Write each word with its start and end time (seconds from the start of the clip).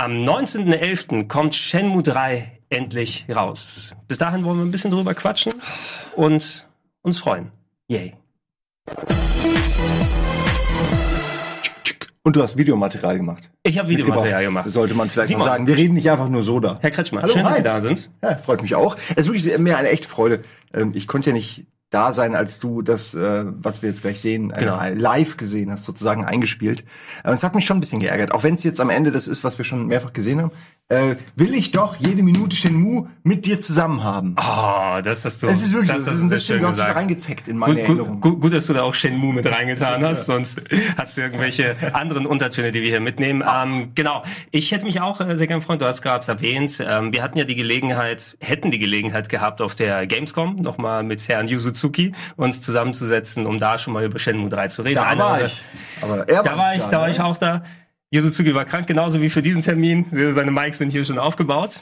Am 0.00 0.12
19.11. 0.12 1.28
kommt 1.28 1.54
Shenmue 1.54 2.02
3 2.02 2.60
endlich 2.70 3.26
raus. 3.30 3.90
Bis 4.08 4.16
dahin 4.16 4.46
wollen 4.46 4.56
wir 4.56 4.64
ein 4.64 4.70
bisschen 4.70 4.90
drüber 4.90 5.12
quatschen 5.12 5.52
und 6.16 6.66
uns 7.02 7.18
freuen. 7.18 7.52
Yay. 7.86 8.14
Und 12.22 12.34
du 12.34 12.42
hast 12.42 12.56
Videomaterial 12.56 13.18
gemacht. 13.18 13.50
Ich 13.62 13.78
habe 13.78 13.90
Videomaterial 13.90 14.42
gemacht. 14.44 14.70
Sollte 14.70 14.94
man 14.94 15.10
vielleicht 15.10 15.28
Simon. 15.28 15.44
mal 15.44 15.52
sagen. 15.52 15.66
Wir 15.66 15.76
reden 15.76 15.92
nicht 15.92 16.10
einfach 16.10 16.30
nur 16.30 16.44
so 16.44 16.60
da. 16.60 16.78
Herr 16.80 16.90
Kretschmann, 16.90 17.24
Hallo, 17.24 17.34
schön, 17.34 17.42
dass 17.42 17.52
hi. 17.52 17.58
Sie 17.58 17.62
da 17.64 17.80
sind. 17.82 18.10
Ja, 18.22 18.36
freut 18.36 18.62
mich 18.62 18.74
auch. 18.74 18.96
Es 19.16 19.26
ist 19.26 19.26
wirklich 19.26 19.58
mir 19.58 19.76
eine 19.76 19.90
echte 19.90 20.08
Freude. 20.08 20.40
Ähm, 20.72 20.92
Ich 20.94 21.08
konnte 21.08 21.28
ja 21.28 21.34
nicht 21.34 21.66
da 21.90 22.12
sein, 22.12 22.34
als 22.36 22.60
du 22.60 22.82
das, 22.82 23.14
äh, 23.14 23.44
was 23.46 23.82
wir 23.82 23.88
jetzt 23.90 24.02
gleich 24.02 24.20
sehen, 24.20 24.50
äh, 24.52 24.58
Genau. 24.60 24.80
live 24.94 25.36
gesehen 25.36 25.70
hast, 25.72 25.84
sozusagen 25.84 26.24
eingespielt. 26.24 26.84
Äh, 27.24 27.32
Es 27.32 27.42
hat 27.42 27.54
mich 27.54 27.66
schon 27.66 27.78
ein 27.78 27.80
bisschen 27.80 28.00
geärgert. 28.00 28.32
Auch 28.32 28.42
wenn 28.44 28.54
es 28.54 28.62
jetzt 28.64 28.80
am 28.80 28.90
Ende 28.90 29.10
das 29.10 29.26
ist, 29.26 29.42
was 29.44 29.58
wir 29.58 29.64
schon 29.64 29.86
mehrfach 29.86 30.12
gesehen 30.12 30.40
haben, 30.40 30.52
äh, 30.88 31.16
will 31.36 31.54
ich 31.54 31.72
doch 31.72 31.96
jede 31.96 32.22
Minute 32.22 32.54
Shenmue 32.56 33.08
mit 33.22 33.44
dir 33.46 33.60
zusammen 33.60 34.02
haben. 34.04 34.34
Oh, 34.40 35.00
das 35.02 35.24
hast 35.24 35.42
du. 35.42 35.48
Es 35.48 35.62
ist 35.62 35.72
wirklich, 35.72 35.90
das 35.92 36.04
das 36.04 36.14
ist 36.16 36.22
ein 36.22 36.28
bisschen, 36.28 36.60
gesagt. 36.60 36.96
reingezeckt 36.96 37.48
in 37.48 37.58
meine 37.58 37.74
Gut, 37.74 37.82
Erinnerung. 37.82 38.20
gut, 38.20 38.40
gut, 38.40 38.52
dass 38.52 38.66
du 38.66 38.72
da 38.72 38.82
auch 38.82 38.94
Shenmue 38.94 39.32
mit 39.32 39.46
reingetan 39.50 40.04
hast, 40.04 40.26
sonst 40.26 40.60
hat's 40.96 41.16
irgendwelche 41.16 41.76
anderen 41.94 42.26
Untertöne, 42.26 42.72
die 42.72 42.82
wir 42.82 42.88
hier 42.88 43.00
mitnehmen. 43.00 43.42
Ähm, 43.48 43.90
genau, 43.94 44.22
ich 44.50 44.72
hätte 44.72 44.84
mich 44.84 45.00
auch 45.00 45.20
äh, 45.20 45.36
sehr 45.36 45.46
gern 45.46 45.62
freuen, 45.62 45.78
du 45.78 45.86
hast 45.86 46.02
gerade 46.02 46.26
erwähnt, 46.26 46.82
ähm, 46.86 47.12
wir 47.12 47.22
hatten 47.22 47.38
ja 47.38 47.44
die 47.44 47.56
Gelegenheit, 47.56 48.36
hätten 48.40 48.70
die 48.70 48.78
Gelegenheit 48.78 49.28
gehabt, 49.28 49.60
auf 49.60 49.74
der 49.74 50.06
Gamescom 50.06 50.56
nochmal 50.56 51.02
mit 51.04 51.26
Herrn 51.28 51.46
Yuzuzuki 51.80 52.12
uns 52.36 52.60
zusammenzusetzen, 52.60 53.46
um 53.46 53.58
da 53.58 53.78
schon 53.78 53.94
mal 53.94 54.04
über 54.04 54.18
Shenmue 54.18 54.50
3 54.50 54.68
zu 54.68 54.82
reden. 54.82 54.96
Da 54.96 55.04
Einer 55.04 55.24
war 55.24 55.44
ich. 55.44 55.60
Aber 56.02 56.28
er 56.28 56.42
Da 56.42 56.56
war 56.56 56.74
ich, 56.74 56.82
da 56.84 57.00
war 57.00 57.06
ne? 57.06 57.12
ich 57.12 57.20
auch 57.20 57.36
da. 57.36 57.62
Yuzuzuki 58.10 58.54
war 58.54 58.64
krank, 58.64 58.86
genauso 58.86 59.20
wie 59.20 59.30
für 59.30 59.42
diesen 59.42 59.62
Termin. 59.62 60.06
Seine 60.32 60.50
Mics 60.50 60.78
sind 60.78 60.90
hier 60.90 61.04
schon 61.04 61.18
aufgebaut. 61.18 61.80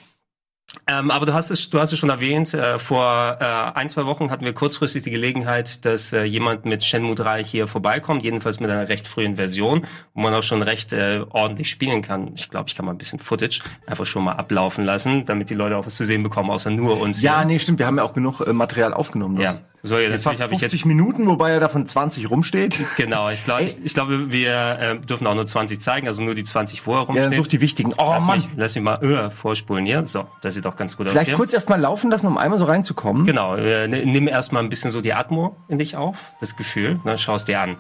Ähm, 0.87 1.11
aber 1.11 1.25
du 1.25 1.33
hast 1.33 1.51
es, 1.51 1.71
du 1.71 1.81
hast 1.81 1.93
es 1.93 1.99
schon 1.99 2.11
erwähnt. 2.11 2.53
Äh, 2.53 2.79
vor 2.79 3.39
äh, 3.41 3.45
ein 3.45 3.89
zwei 3.89 4.05
Wochen 4.05 4.31
hatten 4.31 4.45
wir 4.45 4.53
kurzfristig 4.53 5.03
die 5.03 5.11
Gelegenheit, 5.11 5.85
dass 5.87 6.13
äh, 6.13 6.25
jemand 6.25 6.67
mit 6.67 6.85
Shenmue 6.85 7.15
3 7.15 7.43
hier 7.43 7.67
vorbeikommt, 7.69 8.23
jedenfalls 8.23 8.61
mit 8.61 8.71
einer 8.71 8.89
recht 8.89 9.09
frühen 9.09 9.37
Version, 9.37 9.87
wo 10.13 10.21
man 10.21 10.35
auch 10.35 10.43
schon 10.43 10.61
recht 10.61 10.93
äh, 10.93 11.25
ordentlich 11.31 11.71
spielen 11.71 12.03
kann. 12.03 12.33
Ich 12.37 12.51
glaube, 12.51 12.69
ich 12.69 12.77
kann 12.77 12.85
mal 12.85 12.93
ein 12.93 12.99
bisschen 12.99 13.19
Footage 13.19 13.63
einfach 13.87 14.05
schon 14.05 14.25
mal 14.25 14.33
ablaufen 14.33 14.85
lassen, 14.85 15.25
damit 15.25 15.49
die 15.49 15.55
Leute 15.55 15.77
auch 15.77 15.87
was 15.87 15.97
zu 15.97 16.05
sehen 16.05 16.23
bekommen, 16.23 16.51
außer 16.51 16.71
nur 16.71 17.01
uns. 17.01 17.23
Ja, 17.23 17.39
hier. 17.39 17.47
nee, 17.47 17.59
stimmt. 17.59 17.79
Wir 17.79 17.87
haben 17.87 17.97
ja 17.97 18.05
auch 18.05 18.13
genug 18.13 18.41
äh, 18.41 18.53
Material 18.53 18.93
aufgenommen. 18.93 19.41
Ja. 19.41 19.55
So, 19.85 19.97
ja, 19.97 20.11
Fast 20.19 20.41
habe 20.41 20.53
ich 20.55 20.59
50 20.61 20.81
jetzt 20.81 20.87
Minuten, 20.87 21.27
wobei 21.29 21.53
er 21.53 21.61
davon 21.61 21.87
20 21.87 22.29
rumsteht. 22.31 22.77
genau. 22.97 23.31
Ich 23.31 23.45
glaube, 23.45 23.63
ich, 23.63 23.77
ich 23.85 23.95
glaube, 23.95 24.33
wir 24.33 24.79
äh, 24.81 24.99
dürfen 24.99 25.25
auch 25.29 25.37
nur 25.37 25.47
20 25.47 25.81
zeigen, 25.81 26.09
also 26.09 26.23
nur 26.25 26.35
die 26.35 26.43
20 26.43 26.81
vorher 26.81 27.03
Ja, 27.03 27.07
rumstehen. 27.07 27.31
dann 27.31 27.39
such 27.41 27.47
die 27.47 27.61
wichtigen. 27.61 27.93
Oh 27.97 28.11
lass 28.11 28.25
Mann. 28.25 28.39
Mich, 28.41 28.49
lass 28.57 28.75
mich 28.75 28.83
mal 28.83 29.03
äh, 29.05 29.31
vorspulen 29.31 29.87
hier. 29.87 30.05
So, 30.05 30.27
das 30.43 30.55
sieht 30.55 30.65
doch 30.65 30.75
ganz 30.75 30.97
gut 30.97 31.07
aus 31.07 31.13
Vielleicht 31.13 31.33
kurz 31.35 31.53
erst 31.55 31.69
mal 31.69 31.81
laufen 31.81 32.11
lassen, 32.11 32.27
um 32.27 32.39
einmal 32.39 32.59
so 32.59 32.65
reinzukommen. 32.65 33.25
Genau, 33.25 33.55
äh, 33.55 33.85
n- 33.85 34.11
nimm 34.11 34.27
erstmal 34.27 34.65
ein 34.65 34.69
bisschen 34.69 34.91
so 34.91 35.01
die 35.01 35.15
Atmo 35.15 35.57
in 35.69 35.79
dich 35.79 35.95
auf, 35.97 36.17
das 36.41 36.57
Gefühl, 36.57 36.99
ne, 37.05 37.17
schau 37.17 37.37
es 37.37 37.45
dir 37.45 37.61
an. 37.61 37.77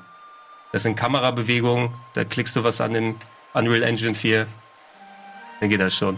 Das 0.73 0.85
sind 0.85 0.95
Kamerabewegungen, 0.95 1.91
da 2.15 2.25
klickst 2.25 2.55
du 2.55 2.63
was 2.63 2.81
an 2.81 2.93
dem 2.93 3.15
Unreal 3.55 3.83
Engine 3.83 4.15
4, 4.15 4.47
dann 5.61 5.69
geht 5.69 5.81
das 5.81 5.97
schon. 5.97 6.17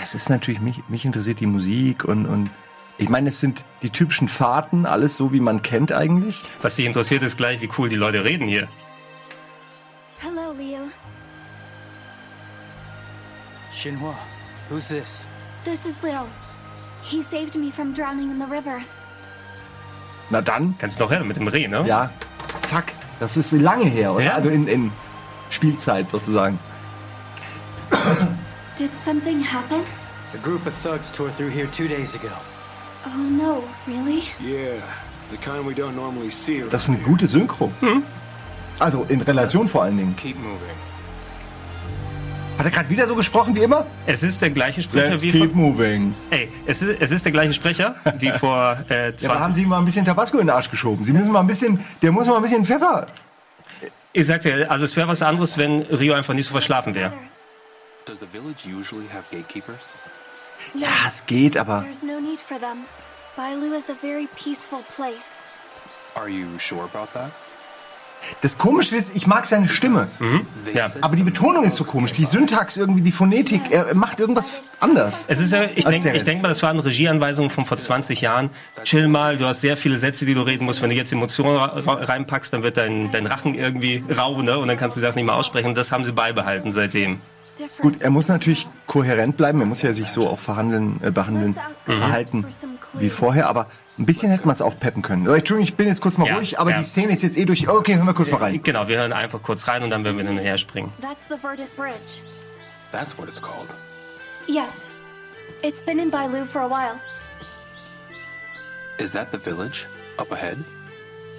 Es 0.00 0.14
ist 0.14 0.30
natürlich, 0.30 0.60
mich, 0.60 0.80
mich 0.88 1.04
interessiert 1.04 1.40
die 1.40 1.46
Musik 1.46 2.04
und, 2.04 2.26
und 2.26 2.50
ich 2.98 3.08
meine, 3.08 3.28
es 3.28 3.38
sind 3.38 3.64
die 3.82 3.90
typischen 3.90 4.28
Fahrten, 4.28 4.84
alles 4.84 5.16
so, 5.16 5.32
wie 5.32 5.40
man 5.40 5.62
kennt 5.62 5.92
eigentlich. 5.92 6.42
Was 6.62 6.74
dich 6.76 6.84
interessiert, 6.84 7.22
ist 7.22 7.36
gleich, 7.36 7.60
wie 7.60 7.70
cool 7.78 7.88
die 7.88 7.96
Leute 7.96 8.24
reden 8.24 8.48
hier. 8.48 8.68
Hello, 10.18 10.52
Leo. 10.52 10.80
Shinhua, 13.72 14.14
who's 14.68 14.88
this? 14.88 15.24
This 15.64 15.84
is 15.84 15.94
Leo. 16.02 16.26
He 17.02 17.22
saved 17.30 17.54
me 17.54 17.70
from 17.70 17.94
drowning 17.94 18.30
in 18.32 18.38
the 18.40 18.50
river. 18.50 18.80
Na 20.30 20.40
dann, 20.42 20.74
Kannst 20.78 20.98
du 20.98 21.04
noch 21.04 21.12
her 21.12 21.22
mit 21.22 21.36
dem 21.36 21.46
Reh, 21.48 21.68
ne? 21.68 21.84
ja, 21.86 22.10
fuck, 22.68 22.84
das 23.20 23.36
ist 23.36 23.52
lange 23.52 23.86
her, 23.86 24.12
oder? 24.12 24.24
Ja. 24.24 24.34
Also 24.34 24.50
in, 24.50 24.66
in 24.66 24.92
Spielzeit 25.50 26.10
sozusagen. 26.10 26.58
Did 28.78 28.90
something 29.04 29.40
happen? 29.42 29.82
A 30.34 30.36
group 30.42 30.66
of 30.66 30.72
thugs 30.82 31.10
tore 31.10 31.30
through 31.36 31.50
here 31.50 31.68
two 31.70 31.88
days 31.88 32.14
ago. 32.14 32.28
Oh 33.06 33.18
no, 33.18 33.62
really? 33.86 34.22
Yeah, 34.40 34.82
the 35.30 35.36
kind 35.36 35.64
we 35.66 35.72
don't 35.74 35.94
normally 35.94 36.30
see. 36.30 36.64
Das 36.68 36.82
ist 36.84 36.88
eine 36.90 36.98
gute 36.98 37.26
Synchro. 37.28 37.70
Also 38.78 39.04
in 39.08 39.20
Relation 39.22 39.68
vor 39.68 39.82
allen 39.84 39.96
Dingen. 39.96 40.16
Keep 40.16 40.36
moving. 40.38 40.76
Hat 42.58 42.64
er 42.66 42.72
gerade 42.72 42.90
wieder 42.90 43.06
so 43.06 43.14
gesprochen 43.14 43.54
wie 43.54 43.60
immer? 43.62 43.86
Es 44.04 44.24
ist 44.24 44.42
der 44.42 44.50
gleiche 44.50 44.82
Sprecher 44.82 45.20
wie 45.22 45.30
vor, 45.30 45.46
moving. 45.52 46.12
ey, 46.30 46.50
es 46.66 46.82
ist, 46.82 47.00
es 47.00 47.10
ist 47.12 47.24
der 47.24 47.30
gleiche 47.30 47.54
Sprecher 47.54 47.94
wie 48.18 48.30
vor 48.40 48.78
äh, 48.88 49.14
20 49.14 49.22
Ja, 49.22 49.30
aber 49.30 49.40
haben 49.40 49.54
Sie 49.54 49.64
mal 49.64 49.78
ein 49.78 49.84
bisschen 49.84 50.04
Tabasco 50.04 50.38
in 50.38 50.48
den 50.48 50.50
Arsch 50.56 50.68
geschoben? 50.68 51.04
Sie 51.04 51.12
müssen 51.12 51.30
mal 51.30 51.38
ein 51.40 51.46
bisschen, 51.46 51.78
der 52.02 52.10
muss 52.10 52.26
mal 52.26 52.34
ein 52.36 52.42
bisschen 52.42 52.64
Pfeffer. 52.64 53.06
Ich 54.12 54.26
sagte, 54.26 54.68
also 54.68 54.84
es 54.84 54.96
wäre 54.96 55.06
was 55.06 55.22
anderes, 55.22 55.56
wenn 55.56 55.82
Rio 55.82 56.14
einfach 56.14 56.34
nicht 56.34 56.46
so 56.46 56.52
verschlafen 56.52 56.96
wäre. 56.96 57.12
Does 58.06 58.18
the 58.18 58.26
village 58.26 58.66
usually 58.66 59.06
have 59.12 59.24
gatekeepers? 59.30 59.76
Ja, 60.74 60.88
es 61.06 61.24
geht, 61.26 61.56
aber 61.56 61.82
There's 61.82 62.02
no 62.02 62.20
need 62.20 62.40
for 62.40 62.58
them. 62.58 62.84
Bailu 63.36 63.76
is 63.76 63.88
a 63.88 63.94
very 64.00 64.28
peaceful 64.36 64.82
place. 64.94 65.44
Are 66.14 66.28
you 66.28 66.58
sure 66.58 66.84
about 66.84 67.12
that? 67.14 67.30
das 68.40 68.58
Komische 68.58 68.96
ist, 68.96 69.14
ich 69.14 69.26
mag 69.26 69.46
seine 69.46 69.68
Stimme. 69.68 70.06
They 70.64 70.74
Ja. 70.74 70.90
Aber 71.00 71.16
die 71.16 71.22
Betonung 71.22 71.64
ist 71.64 71.76
so 71.76 71.84
komisch, 71.84 72.12
die 72.12 72.24
Syntax 72.24 72.76
irgendwie, 72.76 73.02
die 73.02 73.12
Phonetik, 73.12 73.62
er 73.70 73.94
macht 73.94 74.20
irgendwas 74.20 74.50
anders. 74.80 75.24
Es 75.28 75.40
ist 75.40 75.52
ja, 75.52 75.64
ich 75.74 75.84
denke 75.84 76.12
denk 76.12 76.42
mal, 76.42 76.48
das 76.48 76.62
waren 76.62 76.78
Regieanweisungen 76.78 77.50
von 77.50 77.64
vor 77.64 77.76
20 77.76 78.20
Jahren. 78.20 78.50
Chill 78.84 79.08
mal, 79.08 79.36
du 79.36 79.46
hast 79.46 79.60
sehr 79.60 79.76
viele 79.76 79.98
Sätze, 79.98 80.24
die 80.24 80.34
du 80.34 80.42
reden 80.42 80.64
musst. 80.64 80.82
Wenn 80.82 80.90
du 80.90 80.96
jetzt 80.96 81.12
Emotionen 81.12 81.58
reinpackst, 81.58 82.52
dann 82.52 82.62
wird 82.62 82.76
dein, 82.76 83.10
dein 83.12 83.26
Rachen 83.26 83.54
irgendwie 83.54 84.02
rau, 84.16 84.40
ne? 84.42 84.58
Und 84.58 84.68
dann 84.68 84.76
kannst 84.76 84.96
du 84.96 85.00
die 85.00 85.06
Sachen 85.06 85.16
nicht 85.16 85.26
mehr 85.26 85.34
aussprechen. 85.34 85.74
Das 85.74 85.92
haben 85.92 86.04
sie 86.04 86.12
beibehalten 86.12 86.72
seitdem. 86.72 87.20
Gut, 87.80 88.02
er 88.02 88.10
muss 88.10 88.28
natürlich 88.28 88.66
kohärent 88.86 89.36
bleiben, 89.36 89.60
er 89.60 89.66
muss 89.66 89.82
ja 89.82 89.92
sich 89.92 90.08
so 90.08 90.28
auch 90.28 90.38
verhandeln, 90.38 91.00
äh, 91.02 91.10
behandeln, 91.10 91.54
verhalten 91.84 92.44
wie 92.94 93.10
vorher, 93.10 93.48
aber 93.48 93.66
ein 93.98 94.06
bisschen 94.06 94.30
hätte 94.30 94.46
man 94.46 94.54
es 94.54 94.62
aufpeppen 94.62 95.02
können. 95.02 95.24
So, 95.24 95.32
Entschuldigung, 95.32 95.64
ich 95.68 95.76
bin 95.76 95.88
jetzt 95.88 96.00
kurz 96.00 96.18
mal 96.18 96.26
Ja, 96.28 96.36
ruhig, 96.36 96.58
aber 96.58 96.70
ja. 96.70 96.78
die 96.78 96.84
Szene 96.84 97.12
ist 97.12 97.22
jetzt 97.22 97.36
eh 97.36 97.44
durch. 97.44 97.68
Okay, 97.68 97.96
hören 97.96 98.06
wir 98.06 98.14
kurz 98.14 98.30
mal 98.30 98.38
rein. 98.38 98.62
Genau, 98.62 98.86
wir 98.88 98.98
hören 98.98 99.12
einfach 99.12 99.42
kurz 99.42 99.66
rein 99.66 99.82
und 99.82 99.90
dann 99.90 100.04
werden 100.04 100.16
wir 100.16 100.24
hin 100.24 100.38
und 100.38 100.42
her 100.44 100.56
springen. 100.58 100.92
That's 101.00 101.20
the 101.28 101.36
Verdant 101.36 101.74
Bridge. 101.76 102.20
That's 102.92 103.16
what 103.18 103.28
it's 103.28 103.40
called. 103.40 103.68
Yes. 104.46 104.92
It's 105.62 105.80
been 105.84 105.98
in 105.98 106.10
Bailu 106.10 106.46
for 106.46 106.62
a 106.62 106.68
while. 106.68 107.00
Is 108.98 109.12
that 109.12 109.30
the 109.32 109.38
village? 109.38 109.86
Up 110.18 110.30
ahead? 110.32 110.58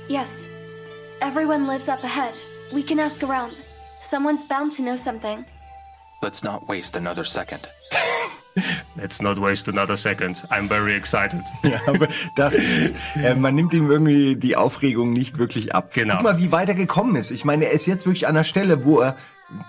Yes. 0.08 0.28
Everyone 1.22 1.68
lives 1.68 1.90
up 1.90 2.03
ahead. 2.03 2.38
We 2.74 2.84
can 2.84 3.00
ask 3.00 3.24
around. 3.24 3.53
Someone's 4.02 4.46
bound 4.46 4.72
to 4.78 4.81
know 4.84 4.96
something. 4.96 5.46
Let's 6.22 6.44
not 6.44 6.68
waste 6.68 6.97
another 6.97 7.24
second. 7.24 7.62
Let's 8.97 9.22
not 9.22 9.40
waste 9.40 9.69
another 9.69 9.96
second. 9.96 10.44
I'm 10.52 10.68
very 10.68 10.94
excited. 10.94 11.41
Ja, 11.63 11.80
aber 11.88 12.07
das 12.35 12.56
äh, 13.16 13.35
man 13.35 13.56
nimmt 13.56 13.74
ihm 13.74 13.90
irgendwie 13.90 14.35
die 14.35 14.58
Aufregung 14.58 15.13
nicht 15.13 15.38
wirklich 15.38 15.74
ab. 15.74 15.94
Genau. 15.94 16.16
Guck 16.16 16.24
mal, 16.24 16.38
wie 16.40 16.52
weit 16.52 16.68
er 16.68 16.75
gekommen 16.75 17.16
ist. 17.16 17.31
Ich 17.31 17.46
meine, 17.46 17.66
er 17.66 17.72
ist 17.72 17.85
jetzt 17.85 18.06
wirklich 18.06 18.28
an 18.28 18.35
der 18.35 18.44
Stelle, 18.44 18.84
wo 18.84 19.00
er 19.00 19.16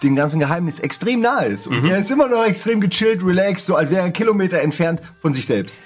dem 0.02 0.16
ganzen 0.16 0.40
Geheimnis 0.40 0.80
extrem 0.80 1.20
nahe 1.20 1.46
ist. 1.46 1.66
Und 1.66 1.86
er 1.86 1.98
ist 1.98 2.10
immer 2.10 2.26
noch 2.26 2.44
extrem 2.44 2.80
gechillt, 2.80 3.24
relaxed, 3.24 3.66
so 3.66 3.76
als 3.76 3.90
wäre 3.90 4.02
er 4.02 4.10
Kilometer 4.10 4.60
entfernt 4.60 5.00
von 5.22 5.32
sich 5.32 5.46
selbst. 5.46 5.76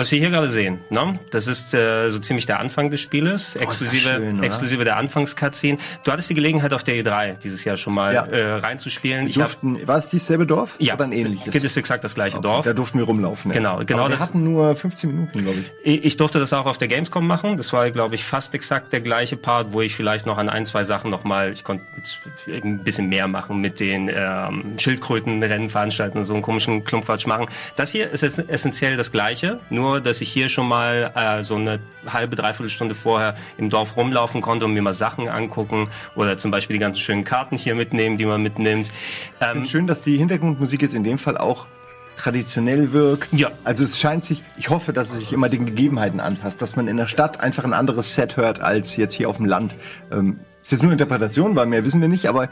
Was 0.00 0.10
wir 0.10 0.18
hier 0.18 0.30
gerade 0.30 0.48
sehen, 0.50 0.80
ne? 0.90 1.12
das 1.30 1.46
ist 1.46 1.74
äh, 1.74 2.08
so 2.10 2.18
ziemlich 2.18 2.46
der 2.46 2.58
Anfang 2.60 2.90
des 2.90 3.00
Spieles, 3.00 3.54
exklusive, 3.56 4.08
schön, 4.08 4.42
exklusive 4.42 4.84
der 4.84 4.96
Anfangscutscene. 4.96 5.78
Du 6.04 6.10
hattest 6.12 6.30
die 6.30 6.34
Gelegenheit 6.34 6.72
auf 6.72 6.82
der 6.84 6.94
E3 6.96 7.34
dieses 7.38 7.64
Jahr 7.64 7.76
schon 7.76 7.94
mal 7.94 8.14
Ja. 8.14 8.24
äh, 8.24 8.52
reinzuspielen. 8.54 9.26
Ich 9.28 9.36
hab, 9.38 9.46
durften, 9.60 9.86
war 9.86 9.98
es 9.98 10.08
dieselbe 10.08 10.46
Dorf? 10.46 10.76
ja, 10.78 10.94
Oder 10.94 11.04
ein 11.04 11.12
ähnliches? 11.12 11.52
Das 11.52 11.62
ist 11.64 11.76
exakt 11.76 12.02
das 12.04 12.14
gleiche 12.14 12.40
Dorf. 12.40 12.64
Da 12.64 12.72
durften 12.72 12.98
wir 12.98 13.04
rumlaufen. 13.04 13.50
ja. 13.50 13.56
Genau, 13.58 13.78
genau 13.84 14.00
Aber 14.00 14.08
wir 14.10 14.12
das- 14.16 14.20
hatten 14.28 14.42
nur 14.44 14.74
15 14.74 15.10
Minuten, 15.10 15.42
glaube 15.42 15.58
ich. 15.60 15.66
Ich 15.84 16.04
ich 16.04 16.16
durfte 16.16 16.38
das 16.38 16.52
auch 16.52 16.66
auf 16.66 16.78
der 16.78 16.88
Gamescom 16.88 17.26
machen. 17.26 17.56
Das 17.56 17.72
war, 17.72 17.90
glaube 17.90 18.14
ich, 18.14 18.24
fast 18.24 18.54
exakt 18.54 18.92
der 18.92 19.00
gleiche 19.00 19.36
Part, 19.36 19.72
wo 19.72 19.80
ich 19.82 19.94
vielleicht 19.94 20.24
noch 20.26 20.38
an 20.38 20.48
ein, 20.48 20.64
zwei 20.64 20.84
Sachen 20.84 21.10
nochmal, 21.10 21.52
ich 21.52 21.62
konnte 21.64 21.84
jetzt 21.96 22.18
ein 22.46 22.82
bisschen 22.82 23.08
mehr 23.08 23.28
machen 23.28 23.60
mit 23.60 23.80
den 23.80 24.10
ähm, 24.14 24.74
Schildkrötenrennen 24.78 25.68
veranstalten 25.68 26.18
und 26.18 26.24
so 26.24 26.32
einen 26.34 26.42
komischen 26.42 26.84
Klumpquatsch 26.84 27.26
machen. 27.26 27.46
Das 27.76 27.90
hier 27.90 28.10
ist 28.10 28.22
essentiell 28.22 28.96
das 28.96 29.12
Gleiche, 29.12 29.60
nur 29.70 29.89
dass 29.98 30.20
ich 30.20 30.30
hier 30.30 30.48
schon 30.48 30.68
mal 30.68 31.12
äh, 31.14 31.42
so 31.42 31.56
eine 31.56 31.80
halbe, 32.06 32.36
dreiviertel 32.36 32.70
Stunde 32.70 32.94
vorher 32.94 33.36
im 33.58 33.70
Dorf 33.70 33.96
rumlaufen 33.96 34.40
konnte 34.40 34.64
und 34.64 34.74
mir 34.74 34.82
mal 34.82 34.92
Sachen 34.92 35.28
angucken 35.28 35.88
oder 36.14 36.36
zum 36.36 36.50
Beispiel 36.50 36.74
die 36.74 36.80
ganzen 36.80 37.00
schönen 37.00 37.24
Karten 37.24 37.56
hier 37.56 37.74
mitnehmen, 37.74 38.16
die 38.16 38.26
man 38.26 38.42
mitnimmt. 38.42 38.92
Ähm, 39.40 39.64
Schön, 39.64 39.86
dass 39.86 40.02
die 40.02 40.16
Hintergrundmusik 40.16 40.82
jetzt 40.82 40.94
in 40.94 41.04
dem 41.04 41.18
Fall 41.18 41.36
auch 41.38 41.66
traditionell 42.16 42.92
wirkt. 42.92 43.32
Ja. 43.32 43.50
Also 43.64 43.82
es 43.82 43.98
scheint 43.98 44.24
sich, 44.24 44.44
ich 44.56 44.68
hoffe, 44.68 44.92
dass 44.92 45.10
es 45.10 45.18
sich 45.18 45.32
immer 45.32 45.48
den 45.48 45.64
Gegebenheiten 45.66 46.20
anpasst, 46.20 46.60
dass 46.60 46.76
man 46.76 46.86
in 46.86 46.96
der 46.96 47.06
Stadt 47.06 47.40
einfach 47.40 47.64
ein 47.64 47.72
anderes 47.72 48.12
Set 48.12 48.36
hört 48.36 48.60
als 48.60 48.96
jetzt 48.96 49.14
hier 49.14 49.28
auf 49.28 49.38
dem 49.38 49.46
Land. 49.46 49.74
Ähm, 50.12 50.40
ist 50.62 50.72
jetzt 50.72 50.82
nur 50.82 50.92
Interpretation, 50.92 51.56
weil 51.56 51.66
mehr 51.66 51.84
wissen 51.84 52.00
wir 52.00 52.08
nicht, 52.08 52.26
aber 52.26 52.50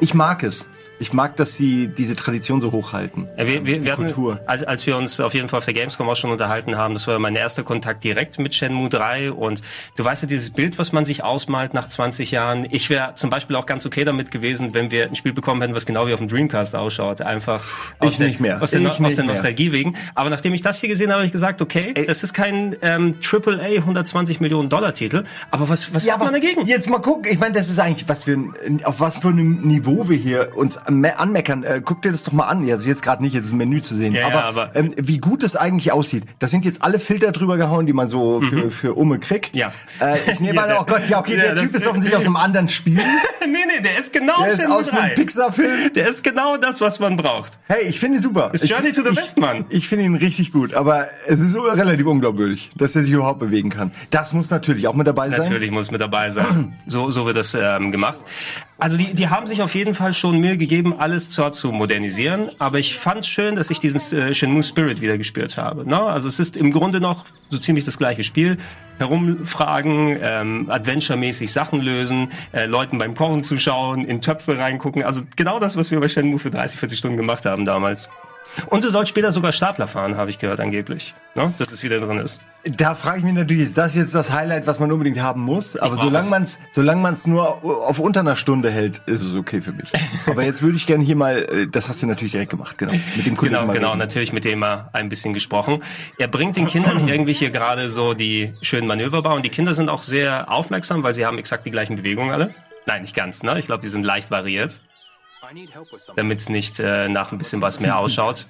ich 0.00 0.14
mag 0.14 0.42
es. 0.42 0.68
Ich 0.98 1.12
mag, 1.12 1.36
dass 1.36 1.56
die 1.56 1.88
diese 1.88 2.16
Tradition 2.16 2.60
so 2.60 2.72
hochhalten. 2.72 3.28
Ja, 3.36 3.46
wir, 3.46 3.66
wir, 3.66 3.84
wir 3.84 3.92
hatten, 3.92 4.06
Kultur. 4.06 4.40
als, 4.46 4.62
als 4.64 4.86
wir 4.86 4.96
uns 4.96 5.20
auf 5.20 5.34
jeden 5.34 5.48
Fall 5.48 5.58
auf 5.58 5.64
der 5.64 5.74
Gamescom 5.74 6.08
auch 6.08 6.16
schon 6.16 6.30
unterhalten 6.30 6.76
haben, 6.76 6.94
das 6.94 7.06
war 7.06 7.18
mein 7.18 7.34
erster 7.34 7.62
Kontakt 7.64 8.02
direkt 8.02 8.38
mit 8.38 8.54
Shenmue 8.54 8.88
3 8.88 9.32
und 9.32 9.62
du 9.96 10.04
weißt 10.04 10.22
ja, 10.22 10.28
dieses 10.28 10.50
Bild, 10.50 10.78
was 10.78 10.92
man 10.92 11.04
sich 11.04 11.22
ausmalt 11.22 11.74
nach 11.74 11.88
20 11.88 12.30
Jahren, 12.30 12.66
ich 12.70 12.88
wäre 12.88 13.14
zum 13.14 13.28
Beispiel 13.28 13.56
auch 13.56 13.66
ganz 13.66 13.84
okay 13.84 14.04
damit 14.04 14.30
gewesen, 14.30 14.72
wenn 14.72 14.90
wir 14.90 15.06
ein 15.06 15.14
Spiel 15.16 15.32
bekommen 15.34 15.60
hätten, 15.60 15.74
was 15.74 15.84
genau 15.84 16.06
wie 16.06 16.14
auf 16.14 16.18
dem 16.18 16.28
Dreamcast 16.28 16.74
ausschaut, 16.74 17.20
einfach 17.20 17.62
aus, 17.98 18.12
Ich 18.12 18.16
der, 18.18 18.28
nicht 18.28 18.40
mehr. 18.40 18.62
aus, 18.62 18.70
der, 18.70 18.80
Ich 18.80 18.88
aus 18.88 18.96
der 18.96 19.24
mehr. 19.24 19.34
Nostalgie 19.34 19.72
wegen. 19.72 19.96
Aber 20.14 20.30
nachdem 20.30 20.54
ich 20.54 20.62
das 20.62 20.80
hier 20.80 20.88
gesehen 20.88 21.08
habe, 21.10 21.16
habe 21.18 21.26
ich 21.26 21.32
gesagt, 21.32 21.60
okay, 21.60 21.92
das 22.06 22.22
ist 22.22 22.32
kein 22.32 22.74
ähm, 22.80 23.16
AAA 23.22 23.76
120 23.78 24.40
Millionen 24.40 24.70
Dollar 24.70 24.94
Titel, 24.94 25.24
aber 25.50 25.68
was, 25.68 25.92
was 25.92 26.10
hat 26.10 26.20
man 26.20 26.32
dagegen? 26.32 26.66
jetzt 26.66 26.88
mal 26.88 27.00
gucken. 27.00 27.30
Ich 27.30 27.38
meine, 27.38 27.52
das 27.52 27.68
ist 27.68 27.78
eigentlich, 27.78 28.08
was 28.08 28.26
wir, 28.26 28.38
auf 28.84 29.00
was 29.00 29.18
für 29.18 29.28
einem 29.28 29.60
Niveau 29.62 30.08
wir 30.08 30.16
hier 30.16 30.56
uns 30.56 30.78
anmeckern. 30.86 31.62
Äh, 31.64 31.80
guck 31.84 32.02
dir 32.02 32.12
das 32.12 32.22
doch 32.24 32.32
mal 32.32 32.44
an. 32.46 32.66
Ja, 32.66 32.74
das 32.74 32.82
ist 32.84 32.88
jetzt 32.88 33.02
gerade 33.02 33.22
nicht 33.22 33.34
jetzt 33.34 33.52
ein 33.52 33.56
Menü 33.58 33.80
zu 33.80 33.94
sehen. 33.94 34.14
Ja, 34.14 34.26
aber 34.26 34.34
ja, 34.34 34.44
aber- 34.44 34.70
ähm, 34.76 34.90
wie 34.96 35.18
gut 35.18 35.42
es 35.42 35.56
eigentlich 35.56 35.92
aussieht. 35.92 36.24
Das 36.38 36.50
sind 36.50 36.64
jetzt 36.64 36.82
alle 36.82 36.98
Filter 36.98 37.32
drüber 37.32 37.56
gehauen, 37.56 37.86
die 37.86 37.92
man 37.92 38.08
so 38.08 38.40
für, 38.40 38.70
für 38.70 38.94
Umme 38.94 39.18
kriegt. 39.18 39.54
Mhm. 39.54 39.60
Ja. 39.60 39.72
Äh, 40.00 40.30
ich 40.30 40.40
nehme 40.40 40.62
an, 40.62 40.70
oh 40.80 40.84
Gott, 40.84 41.08
ja, 41.08 41.18
okay, 41.18 41.36
der 41.36 41.54
das- 41.54 41.64
Typ 41.64 41.74
ist 41.74 41.86
offensichtlich 41.86 42.18
aus 42.18 42.26
einem 42.26 42.36
anderen 42.36 42.68
Spiel. 42.68 42.96
nee, 43.46 43.46
nee, 43.66 43.82
der 43.82 43.98
ist 43.98 44.12
genau 44.12 44.42
Der 44.44 44.52
ist 44.52 44.66
aus 44.66 44.88
einem 44.90 45.00
3. 45.10 45.14
Pixar-Film. 45.14 45.92
Der 45.94 46.08
ist 46.08 46.22
genau 46.24 46.56
das, 46.56 46.80
was 46.80 46.98
man 46.98 47.16
braucht. 47.16 47.58
Hey, 47.68 47.84
ich 47.88 47.98
finde 48.00 48.18
ihn 48.18 48.22
super. 48.22 48.50
Ist 48.52 48.68
Journey 48.68 48.92
to 48.92 49.02
the 49.02 49.10
ich, 49.10 49.16
West, 49.16 49.36
Mann. 49.38 49.64
Ich 49.68 49.88
finde 49.88 50.04
ihn 50.04 50.14
richtig 50.16 50.52
gut, 50.52 50.74
aber 50.74 51.06
es 51.26 51.40
ist 51.40 51.56
relativ 51.56 52.06
unglaubwürdig, 52.06 52.70
dass 52.76 52.94
er 52.96 53.02
sich 53.02 53.12
überhaupt 53.12 53.40
bewegen 53.40 53.70
kann. 53.70 53.90
Das 54.10 54.32
muss 54.32 54.50
natürlich 54.50 54.86
auch 54.88 54.94
mit 54.94 55.06
dabei 55.06 55.30
sein. 55.30 55.40
Natürlich 55.40 55.70
muss 55.70 55.90
mit 55.90 56.00
dabei 56.00 56.30
sein. 56.30 56.74
So, 56.88 57.10
so 57.10 57.26
wird 57.26 57.36
das 57.36 57.54
ähm, 57.54 57.90
gemacht. 57.90 58.20
Also 58.78 58.98
die, 58.98 59.14
die 59.14 59.30
haben 59.30 59.46
sich 59.46 59.62
auf 59.62 59.74
jeden 59.74 59.94
Fall 59.94 60.12
schon 60.12 60.38
Mühe 60.38 60.58
gegeben, 60.58 60.94
alles 60.98 61.30
zwar 61.30 61.52
zu 61.52 61.72
modernisieren, 61.72 62.50
aber 62.58 62.78
ich 62.78 62.98
fand 62.98 63.24
schön, 63.24 63.54
dass 63.54 63.70
ich 63.70 63.80
diesen 63.80 64.18
äh, 64.18 64.34
Shenmue 64.34 64.62
Spirit 64.62 65.00
wieder 65.00 65.16
gespielt 65.16 65.56
habe. 65.56 65.88
Ne? 65.88 65.98
Also 65.98 66.28
es 66.28 66.38
ist 66.38 66.56
im 66.56 66.72
Grunde 66.72 67.00
noch 67.00 67.24
so 67.48 67.56
ziemlich 67.56 67.86
das 67.86 67.96
gleiche 67.96 68.22
Spiel. 68.22 68.58
Herumfragen, 68.98 70.18
ähm, 70.20 70.70
Adventure-mäßig 70.70 71.50
Sachen 71.50 71.80
lösen, 71.80 72.28
äh, 72.52 72.66
Leuten 72.66 72.98
beim 72.98 73.14
Kochen 73.14 73.44
zuschauen, 73.44 74.04
in 74.04 74.20
Töpfe 74.20 74.58
reingucken. 74.58 75.02
Also 75.04 75.22
genau 75.36 75.58
das, 75.58 75.76
was 75.76 75.90
wir 75.90 75.98
bei 76.00 76.08
Shenmue 76.08 76.38
für 76.38 76.50
30, 76.50 76.78
40 76.78 76.98
Stunden 76.98 77.16
gemacht 77.16 77.46
haben 77.46 77.64
damals. 77.64 78.10
Und 78.66 78.84
du 78.84 78.90
sollst 78.90 79.10
später 79.10 79.32
sogar 79.32 79.52
Stapler 79.52 79.86
fahren, 79.88 80.16
habe 80.16 80.30
ich 80.30 80.38
gehört 80.38 80.60
angeblich. 80.60 81.14
Ne? 81.34 81.52
Dass 81.58 81.70
es 81.70 81.82
wieder 81.82 82.00
drin 82.00 82.18
ist. 82.18 82.40
Da 82.64 82.94
frage 82.94 83.18
ich 83.18 83.24
mich 83.24 83.34
natürlich, 83.34 83.64
ist 83.64 83.76
das 83.78 83.94
jetzt 83.94 84.14
das 84.14 84.32
Highlight, 84.32 84.66
was 84.66 84.80
man 84.80 84.90
unbedingt 84.90 85.20
haben 85.20 85.42
muss? 85.42 85.76
Aber 85.76 85.96
solange 85.96 86.30
man 86.30 86.44
es 86.44 86.58
solange 86.72 87.00
man's 87.02 87.26
nur 87.26 87.62
auf 87.64 87.98
unter 87.98 88.20
einer 88.20 88.36
Stunde 88.36 88.70
hält, 88.70 89.02
ist 89.06 89.22
es 89.22 89.34
okay 89.34 89.60
für 89.60 89.72
mich. 89.72 89.88
Aber 90.26 90.42
jetzt 90.42 90.62
würde 90.62 90.76
ich 90.76 90.86
gerne 90.86 91.04
hier 91.04 91.16
mal, 91.16 91.38
äh, 91.38 91.66
das 91.70 91.88
hast 91.88 92.02
du 92.02 92.06
natürlich 92.06 92.32
direkt 92.32 92.50
gemacht, 92.50 92.78
genau. 92.78 92.92
Mit 93.14 93.26
dem 93.26 93.36
Kollegen 93.36 93.54
Genau, 93.56 93.66
mal 93.66 93.72
genau, 93.74 93.88
reden. 93.90 93.98
natürlich 93.98 94.32
mit 94.32 94.44
dem 94.44 94.58
mal 94.60 94.88
ein 94.92 95.08
bisschen 95.08 95.34
gesprochen. 95.34 95.82
Er 96.18 96.28
bringt 96.28 96.56
den 96.56 96.66
Kindern 96.66 97.06
irgendwie 97.06 97.34
hier 97.34 97.50
gerade 97.50 97.90
so 97.90 98.14
die 98.14 98.52
schönen 98.62 98.86
Manöver 98.86 99.22
bei 99.22 99.32
und 99.32 99.44
die 99.44 99.50
Kinder 99.50 99.74
sind 99.74 99.88
auch 99.88 100.02
sehr 100.02 100.50
aufmerksam, 100.50 101.02
weil 101.02 101.14
sie 101.14 101.24
haben 101.26 101.38
exakt 101.38 101.66
die 101.66 101.70
gleichen 101.70 101.96
Bewegungen 101.96 102.32
alle. 102.32 102.54
Nein, 102.86 103.02
nicht 103.02 103.14
ganz, 103.14 103.42
ne? 103.42 103.58
Ich 103.58 103.66
glaube, 103.66 103.82
die 103.82 103.88
sind 103.88 104.04
leicht 104.04 104.30
variiert, 104.30 104.80
damit 106.16 106.40
es 106.40 106.48
nicht 106.48 106.80
äh, 106.80 107.08
nach 107.08 107.32
ein 107.32 107.38
bisschen 107.38 107.60
was 107.62 107.80
mehr 107.80 107.98
ausschaut. 107.98 108.46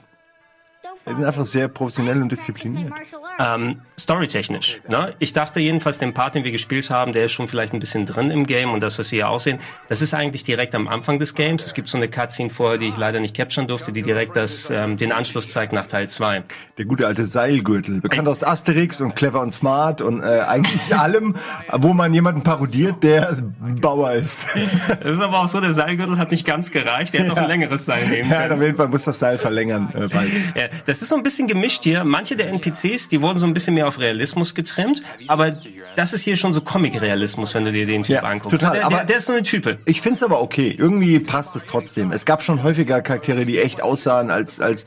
Die 1.06 1.12
sind 1.12 1.24
einfach 1.24 1.44
sehr 1.44 1.68
professionell 1.68 2.20
und 2.22 2.30
diszipliniert. 2.32 2.92
Ähm, 3.38 3.82
storytechnisch. 3.98 4.80
Ne? 4.88 5.14
Ich 5.18 5.32
dachte 5.32 5.58
jedenfalls, 5.58 5.98
den 5.98 6.12
Part, 6.12 6.34
den 6.34 6.44
wir 6.44 6.52
gespielt 6.52 6.90
haben, 6.90 7.14
der 7.14 7.24
ist 7.24 7.32
schon 7.32 7.48
vielleicht 7.48 7.72
ein 7.72 7.80
bisschen 7.80 8.04
drin 8.04 8.30
im 8.30 8.46
Game 8.46 8.72
und 8.72 8.80
das, 8.80 8.98
was 8.98 9.10
wir 9.10 9.20
hier 9.20 9.30
auch 9.30 9.40
sehen, 9.40 9.58
das 9.88 10.02
ist 10.02 10.12
eigentlich 10.12 10.44
direkt 10.44 10.74
am 10.74 10.86
Anfang 10.86 11.18
des 11.18 11.34
Games. 11.34 11.64
Es 11.64 11.72
gibt 11.72 11.88
so 11.88 11.96
eine 11.96 12.08
Cutscene 12.08 12.50
vorher, 12.50 12.76
die 12.76 12.88
ich 12.88 12.96
leider 12.96 13.20
nicht 13.20 13.34
capturen 13.34 13.66
durfte, 13.66 13.92
die 13.92 14.02
direkt 14.02 14.36
das, 14.36 14.68
ähm, 14.70 14.98
den 14.98 15.12
Anschluss 15.12 15.50
zeigt 15.50 15.72
nach 15.72 15.86
Teil 15.86 16.10
2. 16.10 16.42
Der 16.76 16.84
gute 16.84 17.06
alte 17.06 17.24
Seilgürtel, 17.24 18.02
bekannt 18.02 18.28
aus 18.28 18.44
Asterix 18.44 19.00
und 19.00 19.16
Clever 19.16 19.40
und 19.40 19.52
Smart 19.52 20.02
und 20.02 20.22
äh, 20.22 20.40
eigentlich 20.40 20.94
allem, 20.98 21.34
wo 21.72 21.94
man 21.94 22.12
jemanden 22.12 22.42
parodiert, 22.42 23.02
der 23.02 23.38
Bauer 23.80 24.12
ist. 24.12 24.40
Es 25.00 25.12
ist 25.12 25.22
aber 25.22 25.40
auch 25.40 25.48
so, 25.48 25.60
der 25.60 25.72
Seilgürtel 25.72 26.18
hat 26.18 26.32
nicht 26.32 26.44
ganz 26.44 26.70
gereicht. 26.70 27.14
Der 27.14 27.22
hat 27.22 27.28
noch 27.28 27.36
ein 27.38 27.48
längeres 27.48 27.86
Seil 27.86 28.06
nehmen 28.08 28.30
ja, 28.30 28.42
können. 28.42 28.52
auf 28.52 28.62
jeden 28.62 28.76
Fall 28.76 28.88
muss 28.88 29.04
das 29.04 29.18
Seil 29.18 29.38
verlängern 29.38 29.88
äh, 29.94 30.06
bald. 30.08 30.30
Ja, 30.54 30.64
das 30.84 31.00
ist 31.00 31.08
so 31.08 31.16
ein 31.16 31.22
bisschen 31.22 31.46
gemischt 31.46 31.84
hier. 31.84 32.04
Manche 32.04 32.36
der 32.36 32.48
NPCs, 32.50 33.08
die 33.08 33.22
wurden 33.22 33.38
so 33.38 33.46
ein 33.46 33.54
bisschen 33.54 33.72
mehr 33.72 33.85
auf 33.86 33.98
Realismus 33.98 34.54
getrimmt, 34.54 35.02
aber 35.28 35.54
das 35.96 36.12
ist 36.12 36.22
hier 36.22 36.36
schon 36.36 36.52
so 36.52 36.60
Comic-Realismus, 36.60 37.54
wenn 37.54 37.64
du 37.64 37.72
dir 37.72 37.86
den 37.86 38.02
Typ 38.02 38.16
Ja, 38.16 38.22
anguckst. 38.22 38.58
total, 38.60 38.76
der, 38.76 38.86
aber- 38.86 38.96
der, 38.96 39.04
der 39.06 39.16
ist 39.16 39.26
so 39.26 39.32
eine 39.32 39.42
Type. 39.42 39.78
Ich 39.84 40.00
find's 40.00 40.22
aber 40.22 40.42
okay. 40.42 40.74
Irgendwie 40.76 41.18
passt 41.20 41.56
es 41.56 41.64
trotzdem. 41.64 42.12
Es 42.12 42.24
gab 42.24 42.42
schon 42.42 42.62
häufiger 42.62 43.00
Charaktere, 43.02 43.46
die 43.46 43.58
echt 43.58 43.82
aussahen, 43.82 44.30
als 44.30 44.60
als 44.60 44.86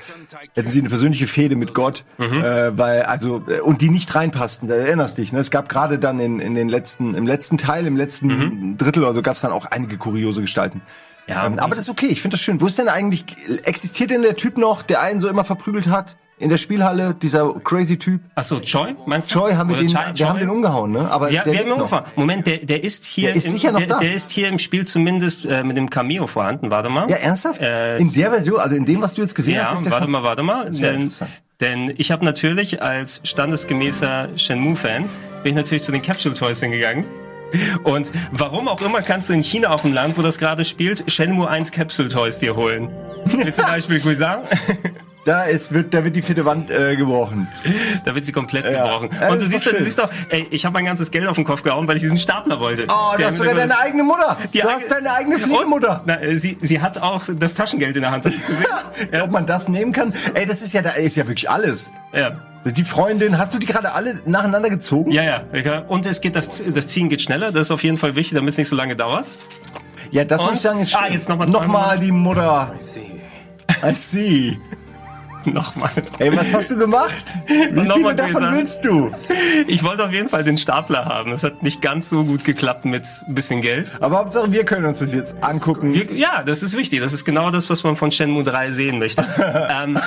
hätten 0.56 0.72
sie 0.72 0.80
eine 0.80 0.90
persönliche 0.90 1.28
Fehde 1.28 1.56
mit 1.56 1.74
Gott, 1.74 2.04
Mhm. 2.18 2.44
äh, 2.44 2.78
weil 2.78 3.02
also 3.04 3.44
äh, 3.48 3.60
und 3.62 3.82
die 3.82 3.90
nicht 3.90 4.14
reinpassten. 4.16 4.68
Da 4.70 4.76
erinnerst 4.76 5.18
dich. 5.18 5.32
Ne? 5.34 5.40
Es 5.40 5.52
gab 5.52 5.70
gerade 5.70 6.00
dann 6.00 6.20
in, 6.20 6.40
in 6.40 6.56
den 6.56 6.70
letzten 6.70 7.16
im 7.16 7.26
letzten 7.26 7.58
Teil, 7.58 7.88
im 7.88 7.98
letzten 7.98 8.28
Mhm. 8.28 8.78
Drittel 8.78 9.04
oder 9.04 9.14
so, 9.14 9.22
gab's 9.22 9.42
dann 9.42 9.52
auch 9.52 9.66
einige 9.66 9.98
kuriose 9.98 10.42
Gestalten. 10.42 10.82
Ja, 11.28 11.46
ähm, 11.46 11.60
aber 11.60 11.70
das 11.72 11.80
ist 11.80 11.90
okay. 11.90 12.08
Ich 12.08 12.22
finde 12.22 12.36
das 12.38 12.42
schön. 12.42 12.60
Wo 12.60 12.66
ist 12.68 12.80
denn 12.80 12.90
eigentlich 12.90 13.24
existiert 13.64 14.10
denn 14.10 14.24
der 14.24 14.36
Typ 14.36 14.58
noch, 14.58 14.82
der 14.82 15.02
einen 15.02 15.20
so 15.20 15.28
immer 15.30 15.44
verprügelt 15.46 15.88
hat? 15.88 16.18
In 16.40 16.50
der 16.50 16.58
Spielhalle, 16.58 17.14
dieser 17.22 17.54
crazy 17.66 17.98
Typ. 17.98 18.22
Achso, 18.34 18.62
Choi, 18.62 18.96
meinst 19.06 19.30
du? 19.36 19.40
Joy 19.40 19.54
haben 19.56 19.68
wir 19.70 19.74
Oder 19.76 19.84
den, 19.86 19.92
Chai- 19.92 20.14
wir 20.16 20.26
haben 20.30 20.36
Choi? 20.38 20.40
den 20.40 20.50
umgehauen, 20.50 20.92
ne? 20.92 21.12
Aber 21.12 21.30
Ja, 21.32 21.44
der 21.44 21.52
wir 21.52 21.60
haben 21.60 21.66
ihn 21.66 21.70
noch. 21.72 21.76
umgefahren. 21.80 22.06
Moment, 22.16 22.48
der, 22.48 22.58
der 22.60 22.82
ist 22.82 23.04
hier, 23.04 23.28
Der 23.28 23.36
ist 23.36 23.46
im, 23.46 23.54
sicher 23.54 23.74
noch 23.74 23.82
da. 23.86 24.00
der 24.00 24.14
ist 24.14 24.32
hier 24.32 24.48
im 24.48 24.58
Spiel 24.58 24.88
zumindest 24.88 25.46
äh, 25.46 25.64
mit 25.64 25.76
dem 25.76 25.90
Cameo 25.90 26.28
vorhanden. 26.28 26.72
Warte 26.72 26.88
mal. 26.88 27.10
Ja, 27.10 27.18
ernsthaft? 27.18 27.60
Äh, 27.60 27.98
in 27.98 28.12
der 28.14 28.32
Version, 28.32 28.58
also 28.60 28.74
in 28.74 28.86
dem, 28.86 29.02
was 29.02 29.16
du 29.16 29.22
jetzt 29.22 29.36
gesehen 29.36 29.60
hast, 29.60 29.72
Ja, 29.72 29.74
ist 29.76 29.84
der 29.84 29.92
warte 29.92 30.06
schon- 30.06 30.12
mal, 30.12 30.24
warte 30.24 30.44
mal. 30.44 30.72
Denn, 30.72 31.12
denn 31.60 31.94
ich 31.98 32.10
habe 32.12 32.24
natürlich 32.24 32.82
als 32.82 33.20
standesgemäßer 33.26 34.30
Shenmue-Fan, 34.38 35.04
bin 35.44 35.50
ich 35.52 35.56
natürlich 35.56 35.84
zu 35.84 35.92
den 35.92 36.02
Capsule 36.02 36.36
Toys 36.36 36.62
hingegangen. 36.62 37.04
Und 37.84 38.12
warum 38.32 38.68
auch 38.70 38.80
immer 38.82 39.02
kannst 39.02 39.28
du 39.28 39.34
in 39.34 39.42
China 39.44 39.70
auf 39.72 39.82
dem 39.82 39.92
Land, 39.92 40.18
wo 40.18 40.22
das 40.22 40.38
gerade 40.38 40.64
spielt, 40.64 41.04
Shenmue 41.12 41.50
1 41.50 41.72
Capsule 41.72 42.08
Toys 42.08 42.40
dir 42.40 42.56
holen. 42.56 42.90
Wie 43.26 43.52
zum 43.52 43.66
Beispiel 43.68 44.00
Guisar, 44.00 44.44
Da 45.30 45.44
ist, 45.44 45.72
wird, 45.74 45.94
da 45.94 46.04
wird 46.04 46.16
die 46.16 46.24
vierte 46.24 46.44
Wand 46.46 46.72
äh, 46.72 46.96
gebrochen. 46.96 47.48
da 48.04 48.16
wird 48.16 48.26
sie 48.26 48.32
komplett 48.32 48.66
Ja. 48.66 48.84
gebrochen. 48.86 49.10
Ja, 49.22 49.28
Und 49.30 49.36
das 49.36 49.44
du 49.44 49.50
siehst, 49.52 49.68
doch 49.68 49.74
du 49.78 49.84
siehst 49.84 50.00
doch, 50.00 50.10
ey, 50.30 50.48
ich 50.50 50.66
habe 50.66 50.74
mein 50.74 50.86
ganzes 50.86 51.12
Geld 51.12 51.28
auf 51.28 51.36
den 51.36 51.46
Kopf 51.46 51.62
gehauen, 51.62 51.88
weil 51.88 51.98
ich 51.98 52.02
diesen 52.02 52.18
Stapler 52.18 52.60
wollte. 52.60 52.88
Oh, 52.90 53.12
das 53.18 53.36
ist 53.36 53.40
mit 53.42 53.50
sogar 53.50 53.54
deine 53.68 53.78
eigene 53.80 54.02
Mutter. 54.04 54.38
Die 54.54 54.60
du 54.62 54.68
eig- 54.68 54.72
hast 54.72 54.90
deine 54.92 55.14
eigene 55.14 55.38
Pflegemutter. 55.38 56.00
Und, 56.00 56.08
na, 56.08 56.20
äh, 56.20 56.36
sie, 56.38 56.58
sie 56.62 56.82
hat 56.82 56.98
auch 57.00 57.22
das 57.32 57.54
Taschengeld 57.54 57.96
in 57.96 58.02
der 58.02 58.10
Hand. 58.12 58.26
Hast 58.26 58.48
gesehen? 58.48 58.66
Ob 59.22 59.30
man 59.32 59.46
das 59.46 59.68
nehmen 59.70 59.92
kann? 59.92 60.14
Ey, 60.34 60.48
das 60.48 60.64
ist 60.64 60.74
ja, 60.74 60.82
da 60.82 60.92
ist 60.92 61.16
ja 61.16 61.28
wirklich 61.28 61.48
alles. 61.50 61.92
ja. 62.14 62.32
Die 62.66 62.84
Freundin, 62.84 63.38
hast 63.38 63.54
du 63.54 63.60
die 63.60 63.66
gerade 63.68 63.94
alle 63.94 64.20
nacheinander 64.26 64.70
gezogen? 64.70 65.12
Ja, 65.12 65.24
ja. 65.24 65.44
okay. 65.54 65.82
Und 65.88 66.06
es 66.06 66.20
geht, 66.22 66.36
das, 66.36 66.60
das 66.74 66.88
Ziehen 66.88 67.08
geht 67.08 67.22
schneller. 67.22 67.52
Das 67.54 67.62
ist 67.68 67.72
auf 67.72 67.84
jeden 67.84 67.98
Fall 67.98 68.16
wichtig, 68.16 68.36
damit 68.38 68.50
es 68.52 68.58
nicht 68.58 68.68
so 68.68 68.76
lange 68.76 68.96
dauert. 68.98 69.28
Ja, 70.12 70.26
das 70.26 70.42
muss 70.42 70.50
Und? 70.50 70.56
ich 70.58 70.62
sagen, 70.64 70.80
ist 70.82 70.94
Ah, 70.96 71.04
schön. 71.06 71.14
jetzt 71.14 71.30
noch 71.30 71.38
mal 71.38 71.46
Nochmal 71.48 72.00
die 72.00 72.12
Mutter. 72.12 72.74
I 72.78 72.84
see. 72.84 73.22
I 73.88 73.92
see. 73.92 74.58
Nochmal. 75.46 75.92
Ey, 76.20 76.36
was 76.36 76.54
hast 76.54 76.72
du 76.72 76.78
gemacht? 76.78 77.34
Wie 77.48 77.82
noch 77.82 77.96
viele 77.96 78.16
davon 78.16 78.34
gesagt. 78.36 78.58
willst 78.58 78.86
du? 78.86 79.12
Ich 79.68 79.84
wollte 79.84 80.06
auf 80.06 80.12
jeden 80.12 80.30
Fall 80.30 80.44
den 80.44 80.58
Stapler 80.58 81.06
haben. 81.06 81.32
Das 81.32 81.44
hat 81.44 81.64
nicht 81.64 81.82
ganz 81.82 82.10
so 82.10 82.24
gut 82.24 82.44
geklappt 82.44 82.86
mit 82.86 83.06
ein 83.28 83.36
bisschen 83.36 83.62
Geld. 83.62 83.94
Aber 84.02 84.18
Hauptsache, 84.18 84.52
wir 84.52 84.66
können 84.66 84.86
uns 84.86 85.00
das 85.00 85.14
jetzt 85.14 85.44
angucken. 85.44 85.94
Wir, 85.94 86.12
ja, 86.14 86.44
das 86.44 86.64
ist 86.64 86.76
wichtig. 86.76 87.02
Das 87.02 87.14
ist 87.14 87.26
genau 87.26 87.52
das, 87.52 87.70
was 87.70 87.84
man 87.84 87.96
von 87.96 88.12
Shenmue 88.12 88.44
3 88.44 88.72
sehen 88.72 89.00
möchte. 89.00 89.24
ähm, 89.70 89.98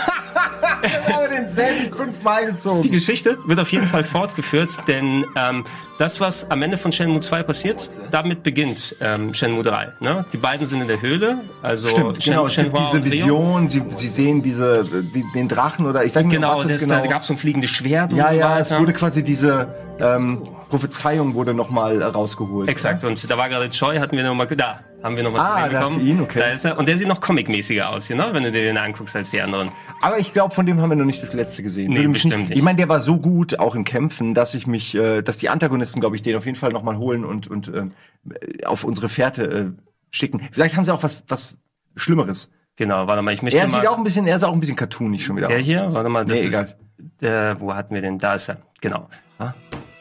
Wir 0.83 1.15
haben 1.15 1.31
denselben 1.31 1.97
fünfmal 1.97 2.47
die 2.47 2.53
gezogen. 2.53 2.91
Geschichte 2.91 3.39
wird 3.47 3.61
auf 3.61 3.71
jeden 3.73 3.87
Fall 3.87 4.05
fortgeführt, 4.05 4.71
denn 4.89 5.25
ähm, 5.37 5.65
das, 5.99 6.21
was 6.21 6.51
am 6.51 6.63
Ende 6.63 6.77
von 6.77 6.93
Shenmue 6.93 7.21
2 7.21 7.43
passiert, 7.45 7.91
damit 8.11 8.43
beginnt 8.43 8.97
ähm, 9.01 9.33
Shenmue 9.35 9.63
3. 9.63 9.93
Ne? 10.01 10.25
Die 10.33 10.37
beiden 10.37 10.67
sind 10.67 10.81
in 10.83 10.89
der 10.89 11.01
Höhle, 11.01 11.39
also 11.63 11.89
Stimmt, 11.89 12.25
genau, 12.25 12.47
es 12.47 12.57
gibt 12.57 12.67
Shenhua 12.77 12.91
diese. 12.93 13.05
Vision, 13.05 13.69
sie, 13.69 13.83
sie 13.89 14.09
sehen 14.09 14.43
diese, 14.43 14.85
die, 14.85 15.25
den 15.35 15.49
Drachen 15.49 15.87
oder 15.87 16.05
ich 16.05 16.15
weiß 16.15 16.25
nicht, 16.25 16.35
Genau, 16.35 16.59
was 16.59 16.67
das, 16.67 16.81
genau 16.83 17.01
da 17.01 17.07
gab 17.07 17.23
es 17.23 17.29
so 17.29 17.35
ein 17.35 17.39
fliegendes 17.39 17.71
Schwert 17.71 18.13
Ja, 18.13 18.25
und 18.25 18.31
so 18.31 18.37
ja, 18.37 18.51
weiter. 18.51 18.61
es 18.61 18.79
wurde 18.81 18.93
quasi 18.93 19.23
diese 19.23 19.69
ähm, 20.01 20.43
Prophezeiung 20.71 21.35
wurde 21.35 21.55
nochmal 21.55 22.03
rausgeholt. 22.03 22.69
Exakt, 22.69 23.05
und 23.05 23.31
da 23.31 23.37
war 23.39 23.49
gerade 23.49 23.69
Choi, 23.71 23.99
hatten 23.99 24.17
wir 24.17 24.25
nochmal, 24.25 24.47
da 24.47 24.81
haben 25.03 25.17
wir 25.17 25.23
nochmal 25.23 25.41
Ah, 25.41 25.45
zu 25.45 25.55
sehen 25.55 25.63
da 25.63 25.67
bekommen. 25.81 25.85
hast 25.87 25.97
du 25.97 26.01
ihn, 26.01 26.21
okay. 26.21 26.39
Da 26.39 26.47
ist 26.47 26.65
er, 26.65 26.79
und 26.79 26.87
der 26.89 26.97
sieht 26.97 27.09
noch 27.09 27.21
comic-mäßiger 27.21 27.89
aus, 27.91 28.09
ne? 28.11 28.29
wenn 28.33 28.43
du 28.43 28.53
dir 28.53 28.63
den 28.63 28.77
anguckst 28.79 29.17
als 29.17 29.31
die 29.31 29.41
anderen. 29.41 29.71
Aber 30.01 30.19
ich 30.19 30.33
glaube, 30.33 30.55
von 30.55 30.67
dem 30.67 30.81
haben 30.81 30.91
wir 30.91 30.97
noch 30.97 31.05
nicht 31.05 31.23
das 31.23 31.33
letzte 31.33 31.63
gesehen. 31.63 31.93
Nee, 31.93 32.07
bestimmt 32.07 32.49
nicht. 32.49 32.57
Ich 32.59 32.63
meine, 32.63 32.77
der 32.77 32.89
war 32.89 33.01
so 33.01 33.19
gut, 33.19 33.59
auch 33.59 33.75
im 33.75 33.85
Kämpfen, 33.85 34.35
dass 34.35 34.55
ich 34.55 34.67
mich, 34.67 34.95
äh, 34.95 35.23
dass 35.23 35.39
die 35.39 35.49
Antagonisten, 35.49 36.01
glaube 36.01 36.17
ich, 36.17 36.23
den 36.23 36.37
auf 36.37 36.47
jeden 36.47 36.59
Fall 36.59 36.71
nochmal 36.73 36.97
holen 36.99 37.25
und, 37.25 37.49
und 37.49 37.69
ähm, 37.69 37.93
auf 38.65 38.85
unsere 38.85 39.09
Fährte 39.09 39.43
äh, 39.77 39.83
schicken. 40.11 40.41
Vielleicht 40.53 40.77
haben 40.77 40.85
sie 40.85 40.93
auch 40.95 41.03
was, 41.03 41.23
was 41.29 41.59
Schlimmeres. 41.97 42.51
Genau, 42.77 43.07
warte 43.07 43.23
mal, 43.23 43.35
ich 43.35 43.43
möchte 43.43 43.59
Er 43.59 43.69
mal... 43.69 43.81
sieht 43.81 43.89
auch 43.89 43.99
ein 43.99 44.05
bisschen, 44.05 44.27
er 44.27 44.39
sah 44.39 44.49
auch 44.49 44.55
ein 44.55 44.61
bisschen 44.61 44.77
cartoonig 44.77 45.25
schon 45.25 45.37
wieder 45.37 45.49
der 45.49 45.59
aus. 45.59 45.63
hier, 45.65 45.87
warte 45.93 46.09
mal, 46.09 46.25
das 46.25 46.35
Nee, 46.41 46.47
ist, 46.49 46.77
egal. 47.21 47.53
äh, 47.53 47.61
wo 47.61 47.75
hatten 47.75 47.95
wir 47.95 48.01
den? 48.01 48.19
Da 48.19 48.35
ist 48.35 48.49
er, 48.49 48.59
genau. 48.81 49.09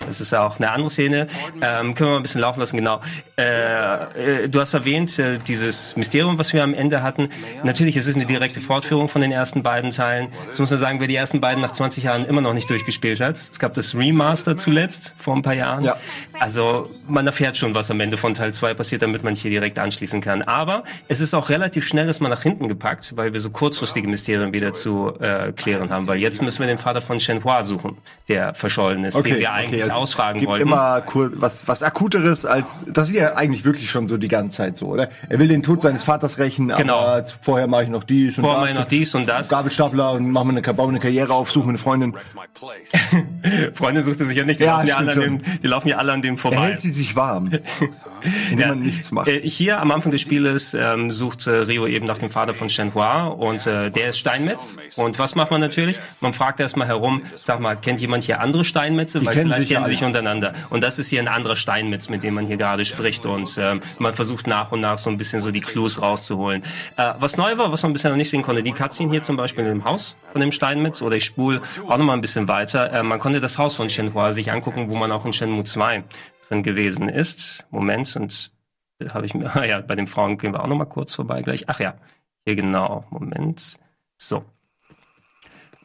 Das 0.08 0.20
ist 0.20 0.32
ja 0.32 0.46
auch 0.46 0.58
eine 0.58 0.72
andere 0.72 0.90
Szene. 0.90 1.28
Ähm, 1.62 1.96
können 1.96 2.10
wir 2.10 2.14
mal 2.14 2.16
ein 2.18 2.22
bisschen 2.24 2.42
laufen 2.42 2.60
lassen, 2.60 2.78
genau. 2.78 3.02
Äh, 3.38 4.44
äh, 4.44 4.50
du 4.50 4.60
hast 4.60 4.74
erwähnt, 4.74 5.18
äh, 5.20 5.40
dieses 5.40 5.96
Mysterium, 5.96 6.38
was 6.38 6.54
wir 6.54 6.64
am 6.64 6.74
Ende 6.74 7.02
hatten. 7.04 7.30
Natürlich, 7.64 7.96
es 7.96 8.08
ist 8.08 8.16
eine 8.16 8.26
direkte 8.26 8.62
Fortführung 8.62 9.10
von 9.10 9.22
den 9.22 9.32
ersten 9.32 9.64
beiden 9.64 9.92
Teilen. 9.92 10.28
Jetzt 10.46 10.60
muss 10.60 10.70
man 10.70 10.80
sagen, 10.80 11.00
wer 11.00 11.08
die 11.08 11.16
ersten 11.16 11.42
beiden 11.42 11.62
nach 11.62 11.72
20 11.72 12.04
Jahren 12.04 12.26
immer 12.26 12.42
noch 12.42 12.54
nicht 12.54 12.70
durchgespielt 12.70 13.20
hat. 13.20 13.38
Es 13.38 13.60
gab 13.60 13.74
das 13.74 13.96
Remaster 13.96 14.56
zuletzt, 14.56 15.16
vor 15.18 15.36
ein 15.36 15.42
paar 15.42 15.54
Jahren. 15.54 15.84
Ja. 15.84 15.98
Also 16.40 16.90
man 17.08 17.26
erfährt 17.26 17.58
schon, 17.58 17.74
was 17.76 17.90
am 17.92 18.00
Ende 18.00 18.18
von 18.18 18.34
Teil 18.34 18.54
2 18.54 18.74
passiert, 18.74 19.02
damit 19.02 19.24
man 19.24 19.36
hier 19.36 19.52
direkt 19.52 19.80
anschließen 19.80 20.22
kann. 20.22 20.42
Aber 20.42 20.84
es 21.08 21.22
ist 21.22 21.34
auch 21.34 21.50
relativ 21.50 21.86
schnell 21.86 22.08
das 22.08 22.20
mal 22.20 22.30
nach 22.30 22.44
hinten 22.44 22.68
gepackt, 22.68 23.16
weil 23.16 23.34
wir 23.34 23.40
so 23.40 23.50
kurzfristige 23.50 24.08
Mysterien 24.08 24.54
wieder 24.54 24.74
zu 24.74 25.14
äh, 25.20 25.52
klären 25.52 25.90
haben. 25.90 26.08
Weil 26.08 26.20
jetzt 26.20 26.42
müssen 26.42 26.60
wir 26.60 26.68
den 26.68 26.78
Vater 26.78 27.02
von 27.02 27.20
Shenhua 27.20 27.64
suchen, 27.64 27.98
der 28.28 28.54
verschollen 28.54 29.04
ist, 29.04 29.16
den 29.16 29.26
wir 29.26 29.54
eigentlich 29.54 29.91
es 29.92 29.96
ausfragen 30.02 30.40
gibt 30.40 30.52
wollten. 30.52 30.68
immer 30.68 31.04
was, 31.36 31.68
was 31.68 31.84
akuteres 31.84 32.46
als, 32.46 32.80
das 32.88 33.10
ist 33.10 33.16
ja 33.16 33.36
eigentlich 33.36 33.64
wirklich 33.66 33.90
schon 33.90 34.08
so 34.08 34.18
die 34.18 34.28
ganze 34.28 34.58
Zeit 34.58 34.78
so, 34.78 34.88
oder? 34.88 35.10
Er 35.30 35.40
will 35.40 35.48
den 35.48 35.64
Tod 35.64 35.82
seines 35.82 36.04
Vaters 36.04 36.38
rächen, 36.40 36.70
Genau. 36.70 37.00
aber 37.00 37.24
vorher 37.42 37.68
mache 37.68 37.84
ich 37.84 37.90
noch 37.90 38.04
dies 38.04 38.38
und 38.38 38.44
Vorher 38.44 38.60
das. 38.60 38.64
mache 38.64 38.72
ich 38.74 38.80
noch 38.80 38.88
dies 38.88 39.16
und 39.16 39.28
das. 39.30 39.50
Gabelstapler 39.50 40.12
und 40.14 40.30
mache 40.32 40.46
mir 40.46 40.52
eine, 40.58 40.62
baue 40.74 40.88
mir 40.88 40.92
eine 40.94 41.00
Karriere 41.00 41.34
auf, 41.34 41.52
suche 41.52 41.66
mir 41.66 41.70
eine 41.72 41.78
Freundin. 41.78 42.16
Freunde 43.74 44.04
sucht 44.04 44.20
er 44.22 44.26
sich 44.28 44.38
ja 44.38 44.46
nicht, 44.46 44.60
die, 44.60 44.66
Ja, 44.66 44.78
laufen 44.82 44.88
ja 44.88 44.96
alle 44.98 45.12
an 45.14 45.20
dem, 45.20 45.42
die 45.64 45.68
laufen 45.68 45.88
ja 45.88 45.98
alle 45.98 46.12
an 46.12 46.22
dem 46.22 46.36
Er 46.36 46.38
vorbei. 46.38 46.58
hält 46.58 46.80
sie 46.80 46.92
sich 46.92 47.16
warm, 47.16 47.50
indem 48.52 48.60
Ja. 48.60 48.68
man 48.70 48.80
nichts 48.82 49.12
macht. 49.12 49.28
Äh, 49.28 49.42
hier 49.48 49.80
am 49.82 49.92
Anfang 49.92 50.12
des 50.12 50.22
Spieles 50.22 50.74
ähm, 50.74 51.10
sucht 51.12 51.48
äh, 51.48 51.52
Rio 51.52 51.88
eben 51.88 52.06
nach 52.06 52.18
dem 52.20 52.30
Vater 52.32 52.54
von 52.54 52.70
Shenhua 52.70 53.28
und 53.28 53.66
äh, 53.68 53.90
der 53.92 54.10
ist 54.10 54.20
Steinmetz. 54.20 54.76
Und 54.96 55.20
was 55.20 55.36
macht 55.36 55.52
man 55.52 55.62
natürlich? 55.62 56.00
Man 56.22 56.34
fragt 56.34 56.60
erstmal 56.60 56.88
herum, 56.88 57.24
sag 57.38 57.60
mal, 57.60 57.76
kennt 57.76 58.00
jemand 58.02 58.24
hier 58.24 58.42
andere 58.42 58.64
Steinmetze? 58.66 59.26
Weil 59.26 59.34
kennen 59.36 59.54
sich 59.54 59.70
ja 59.70 59.81
kennen 59.82 59.98
sich 59.98 60.04
untereinander. 60.04 60.54
Und 60.70 60.84
das 60.84 61.00
ist 61.00 61.08
hier 61.08 61.20
ein 61.20 61.28
anderer 61.28 61.56
Steinmetz, 61.56 62.10
mit 62.10 62.24
dem 62.24 62.36
man 62.36 62.46
hier 62.46 62.58
gerade 62.58 62.86
spricht. 62.86 63.26
Und 63.26 63.58
ähm, 63.60 63.82
man 64.00 64.14
versucht 64.14 64.48
nach 64.48 64.72
und 64.72 64.82
nach 64.82 64.98
so 64.98 65.10
ein 65.10 65.18
bisschen 65.18 65.40
so 65.40 65.52
die 65.52 65.60
Clues 65.60 66.02
rauszuholen. 66.02 66.64
Äh, 66.98 67.14
was 67.20 67.38
neu 67.38 67.58
war, 67.58 67.72
was 67.72 67.84
man 67.84 67.94
bisher 67.94 68.12
noch 68.12 68.18
nicht 68.18 68.30
sehen 68.30 68.42
konnte, 68.42 68.64
die 68.64 68.72
Cutscene 68.72 69.12
hier 69.12 69.22
zum 69.22 69.38
Beispiel 69.38 69.66
dem 69.66 69.84
Haus 69.84 70.16
von 70.32 70.42
dem 70.42 70.52
Steinmetz 70.52 71.02
oder 71.02 71.16
ich 71.16 71.26
spule 71.26 71.62
auch 71.88 71.98
noch 71.98 72.06
mal 72.06 72.14
ein 72.14 72.22
bisschen 72.22 72.48
weiter. 72.48 72.92
Äh, 72.92 73.04
man 73.04 73.20
konnte 73.20 73.40
das 73.40 73.58
Haus 73.58 73.76
von 73.76 73.90
Shenhua 73.90 74.32
sich 74.32 74.52
angucken, 74.52 74.90
wo 74.90 74.96
man 74.96 75.12
auch 75.12 75.26
in 75.26 75.34
Shenmue 75.34 75.64
2 75.64 76.04
drin 76.48 76.64
gewesen 76.64 77.10
ist. 77.10 77.66
Moment, 77.72 78.16
und 78.16 78.52
habe 79.14 79.26
ich 79.26 79.34
mir, 79.34 79.46
ah 79.56 79.66
ja, 79.66 79.82
bei 79.82 79.96
den 79.96 80.08
Frauen 80.08 80.38
gehen 80.38 80.54
wir 80.54 80.62
auch 80.62 80.68
noch 80.68 80.78
mal 80.78 80.86
kurz 80.86 81.14
vorbei 81.14 81.42
gleich. 81.42 81.66
Ach 81.68 81.80
ja, 81.80 81.96
hier 82.46 82.56
genau, 82.56 83.06
Moment. 83.10 83.78
So. 84.18 84.44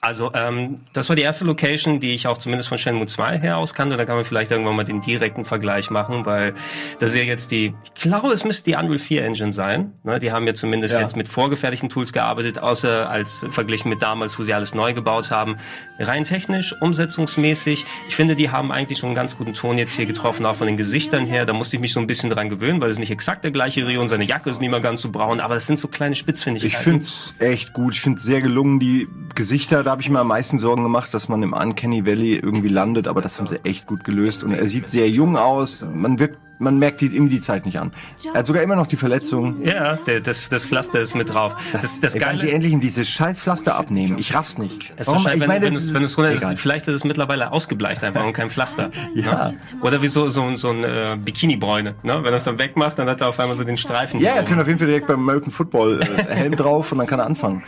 Also, 0.07 0.31
ähm, 0.35 0.83
das 0.93 1.09
war 1.09 1.17
die 1.17 1.23
erste 1.23 1.45
Location, 1.45 1.99
die 1.99 2.15
ich 2.15 2.29
auch 2.29 2.39
zumindest 2.39 2.69
von 2.69 2.79
Shenmue 2.79 3.07
2 3.07 3.41
her 3.41 3.57
aus 3.59 3.75
kannte. 3.75 3.97
Da 3.97 4.05
kann 4.05 4.15
man 4.15 4.25
vielleicht 4.25 4.53
irgendwann 4.53 4.77
mal 4.77 4.85
den 4.85 5.01
direkten 5.01 5.45
Vergleich 5.45 5.91
machen, 5.91 6.25
weil 6.25 6.55
das 7.01 7.11
ist 7.11 7.17
ja 7.17 7.23
jetzt 7.25 7.51
die, 7.51 7.75
ich 7.97 8.03
glaube, 8.03 8.29
es 8.29 8.45
müsste 8.45 8.71
die 8.71 8.77
Unreal 8.77 9.01
4 9.01 9.25
Engine 9.25 9.53
sein. 9.53 9.95
Ne, 10.05 10.21
die 10.21 10.31
haben 10.31 10.47
ja 10.47 10.55
zumindest 10.55 10.95
Ja. 10.95 11.01
jetzt 11.01 11.17
mit 11.17 11.29
vorgefertigten 11.29 11.89
Tools 11.89 12.13
gearbeitet, 12.13 12.61
außer 12.61 13.11
als 13.11 13.45
verglichen 13.51 13.89
mit 13.89 14.01
damals, 14.01 14.39
wo 14.39 14.45
sie 14.45 14.55
alles 14.55 14.77
neu 14.77 14.93
gebaut 14.93 15.33
haben. 15.33 15.59
Rein 15.99 16.23
technisch, 16.23 16.73
umsetzungsmäßig, 16.81 17.85
ich 18.09 18.15
finde, 18.15 18.37
die 18.37 18.51
haben 18.51 18.71
eigentlich 18.71 18.99
schon 18.99 19.09
einen 19.09 19.17
ganz 19.17 19.37
guten 19.37 19.55
Ton 19.55 19.77
jetzt 19.77 19.97
hier 19.97 20.07
getroffen, 20.07 20.47
auch 20.47 20.55
von 20.55 20.69
den 20.69 20.77
Gesichtern 20.77 21.27
her. 21.27 21.47
Da 21.47 21.53
musste 21.53 21.75
ich 21.75 21.81
mich 21.81 21.93
so 21.93 21.99
ein 21.99 22.07
bisschen 22.07 22.31
dran 22.31 22.49
gewöhnen, 22.49 22.81
weil 22.81 22.91
es 22.91 23.01
nicht 23.01 23.11
exakt 23.11 23.43
der 23.43 23.51
gleiche 23.51 23.85
Rio 23.89 24.01
und 24.03 24.09
seine 24.09 24.25
Jacke 24.25 24.51
ist 24.51 24.61
nicht 24.61 24.71
mehr 24.71 24.79
ganz 24.79 25.01
so 25.03 25.11
braun, 25.11 25.41
aber 25.41 25.57
das 25.57 25.67
sind 25.67 25.81
so 25.81 25.89
kleine 25.89 26.15
Spitzfindigkeiten. 26.15 26.77
Ich 26.79 26.85
finde 26.85 27.01
es 27.01 27.35
echt 27.41 27.73
gut. 27.73 27.95
Ich 27.95 28.01
finde 28.01 28.19
es 28.19 28.23
sehr 28.23 28.41
gelungen. 28.41 28.79
Die 28.79 29.09
Gesichter, 29.35 29.83
da 29.83 29.96
habe 29.97 30.03
ich 30.03 30.11
mir 30.11 30.21
am 30.21 30.29
meisten 30.29 30.59
Sorgen 30.59 30.83
gemacht, 30.83 31.15
dass 31.15 31.31
man 31.31 31.43
im 31.43 31.55
Uncanny 31.55 32.05
Valley 32.05 32.35
irgendwie 32.37 32.69
landet, 32.69 33.09
aber 33.09 33.23
das 33.23 33.39
haben 33.39 33.47
sie 33.49 33.57
echt 33.65 33.87
gut 33.87 34.05
gelöst. 34.05 34.45
Und 34.45 34.53
er 34.53 34.67
sieht 34.67 34.91
sehr 34.91 35.09
jung 35.09 35.39
aus. 35.39 35.87
Man 35.91 36.19
wirkt, 36.19 36.37
man 36.59 36.79
merkt 36.79 37.01
die, 37.01 37.07
ihm 37.07 37.31
die 37.31 37.41
Zeit 37.41 37.65
nicht 37.65 37.81
an. 37.81 37.93
Er 38.27 38.41
hat 38.41 38.47
sogar 38.47 38.63
immer 38.63 38.77
noch 38.77 38.87
die 38.87 38.97
Verletzung. 38.97 39.65
Ja, 39.65 39.97
der, 39.97 40.21
das, 40.21 40.51
das 40.51 40.67
Pflaster 40.67 41.01
ist 41.01 41.15
mit 41.15 41.33
drauf. 41.33 41.55
Das, 41.73 41.99
das, 42.03 42.15
Ey, 42.15 42.21
Wollen 42.21 42.39
sie 42.39 42.45
Geile 42.45 42.53
endlich 42.57 42.73
ihm 42.75 42.81
dieses 42.83 43.09
scheiß 43.09 43.41
Pflaster 43.41 43.77
abnehmen? 43.77 44.19
Ich 44.19 44.35
raff's 44.35 44.59
nicht. 44.59 44.93
ist 44.99 45.07
Warum? 45.07 45.21
Ich 45.21 45.25
meine, 45.39 45.41
wenn, 45.41 45.51
wenn, 45.51 45.63
das 45.63 45.73
es, 45.83 45.85
ist- 45.89 45.95
wenn 45.95 46.03
es 46.05 46.19
runter 46.19 46.33
egal. 46.33 46.53
ist, 46.53 46.61
vielleicht 46.61 46.89
ist 46.89 46.95
es 46.95 47.05
mittlerweile 47.05 47.53
ausgebleicht 47.53 48.05
einfach 48.05 48.23
und 48.27 48.35
kein 48.35 48.51
Pflaster. 48.51 48.91
Ja. 49.15 49.49
Ne? 49.49 49.57
Oder 49.81 50.03
wie 50.03 50.09
so, 50.09 50.29
so, 50.29 50.55
so 50.57 50.69
ein 50.69 50.85
äh, 50.85 51.17
Bikini-Bräune. 51.19 51.95
Ne? 52.03 52.19
Wenn 52.23 52.25
er 52.27 52.35
es 52.35 52.45
dann 52.45 52.59
wegmacht, 52.59 52.99
dann 52.99 53.09
hat 53.09 53.23
er 53.23 53.29
auf 53.31 53.41
einmal 53.41 53.57
so 53.57 53.65
den 53.65 53.79
Streifen. 53.79 54.21
Ja, 54.21 54.33
er 54.33 54.45
könnte 54.45 54.61
auf 54.61 54.67
jeden 54.69 54.79
Fall 54.79 54.89
direkt 54.89 55.07
beim 55.07 55.21
American 55.21 55.51
Football 55.51 56.03
äh, 56.03 56.35
Helm 56.35 56.55
drauf 56.55 56.93
und 56.93 56.99
dann 56.99 57.07
kann 57.07 57.19
er 57.19 57.25
anfangen. 57.27 57.63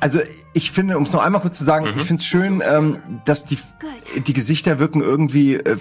Also 0.00 0.20
ich 0.52 0.70
finde, 0.72 0.96
um 0.98 1.04
es 1.04 1.12
noch 1.12 1.22
einmal 1.24 1.40
kurz 1.40 1.58
zu 1.58 1.64
sagen, 1.64 1.86
ich 1.96 2.02
finde 2.04 2.20
es 2.20 2.26
schön, 2.26 2.62
ähm, 2.68 2.98
dass 3.24 3.44
die, 3.44 3.58
die 4.26 4.32
Gesichter 4.34 4.78
wirken 4.78 5.00
irgendwie 5.00 5.54
äh, 5.54 5.76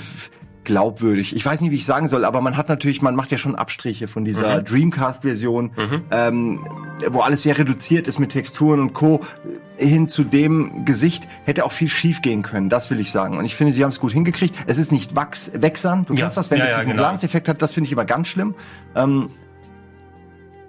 glaubwürdig. 0.64 1.36
Ich 1.36 1.46
weiß 1.46 1.62
nicht, 1.62 1.72
wie 1.72 1.76
ich 1.76 1.86
sagen 1.86 2.08
soll, 2.08 2.26
aber 2.26 2.42
man 2.42 2.58
hat 2.58 2.70
natürlich, 2.70 3.02
man 3.02 3.14
macht 3.16 3.32
ja 3.32 3.38
schon 3.38 3.56
Abstriche 3.56 4.08
von 4.08 4.26
dieser 4.26 4.62
Dreamcast-Version, 4.64 5.72
ähm, 6.12 6.66
wo 7.10 7.20
alles 7.20 7.44
sehr 7.44 7.58
reduziert 7.58 8.08
ist 8.08 8.18
mit 8.20 8.32
Texturen 8.32 8.80
und 8.80 8.94
Co. 8.94 9.22
hin 9.78 10.08
zu 10.08 10.24
dem 10.24 10.84
Gesicht 10.86 11.28
hätte 11.44 11.66
auch 11.66 11.72
viel 11.72 11.90
schief 11.90 12.22
gehen 12.24 12.42
können. 12.42 12.70
Das 12.70 12.90
will 12.90 13.00
ich 13.00 13.12
sagen. 13.12 13.38
Und 13.38 13.46
ich 13.46 13.56
finde, 13.56 13.74
sie 13.74 13.84
haben 13.84 13.92
es 13.92 14.00
gut 14.00 14.14
hingekriegt. 14.14 14.56
Es 14.66 14.78
ist 14.80 14.92
nicht 14.92 15.16
wachs 15.16 15.52
wechsern. 15.54 16.06
Du 16.06 16.14
Ja. 16.16 16.22
kennst 16.22 16.38
das, 16.38 16.50
wenn 16.50 16.58
Ja, 16.60 16.66
es 16.66 16.72
ja, 16.72 16.78
diesen 16.80 16.92
genau. 16.94 17.04
Glanzeffekt 17.04 17.48
hat. 17.48 17.62
Das 17.62 17.74
finde 17.74 17.88
ich 17.88 17.94
aber 17.94 18.06
ganz 18.06 18.28
schlimm. 18.30 18.56
Ähm, 18.96 19.30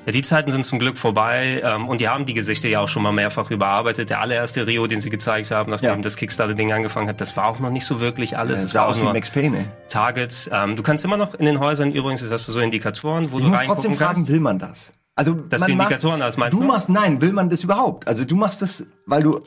Ja, 0.06 0.12
die 0.12 0.22
Zeiten 0.22 0.52
sind 0.52 0.64
zum 0.64 0.78
Glück 0.78 0.98
vorbei 0.98 1.60
ähm, 1.64 1.88
und 1.88 2.00
die 2.00 2.08
haben 2.08 2.26
die 2.26 2.34
Gesichter 2.34 2.68
ja 2.68 2.80
auch 2.80 2.88
schon 2.88 3.02
mal 3.02 3.10
mehrfach 3.12 3.50
überarbeitet. 3.50 4.08
Der 4.08 4.20
allererste 4.20 4.64
Rio, 4.66 4.86
den 4.86 5.00
sie 5.00 5.10
gezeigt 5.10 5.50
haben, 5.50 5.70
nachdem 5.70 5.90
Ja. 5.90 5.96
das 5.96 6.16
Kickstarter-Ding 6.16 6.72
angefangen 6.72 7.08
hat, 7.08 7.20
das 7.20 7.36
war 7.36 7.46
auch 7.46 7.58
noch 7.58 7.70
nicht 7.70 7.84
so 7.84 7.98
wirklich 7.98 8.38
alles. 8.38 8.60
Es 8.60 8.66
Es 8.66 8.70
sah 8.70 8.78
war 8.80 8.86
auch 8.86 8.90
aus 8.92 9.00
wie 9.00 9.04
Max 9.06 9.30
Payne. 9.30 9.58
ey. 9.58 9.64
Target. 9.88 10.48
Ähm, 10.52 10.76
du 10.76 10.82
kannst 10.84 11.04
immer 11.04 11.16
noch 11.16 11.34
in 11.34 11.44
den 11.44 11.58
Häusern 11.58 11.90
übrigens, 11.90 12.20
das 12.20 12.30
hast 12.30 12.46
du 12.46 12.52
so 12.52 12.60
Indikatoren, 12.60 13.32
wo 13.32 13.38
Ich 13.38 13.42
du 13.44 13.50
muss 13.50 13.58
reingucken 13.58 13.82
trotzdem 13.82 13.94
fragen, 13.98 14.14
kannst. 14.14 14.30
will 14.32 14.40
man 14.40 14.58
das? 14.60 14.92
Also, 15.16 15.32
Dass 15.34 15.60
man 15.62 15.70
du 15.70 15.72
Indikatoren 15.82 16.22
hast, 16.22 16.36
meinst 16.36 16.56
du? 16.56 16.60
du? 16.62 16.66
machst, 16.68 16.88
nein, 16.88 17.20
will 17.20 17.32
man 17.32 17.50
das 17.50 17.64
überhaupt? 17.64 18.06
Also, 18.06 18.24
du 18.24 18.36
machst 18.36 18.62
das, 18.62 18.84
weil 19.06 19.22
du 19.24 19.40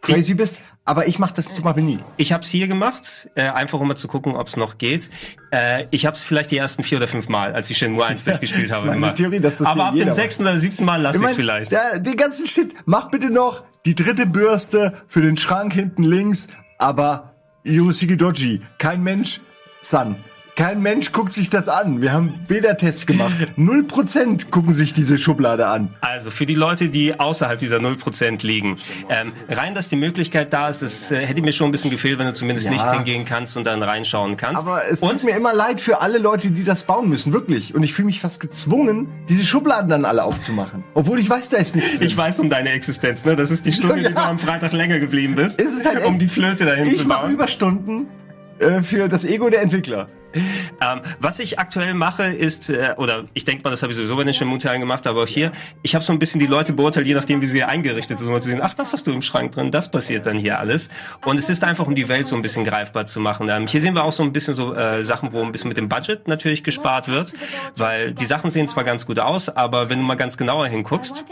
crazy 0.00 0.34
bist, 0.34 0.60
aber 0.84 1.06
ich 1.06 1.18
mach 1.18 1.32
das 1.32 1.52
zum 1.52 1.64
Beispiel 1.64 1.84
nie. 1.84 1.98
Ich 2.16 2.32
habe 2.32 2.42
es 2.42 2.48
hier 2.48 2.68
gemacht, 2.68 3.28
äh, 3.34 3.42
einfach 3.42 3.80
um 3.80 3.88
mal 3.88 3.96
zu 3.96 4.08
gucken, 4.08 4.36
ob 4.36 4.48
es 4.48 4.56
noch 4.56 4.78
geht. 4.78 5.10
Äh, 5.50 5.86
ich 5.90 6.06
habe 6.06 6.16
es 6.16 6.22
vielleicht 6.22 6.50
die 6.50 6.56
ersten 6.56 6.82
vier 6.82 6.98
oder 6.98 7.08
fünf 7.08 7.28
Mal, 7.28 7.52
als 7.52 7.68
ich 7.70 7.78
Shenmue 7.78 8.04
1 8.04 8.24
durchgespielt 8.26 8.72
habe, 8.72 8.86
meine. 8.86 9.14
Theorie, 9.14 9.40
dass 9.40 9.58
das 9.58 9.66
Aber 9.66 9.86
ab 9.86 9.94
dem 9.94 10.12
sechsten 10.12 10.42
oder 10.42 10.58
siebten 10.58 10.84
Mal 10.84 11.02
lasse 11.02 11.18
ich 11.18 11.22
mein, 11.22 11.30
es 11.30 11.36
vielleicht. 11.36 11.72
Der, 11.72 11.98
den 11.98 12.16
ganzen 12.16 12.46
Shit. 12.46 12.74
Mach 12.86 13.10
bitte 13.10 13.30
noch 13.30 13.64
die 13.84 13.94
dritte 13.94 14.26
Bürste 14.26 14.92
für 15.08 15.20
den 15.20 15.36
Schrank 15.36 15.72
hinten 15.72 16.02
links, 16.02 16.48
aber 16.78 17.34
Yusuke 17.64 18.16
Doji, 18.16 18.62
kein 18.78 19.02
Mensch, 19.02 19.40
San. 19.80 20.16
Kein 20.58 20.82
Mensch 20.82 21.12
guckt 21.12 21.32
sich 21.32 21.50
das 21.50 21.68
an. 21.68 22.02
Wir 22.02 22.12
haben 22.12 22.40
Beta-Tests 22.48 23.06
gemacht. 23.06 23.36
Null 23.56 23.84
Prozent 23.84 24.50
gucken 24.50 24.72
sich 24.74 24.92
diese 24.92 25.16
Schublade 25.16 25.68
an. 25.68 25.94
Also 26.00 26.32
für 26.32 26.46
die 26.46 26.56
Leute, 26.56 26.88
die 26.88 27.20
außerhalb 27.20 27.60
dieser 27.60 27.76
0% 27.76 28.44
liegen, 28.44 28.76
ähm, 29.08 29.30
rein, 29.48 29.74
dass 29.74 29.88
die 29.88 29.94
Möglichkeit 29.94 30.52
da 30.52 30.68
ist, 30.68 30.82
das 30.82 31.12
äh, 31.12 31.24
hätte 31.24 31.42
mir 31.42 31.52
schon 31.52 31.68
ein 31.68 31.70
bisschen 31.70 31.92
gefehlt, 31.92 32.18
wenn 32.18 32.26
du 32.26 32.32
zumindest 32.32 32.66
Ja. 32.66 32.72
nicht 32.72 32.90
hingehen 32.90 33.24
kannst 33.24 33.56
und 33.56 33.68
dann 33.68 33.84
reinschauen 33.84 34.36
kannst. 34.36 34.60
Aber 34.66 34.80
es 34.90 34.98
und 34.98 35.12
tut 35.12 35.24
mir 35.26 35.36
immer 35.36 35.54
leid 35.54 35.80
für 35.80 36.00
alle 36.00 36.18
Leute, 36.18 36.50
die 36.50 36.64
das 36.64 36.82
bauen 36.82 37.08
müssen, 37.08 37.32
wirklich. 37.32 37.76
Und 37.76 37.84
ich 37.84 37.92
fühle 37.94 38.06
mich 38.06 38.20
fast 38.20 38.40
gezwungen, 38.40 39.06
diese 39.28 39.44
Schubladen 39.44 39.88
dann 39.88 40.04
alle 40.04 40.24
aufzumachen. 40.24 40.82
Obwohl 40.94 41.20
ich 41.20 41.30
weiß, 41.30 41.50
da 41.50 41.58
ist 41.58 41.76
nichts 41.76 41.92
drin. 41.92 42.02
ich 42.08 42.16
weiß 42.16 42.40
um 42.40 42.50
deine 42.50 42.70
Existenz, 42.72 43.24
ne? 43.24 43.36
Das 43.36 43.52
ist 43.52 43.64
die 43.64 43.72
Stunde, 43.72 44.00
Ja. 44.02 44.08
die 44.08 44.14
du 44.16 44.20
am 44.22 44.40
Freitag 44.40 44.72
länger 44.72 44.98
geblieben 44.98 45.36
bist, 45.36 45.60
Es 45.62 45.72
ist 45.72 45.86
halt 45.86 46.04
um 46.04 46.18
die 46.18 46.26
Flöte 46.26 46.64
dahin 46.64 46.84
ich 46.88 46.98
zu 46.98 47.06
mache 47.06 47.26
bauen. 47.26 47.32
Überstunden 47.34 48.06
äh, 48.58 48.82
für 48.82 49.08
das 49.08 49.24
Ego 49.24 49.50
der 49.50 49.62
Entwickler. 49.62 50.08
Ähm, 50.80 51.00
was 51.18 51.40
ich 51.40 51.58
aktuell 51.58 51.92
mache, 51.94 52.22
ist, 52.22 52.70
äh, 52.70 52.94
oder 52.96 53.24
ich 53.34 53.44
denke 53.44 53.64
mal, 53.64 53.70
das 53.70 53.82
habe 53.82 53.90
ich 53.90 53.96
sowieso 53.96 54.14
bei 54.14 54.22
den 54.22 54.32
Shenmue-Teilen 54.32 54.80
gemacht, 54.80 55.08
aber 55.08 55.24
auch 55.24 55.26
hier, 55.26 55.50
ich 55.82 55.96
habe 55.96 56.04
so 56.04 56.12
ein 56.12 56.20
bisschen 56.20 56.38
die 56.38 56.46
Leute 56.46 56.72
beurteilt, 56.72 57.06
je 57.06 57.14
nachdem, 57.14 57.40
wie 57.40 57.46
sie 57.46 57.64
eingerichtet 57.64 58.20
sind, 58.20 58.28
um 58.28 58.40
zu 58.40 58.48
sehen, 58.48 58.60
ach, 58.62 58.74
das 58.74 58.92
hast 58.92 59.06
du 59.08 59.12
im 59.12 59.22
Schrank 59.22 59.52
drin, 59.52 59.72
das 59.72 59.90
passiert 59.90 60.26
dann 60.26 60.38
hier 60.38 60.60
alles. 60.60 60.88
Und 61.24 61.36
es 61.36 61.48
ist 61.48 61.64
einfach, 61.64 61.86
um 61.86 61.96
die 61.96 62.08
Welt 62.08 62.28
so 62.28 62.36
ein 62.36 62.42
bisschen 62.42 62.64
greifbar 62.64 63.06
zu 63.06 63.18
machen. 63.18 63.48
Ähm, 63.48 63.66
hier 63.66 63.80
sehen 63.80 63.94
wir 63.94 64.04
auch 64.04 64.12
so 64.12 64.22
ein 64.22 64.32
bisschen 64.32 64.54
so 64.54 64.72
äh, 64.72 65.02
Sachen, 65.04 65.32
wo 65.32 65.42
ein 65.42 65.50
bisschen 65.50 65.68
mit 65.68 65.76
dem 65.76 65.88
Budget 65.88 66.28
natürlich 66.28 66.62
gespart 66.62 67.08
wird, 67.08 67.32
weil 67.76 68.12
die 68.12 68.26
Sachen 68.26 68.52
sehen 68.52 68.68
zwar 68.68 68.84
ganz 68.84 69.04
gut 69.04 69.18
aus, 69.18 69.48
aber 69.48 69.90
wenn 69.90 69.98
du 69.98 70.04
mal 70.04 70.14
ganz 70.14 70.36
genauer 70.36 70.68
hinguckst, 70.68 71.24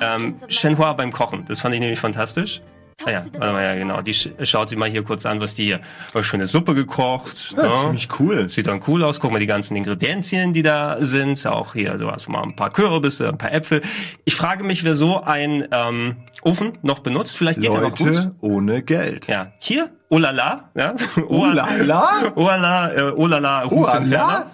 ähm, 0.00 0.36
Shenhua 0.46 0.92
beim 0.92 1.10
Kochen, 1.10 1.44
das 1.46 1.60
fand 1.60 1.74
ich 1.74 1.80
nämlich 1.80 1.98
fantastisch. 1.98 2.62
Ah 3.04 3.10
ja, 3.12 3.24
warte 3.32 3.52
mal, 3.52 3.64
ja 3.64 3.74
genau. 3.74 4.02
Die 4.02 4.12
sch 4.12 4.30
schaut 4.42 4.68
sich 4.68 4.76
mal 4.76 4.88
hier 4.88 5.04
kurz 5.04 5.24
an, 5.24 5.40
was 5.40 5.54
die 5.54 5.66
hier. 5.66 5.80
Oh, 6.14 6.22
schöne 6.22 6.46
Suppe 6.46 6.74
gekocht. 6.74 7.54
Ja, 7.56 7.62
ne? 7.62 7.74
ziemlich 7.80 8.08
cool. 8.18 8.50
Sieht 8.50 8.66
dann 8.66 8.82
cool 8.88 9.04
aus. 9.04 9.20
Guck 9.20 9.30
mal 9.30 9.38
die 9.38 9.46
ganzen 9.46 9.76
Ingredienzien, 9.76 10.52
die 10.52 10.62
da 10.62 10.96
sind. 11.00 11.46
Auch 11.46 11.74
hier, 11.74 11.96
du 11.96 12.10
hast 12.10 12.28
mal 12.28 12.42
ein 12.42 12.56
paar 12.56 12.70
Kürbisse, 12.70 13.28
ein 13.28 13.38
paar 13.38 13.52
Äpfel. 13.52 13.82
Ich 14.24 14.34
frage 14.34 14.64
mich, 14.64 14.82
wer 14.82 14.94
so 14.94 15.22
ein 15.22 15.68
ähm, 15.70 16.16
Ofen 16.42 16.78
noch 16.82 16.98
benutzt. 16.98 17.36
Vielleicht 17.36 17.60
geht 17.60 17.72
er 17.72 17.82
noch 17.82 17.94
gut. 17.94 18.06
Leute 18.06 18.34
ohne 18.40 18.82
Geld. 18.82 19.28
Ja, 19.28 19.52
hier, 19.58 19.90
oh 20.08 20.18
la 20.18 20.30
la, 20.30 20.70
ja. 20.74 20.94
Oh 21.28 21.46
la 21.46 21.68
la? 21.76 22.08
Oh 22.34 22.46
la 22.46 22.56
la, 22.56 22.92
äh, 22.92 23.12
oh 23.14 23.26
la 23.26 24.46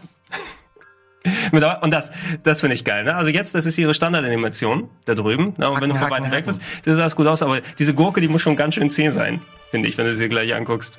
Und 1.52 1.90
das, 1.90 2.12
das 2.42 2.60
finde 2.60 2.74
ich 2.74 2.84
geil. 2.84 3.04
Ne? 3.04 3.14
Also 3.14 3.30
jetzt, 3.30 3.54
das 3.54 3.66
ist 3.66 3.78
ihre 3.78 3.94
Standardanimation 3.94 4.88
da 5.06 5.14
drüben. 5.14 5.54
Ne? 5.56 5.70
Und 5.70 5.80
wenn 5.80 5.88
du 5.88 5.96
Haken, 5.96 6.08
von 6.08 6.16
haken, 6.18 6.24
weg 6.30 6.32
haken. 6.32 6.46
bist, 6.46 6.62
das 6.84 6.96
sah 6.96 7.02
das 7.02 7.16
gut 7.16 7.26
aus. 7.26 7.42
Aber 7.42 7.60
diese 7.78 7.94
Gurke, 7.94 8.20
die 8.20 8.28
muss 8.28 8.42
schon 8.42 8.56
ganz 8.56 8.74
schön 8.74 8.90
zäh 8.90 9.10
sein. 9.10 9.40
finde 9.70 9.88
ich, 9.88 9.96
wenn 9.96 10.06
du 10.06 10.14
sie 10.14 10.28
gleich 10.28 10.54
anguckst. 10.54 10.98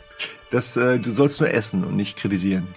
Das, 0.49 0.75
äh, 0.77 0.99
du 0.99 1.11
sollst 1.11 1.39
nur 1.39 1.51
essen 1.51 1.83
und 1.83 1.95
nicht 1.95 2.17
kritisieren. 2.17 2.67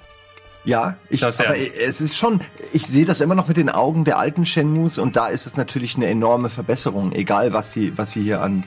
Ja, 0.64 0.98
ich, 1.08 1.20
Das 1.20 1.38
ja. 1.38 1.46
aber 1.46 1.56
es 1.56 2.00
ist 2.00 2.16
schon, 2.16 2.40
ich 2.72 2.86
sehe 2.86 3.06
das 3.06 3.22
immer 3.22 3.34
noch 3.34 3.48
mit 3.48 3.56
den 3.56 3.70
Augen 3.70 4.04
der 4.04 4.18
alten 4.18 4.44
Shenmues 4.44 4.98
und 4.98 5.16
da 5.16 5.28
ist 5.28 5.46
es 5.46 5.56
natürlich 5.56 5.96
eine 5.96 6.06
enorme 6.06 6.50
Verbesserung, 6.50 7.12
egal 7.12 7.54
was 7.54 7.72
sie, 7.72 7.96
was 7.96 8.12
sie 8.12 8.22
hier 8.22 8.42
an 8.42 8.64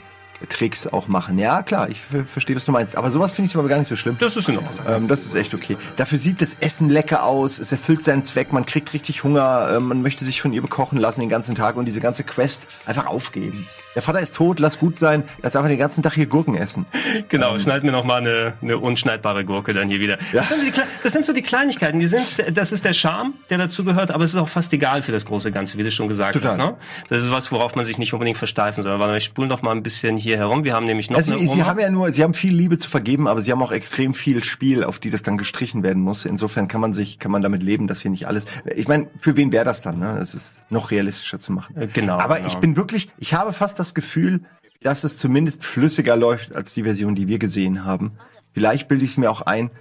Tricks 0.50 0.88
auch 0.88 1.08
machen. 1.08 1.38
Ja, 1.38 1.64
klar, 1.64 1.90
ich 1.90 2.02
ver- 2.02 2.26
verstehe, 2.26 2.56
was 2.56 2.66
du 2.66 2.72
meinst. 2.72 2.96
Aber 2.98 3.12
sowas 3.12 3.34
finde 3.34 3.50
ich 3.50 3.56
aber 3.58 3.68
gar 3.68 3.78
nicht 3.78 3.88
so 3.88 3.96
schlimm. 3.96 4.18
Das 4.20 4.36
ist 4.38 4.50
in 4.50 4.58
Ordnung. 4.58 4.86
Ähm, 4.88 5.08
das 5.08 5.26
ist 5.26 5.36
echt 5.36 5.54
okay. 5.54 5.78
Dafür 5.96 6.18
sieht 6.18 6.42
das 6.42 6.56
Essen 6.60 6.90
lecker 6.90 7.24
aus, 7.24 7.60
es 7.60 7.72
erfüllt 7.72 8.04
seinen 8.04 8.24
Zweck, 8.24 8.54
man 8.54 8.66
kriegt 8.66 8.94
richtig 8.94 9.24
Hunger, 9.24 9.70
äh, 9.76 9.80
man 9.80 10.02
möchte 10.02 10.26
sich 10.26 10.42
von 10.42 10.54
ihr 10.54 10.62
bekochen 10.62 10.98
lassen 10.98 11.20
den 11.22 11.30
ganzen 11.30 11.56
Tag 11.56 11.76
und 11.76 11.86
diese 11.86 12.02
ganze 12.02 12.24
Quest 12.24 12.68
einfach 12.86 13.06
aufgeben. 13.06 13.68
Der 13.94 14.02
Vater 14.02 14.22
ist 14.22 14.38
tot, 14.38 14.60
lass 14.60 14.80
gut 14.80 14.96
sein, 14.98 15.26
lass 15.42 15.58
einfach 15.58 15.68
den 15.70 15.78
ganzen 15.78 16.02
Tag 16.02 16.14
hier 16.14 16.26
Gurken 16.26 16.56
essen. 16.56 16.86
Genau, 17.28 17.60
schneid 17.60 17.84
mir 17.84 17.92
noch 17.92 18.06
mal 18.06 18.20
eine, 18.22 18.54
eine 18.62 18.78
unschneidbare 18.78 19.44
Gurke 19.44 19.74
dann 19.74 19.90
hier 19.90 20.00
wieder. 20.00 20.18
Das, 20.32 20.48
sind 20.48 20.64
die, 20.64 20.72
das 21.04 21.12
sind 21.12 21.26
so 21.26 21.34
die 21.34 21.42
Kleinigkeiten, 21.42 22.00
die 22.00 22.06
sind, 22.08 22.24
das 22.54 22.72
ist 22.72 22.86
der 22.86 22.94
Charme, 22.94 23.34
der 23.50 23.58
dazugehört, 23.58 24.12
aber 24.12 24.24
es 24.24 24.32
ist 24.34 24.38
auch 24.38 24.48
fast 24.48 24.72
egal 24.72 25.02
für 25.04 25.12
das 25.12 25.26
große 25.26 25.52
Ganze, 25.52 25.78
wie 25.78 25.84
du 25.84 25.92
schon 25.92 26.08
gesagt 26.08 26.34
Total. 26.34 26.52
hast. 26.52 26.58
Ne? 26.58 26.76
Das 27.10 27.22
ist 27.22 27.32
was, 27.32 27.52
worauf 27.52 27.76
man 27.76 27.84
sich 27.84 27.98
nicht 27.98 28.14
unbedingt 28.14 28.38
versteifen 28.38 28.82
soll. 28.82 28.98
Mal, 28.98 29.18
ich 29.18 29.26
spule 29.26 29.50
noch 29.50 29.62
mal 29.62 29.72
ein 29.72 29.84
bisschen 29.84 30.16
hier 30.16 30.31
herum. 30.38 30.64
Wir 30.64 30.74
haben 30.74 30.86
nämlich 30.86 31.10
noch 31.10 31.18
Also 31.18 31.34
eine 31.34 31.48
sie, 31.48 31.60
Oma. 31.60 31.66
haben 31.66 31.80
ja 31.80 31.90
nur, 31.90 32.14
sie 32.14 32.24
haben 32.24 32.34
viel 32.34 32.54
Liebe 32.54 32.78
zu 32.78 32.90
vergeben, 32.90 33.28
aber 33.28 33.42
sie 33.42 33.52
haben 33.52 33.62
auch 33.62 33.72
extrem 33.72 34.14
viel 34.14 34.44
Spiel, 34.44 34.84
auf 34.84 35.00
die 35.00 35.10
das 35.10 35.24
dann 35.24 35.38
gestrichen 35.38 35.84
werden 35.84 36.02
muss. 36.02 36.26
Insofern 36.26 36.68
kann 36.68 36.82
man 36.82 36.94
sich, 36.94 37.20
kann 37.20 37.32
man 37.32 37.42
damit 37.42 37.64
leben, 37.64 37.88
dass 37.88 38.02
hier 38.02 38.12
nicht 38.12 38.28
alles. 38.28 38.46
Ich 38.76 38.88
meine, 38.88 39.08
für 39.20 39.38
wen 39.38 39.52
wäre 39.52 39.66
das 39.66 39.82
dann? 39.82 40.00
Ne? 40.00 40.18
Es 40.20 40.34
ist 40.34 40.64
noch 40.70 40.92
realistischer 40.92 41.40
zu 41.40 41.52
machen. 41.52 41.76
Äh, 41.78 41.88
genau, 41.88 42.18
Aber 42.18 42.36
genau. 42.36 42.48
ich 42.48 42.56
bin 42.58 42.76
wirklich, 42.76 43.12
ich 43.18 43.34
habe 43.34 43.54
fast 43.54 43.80
das 43.80 43.94
Gefühl, 43.94 44.42
dass 44.82 45.04
es 45.04 45.18
zumindest 45.18 45.64
flüssiger 45.64 46.16
läuft 46.16 46.56
als 46.56 46.74
die 46.74 46.84
Version, 46.84 47.16
die 47.16 47.28
wir 47.28 47.40
gesehen 47.40 47.86
haben. 47.86 48.14
Vielleicht 48.52 48.88
bilde 48.88 49.04
ich 49.04 49.12
es 49.12 49.18
mir 49.18 49.30
auch 49.30 49.42
ein, 49.42 49.72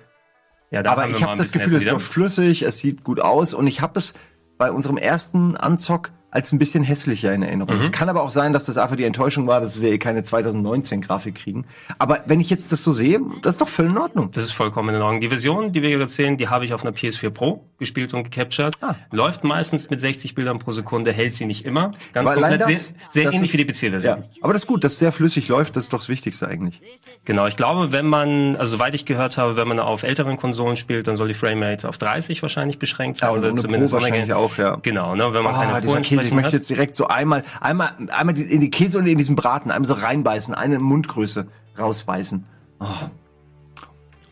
ja, 0.70 0.82
da 0.82 0.92
aber 0.92 1.08
ich 1.08 1.22
habe 1.24 1.36
das 1.36 1.50
Gefühl, 1.52 1.78
es 1.78 1.86
doch 1.86 2.00
flüssig, 2.00 2.62
es 2.62 2.78
sieht 2.78 3.02
gut 3.02 3.20
aus 3.20 3.54
und 3.54 3.66
ich 3.66 3.80
habe 3.80 3.98
es 3.98 4.14
bei 4.56 4.70
unserem 4.70 4.98
ersten 4.98 5.56
Anzock 5.56 6.12
als 6.30 6.52
ein 6.52 6.58
bisschen 6.58 6.84
hässlicher 6.84 7.32
in 7.32 7.42
Erinnerung. 7.42 7.74
Mhm. 7.76 7.80
Es 7.80 7.92
kann 7.92 8.08
aber 8.08 8.22
auch 8.22 8.30
sein, 8.30 8.52
dass 8.52 8.64
das 8.66 8.76
einfach 8.76 8.96
die 8.96 9.04
Enttäuschung 9.04 9.46
war, 9.46 9.60
dass 9.60 9.80
wir 9.80 9.98
keine 9.98 10.22
2019-Grafik 10.22 11.34
kriegen. 11.34 11.64
Aber 11.98 12.20
wenn 12.26 12.40
ich 12.40 12.50
jetzt 12.50 12.72
das 12.72 12.82
so 12.82 12.92
sehe, 12.92 13.20
das 13.42 13.54
ist 13.54 13.60
doch 13.60 13.68
voll 13.68 13.86
in 13.86 13.98
Ordnung. 13.98 14.30
Das 14.32 14.44
ist 14.44 14.52
vollkommen 14.52 14.94
in 14.94 15.00
Ordnung. 15.02 15.20
Die 15.20 15.28
Version, 15.28 15.72
die 15.72 15.82
wir 15.82 15.90
jetzt 15.90 16.14
sehen, 16.14 16.36
die 16.36 16.48
habe 16.48 16.64
ich 16.64 16.72
auf 16.74 16.82
einer 16.84 16.92
PS4 16.94 17.30
Pro 17.30 17.64
gespielt 17.78 18.14
und 18.14 18.24
gecaptured. 18.24 18.74
Ah. 18.80 18.94
Läuft 19.10 19.44
meistens 19.44 19.90
mit 19.90 20.00
60 20.00 20.34
Bildern 20.34 20.58
pro 20.58 20.72
Sekunde, 20.72 21.12
hält 21.12 21.34
sie 21.34 21.46
nicht 21.46 21.64
immer. 21.64 21.90
Ganz 22.12 22.28
Aber 22.28 22.38
komplett, 22.40 22.60
das- 22.60 22.68
sehr, 22.68 22.78
sehr 23.10 23.24
das 23.24 23.34
ähnlich 23.34 23.54
ist- 23.54 23.58
wie 23.60 23.64
die 23.64 23.72
PC-Version. 23.72 24.18
Ja, 24.18 24.24
aber 24.42 24.52
das 24.52 24.62
ist 24.62 24.66
gut, 24.68 24.84
dass 24.84 24.98
sehr 24.98 25.12
flüssig 25.12 25.48
läuft, 25.48 25.76
das 25.76 25.84
ist 25.84 25.92
doch 25.92 26.00
das 26.00 26.08
Wichtigste 26.08 26.46
eigentlich. 26.48 26.80
Genau, 27.24 27.46
ich 27.46 27.56
glaube, 27.56 27.92
wenn 27.92 28.06
man, 28.06 28.56
also 28.56 28.76
soweit 28.76 28.94
ich 28.94 29.04
gehört 29.04 29.36
habe, 29.38 29.56
wenn 29.56 29.68
man 29.68 29.78
auf 29.80 30.02
älteren 30.02 30.36
Konsolen 30.36 30.76
spielt, 30.76 31.06
dann 31.06 31.16
soll 31.16 31.28
die 31.28 31.34
Framerate 31.34 31.88
auf 31.88 31.98
30 31.98 32.42
wahrscheinlich 32.42 32.78
beschränkt 32.78 33.18
sein. 33.18 33.28
Ja, 33.30 33.34
und 33.36 33.44
ohne 33.44 33.78
Pro 33.86 33.92
wahrscheinlich 33.92 34.32
auch, 34.32 34.56
ja. 34.56 34.76
Genau, 34.82 35.14
ne, 35.14 35.32
wenn 35.32 35.42
man 35.42 35.54
Ah, 35.54 35.64
keine 35.64 35.86
Pro 35.86 35.94
Käse, 36.20 36.28
ich 36.28 36.34
möchte 36.34 36.48
hat. 36.48 36.54
jetzt 36.54 36.70
direkt 36.70 36.94
so 36.94 37.06
einmal, 37.06 37.42
einmal, 37.60 37.90
einmal 38.10 38.38
in 38.38 38.60
die 38.60 38.70
Käse 38.70 38.98
und 38.98 39.06
in 39.06 39.18
diesen 39.18 39.36
Braten, 39.36 39.70
einmal 39.70 39.88
so 39.88 39.94
reinbeißen, 39.94 40.54
eine 40.54 40.78
Mundgröße 40.78 41.46
rausbeißen. 41.78 42.46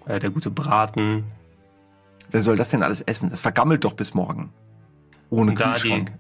Äh, 0.07 0.19
der 0.19 0.31
gute 0.31 0.51
Braten. 0.51 1.25
Wer 2.31 2.43
soll 2.43 2.57
das 2.57 2.71
denn 2.71 2.83
alles 2.83 3.01
essen? 3.01 3.31
Das 3.31 3.41
vergammelt 3.41 3.85
doch 3.85 3.95
bis 3.95 4.15
morgen. 4.15 4.51
Ohne 5.31 5.53
Und 5.53 5.57
Kühlschrank. 5.57 6.13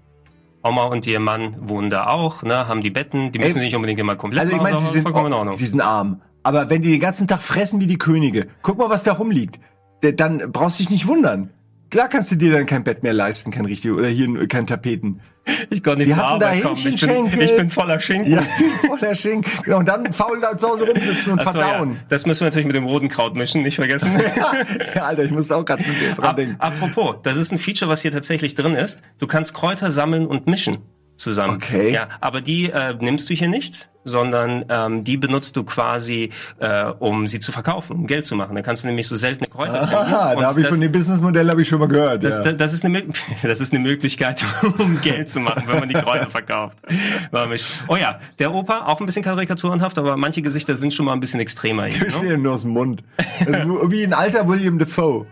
Oma 0.62 0.84
und 0.84 1.06
ihr 1.06 1.20
Mann 1.20 1.56
wohnen 1.68 1.88
da 1.88 2.08
auch, 2.08 2.42
ne, 2.42 2.66
haben 2.66 2.82
die 2.82 2.90
Betten, 2.90 3.30
die 3.32 3.38
müssen 3.38 3.58
Ey, 3.58 3.66
nicht 3.66 3.76
unbedingt 3.76 4.00
immer 4.00 4.16
komplett 4.16 4.44
Also 4.44 4.56
ich 4.56 4.62
meine, 4.62 4.76
sie 4.76 4.86
sind, 4.86 5.08
Ordnung. 5.08 5.56
sie 5.56 5.66
sind 5.66 5.80
arm. 5.80 6.20
Aber 6.42 6.68
wenn 6.68 6.82
die 6.82 6.90
den 6.90 7.00
ganzen 7.00 7.28
Tag 7.28 7.42
fressen 7.42 7.80
wie 7.80 7.86
die 7.86 7.98
Könige, 7.98 8.48
guck 8.62 8.78
mal, 8.78 8.90
was 8.90 9.02
da 9.02 9.12
rumliegt. 9.12 9.60
Dann 10.00 10.52
brauchst 10.52 10.78
du 10.78 10.82
dich 10.82 10.90
nicht 10.90 11.06
wundern. 11.06 11.50
Klar 11.90 12.08
kannst 12.08 12.30
du 12.30 12.36
dir 12.36 12.52
dann 12.52 12.66
kein 12.66 12.84
Bett 12.84 13.02
mehr 13.02 13.14
leisten, 13.14 13.50
kein 13.50 13.64
richtig, 13.64 13.92
oder 13.92 14.08
hier 14.08 14.46
kein 14.48 14.66
Tapeten. 14.66 15.20
Ich 15.70 15.82
konnte 15.82 16.00
nicht 16.00 16.10
Die 16.10 16.14
zur 16.14 16.28
hatten 16.28 16.40
da 16.40 16.48
Arbeit 16.48 16.62
kommen. 16.62 16.76
Ich 16.76 17.00
bin, 17.00 17.40
ich 17.40 17.56
bin 17.56 17.70
voller 17.70 17.98
Schinken. 17.98 18.30
Ja, 18.30 18.42
voller 18.86 19.14
Schinken. 19.14 19.50
Genau, 19.64 19.78
und 19.78 19.88
dann 19.88 20.12
faul 20.12 20.38
da 20.40 20.58
zu 20.58 20.68
Hause 20.68 20.86
rumsitzen 20.86 21.32
und 21.32 21.40
Ach 21.40 21.52
so, 21.52 21.58
ja. 21.58 21.66
verdauen. 21.66 22.00
Das 22.10 22.26
müssen 22.26 22.40
wir 22.40 22.46
natürlich 22.48 22.66
mit 22.66 22.76
dem 22.76 22.84
roten 22.84 23.08
Kraut 23.08 23.34
mischen, 23.34 23.62
nicht 23.62 23.76
vergessen. 23.76 24.12
Ja, 24.94 25.04
Alter, 25.06 25.24
ich 25.24 25.30
muss 25.30 25.50
auch 25.50 25.64
gerade 25.64 25.82
dran 26.16 26.24
Ab, 26.26 26.36
denken. 26.36 26.56
apropos, 26.58 27.16
das 27.22 27.36
ist 27.36 27.52
ein 27.52 27.58
Feature, 27.58 27.90
was 27.90 28.02
hier 28.02 28.10
tatsächlich 28.12 28.54
drin 28.54 28.74
ist. 28.74 29.00
Du 29.18 29.26
kannst 29.26 29.54
Kräuter 29.54 29.90
sammeln 29.90 30.26
und 30.26 30.46
mischen 30.46 30.76
zusammen. 31.18 31.56
Okay. 31.56 31.92
Ja, 31.92 32.08
aber 32.20 32.40
die 32.40 32.70
äh, 32.70 32.94
nimmst 32.98 33.28
du 33.30 33.34
hier 33.34 33.48
nicht, 33.48 33.88
sondern 34.04 34.64
ähm, 34.68 35.04
die 35.04 35.16
benutzt 35.16 35.56
du 35.56 35.64
quasi, 35.64 36.30
äh, 36.60 36.84
um 36.98 37.26
sie 37.26 37.40
zu 37.40 37.52
verkaufen, 37.52 37.94
um 37.96 38.06
Geld 38.06 38.24
zu 38.24 38.34
machen. 38.36 38.54
Da 38.56 38.62
kannst 38.62 38.82
du 38.84 38.88
nämlich 38.88 39.06
so 39.06 39.16
seltene 39.16 39.48
Kräuter. 39.50 39.82
Aha, 39.82 40.34
da 40.34 40.42
habe 40.46 40.60
ich 40.60 40.66
das- 40.66 40.74
von 40.74 40.80
dem 40.80 40.90
Businessmodell 40.92 41.48
habe 41.50 41.62
ich 41.62 41.68
schon 41.68 41.78
mal 41.78 41.88
gehört. 41.88 42.24
das, 42.24 42.36
ja. 42.38 42.44
das, 42.44 42.56
das, 42.56 42.72
ist 42.72 42.84
eine, 42.84 43.04
das 43.42 43.60
ist 43.60 43.72
eine 43.72 43.82
Möglichkeit, 43.82 44.42
um 44.78 45.00
Geld 45.00 45.28
zu 45.30 45.40
machen, 45.40 45.64
wenn 45.66 45.80
man 45.80 45.88
die 45.88 45.94
Kräuter 45.94 46.30
verkauft. 46.30 46.78
Oh 47.88 47.96
ja, 47.96 48.20
der 48.38 48.54
Opa, 48.54 48.86
auch 48.86 49.00
ein 49.00 49.06
bisschen 49.06 49.22
karikaturenhaft, 49.22 49.98
aber 49.98 50.16
manche 50.16 50.42
Gesichter 50.42 50.76
sind 50.76 50.94
schon 50.94 51.06
mal 51.06 51.12
ein 51.12 51.20
bisschen 51.20 51.40
extremer. 51.40 51.88
Ich 51.88 52.00
ne? 52.00 52.10
stehe 52.10 52.38
nur 52.38 52.54
aus 52.54 52.62
dem 52.62 52.70
Mund. 52.70 53.02
Also, 53.46 53.90
wie 53.90 54.04
ein 54.04 54.14
alter 54.14 54.48
William 54.48 54.78
Defoe. 54.78 55.26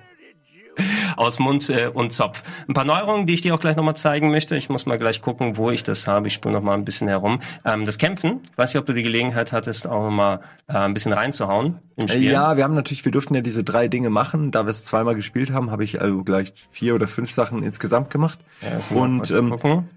Aus 1.17 1.39
Mund 1.39 1.69
äh, 1.71 1.89
und 1.93 2.13
Zopf. 2.13 2.43
Ein 2.69 2.75
paar 2.75 2.85
Neuerungen, 2.85 3.27
die 3.27 3.35
ich 3.35 3.43
dir 3.43 3.55
auch 3.55 3.61
gleich 3.61 3.77
nochmal 3.77 3.97
zeigen 3.97 4.31
möchte. 4.31 4.57
Ich 4.57 4.69
muss 4.69 4.87
mal 4.87 4.99
gleich 4.99 5.23
gucken, 5.23 5.57
wo 5.57 5.71
ich 5.71 5.83
das 5.83 6.07
habe. 6.07 6.27
Ich 6.29 6.35
spule 6.35 6.55
noch 6.55 6.63
mal 6.63 6.75
ein 6.75 6.85
bisschen 6.85 7.09
herum. 7.09 7.41
Ähm, 7.65 7.85
das 7.85 7.99
Kämpfen, 7.99 8.41
weiß 8.57 8.75
nicht, 8.75 8.81
ob 8.81 8.87
du 8.87 8.93
die 8.93 9.03
Gelegenheit 9.03 9.53
hattest, 9.53 9.87
auch 9.87 10.03
noch 10.05 10.11
mal 10.11 10.41
äh, 10.69 10.75
ein 10.75 10.95
bisschen 10.95 11.13
reinzuhauen. 11.13 11.79
Ja, 12.19 12.57
wir 12.57 12.65
haben 12.65 12.75
natürlich, 12.75 13.05
wir 13.05 13.13
durften 13.13 13.35
ja 13.35 13.41
diese 13.41 13.65
drei 13.65 13.89
Dinge 13.89 14.11
machen. 14.11 14.51
Da 14.51 14.67
wir 14.67 14.71
es 14.71 14.85
zweimal 14.85 15.15
gespielt 15.15 15.51
haben, 15.53 15.71
habe 15.71 15.85
ich 15.85 16.01
also 16.01 16.23
gleich 16.25 16.53
vier 16.71 16.95
oder 16.95 17.09
fünf 17.09 17.31
Sachen 17.31 17.63
insgesamt 17.63 18.11
gemacht. 18.11 18.39
Ja, 18.61 18.97
und 18.97 19.31
ähm, 19.31 19.51
gucken. 19.51 19.89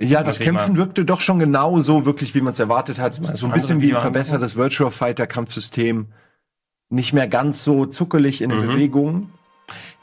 ja, 0.00 0.24
das 0.24 0.40
Kämpfen 0.40 0.76
wirkte 0.76 1.04
doch 1.04 1.20
schon 1.20 1.38
genau 1.38 1.78
so 1.80 2.04
wirklich, 2.06 2.34
wie 2.34 2.40
man 2.40 2.52
es 2.54 2.58
erwartet 2.60 2.98
hat. 2.98 3.20
So 3.36 3.46
ein 3.46 3.52
bisschen 3.52 3.80
wie 3.80 3.94
ein 3.94 4.00
verbessertes 4.00 4.56
Virtual 4.56 4.90
Fighter 4.90 5.28
Kampfsystem. 5.28 6.06
Nicht 6.90 7.12
mehr 7.12 7.28
ganz 7.28 7.62
so 7.62 7.86
zuckelig 7.86 8.42
in 8.42 8.50
den 8.50 8.60
Mhm. 8.60 8.66
Bewegungen. 8.68 9.32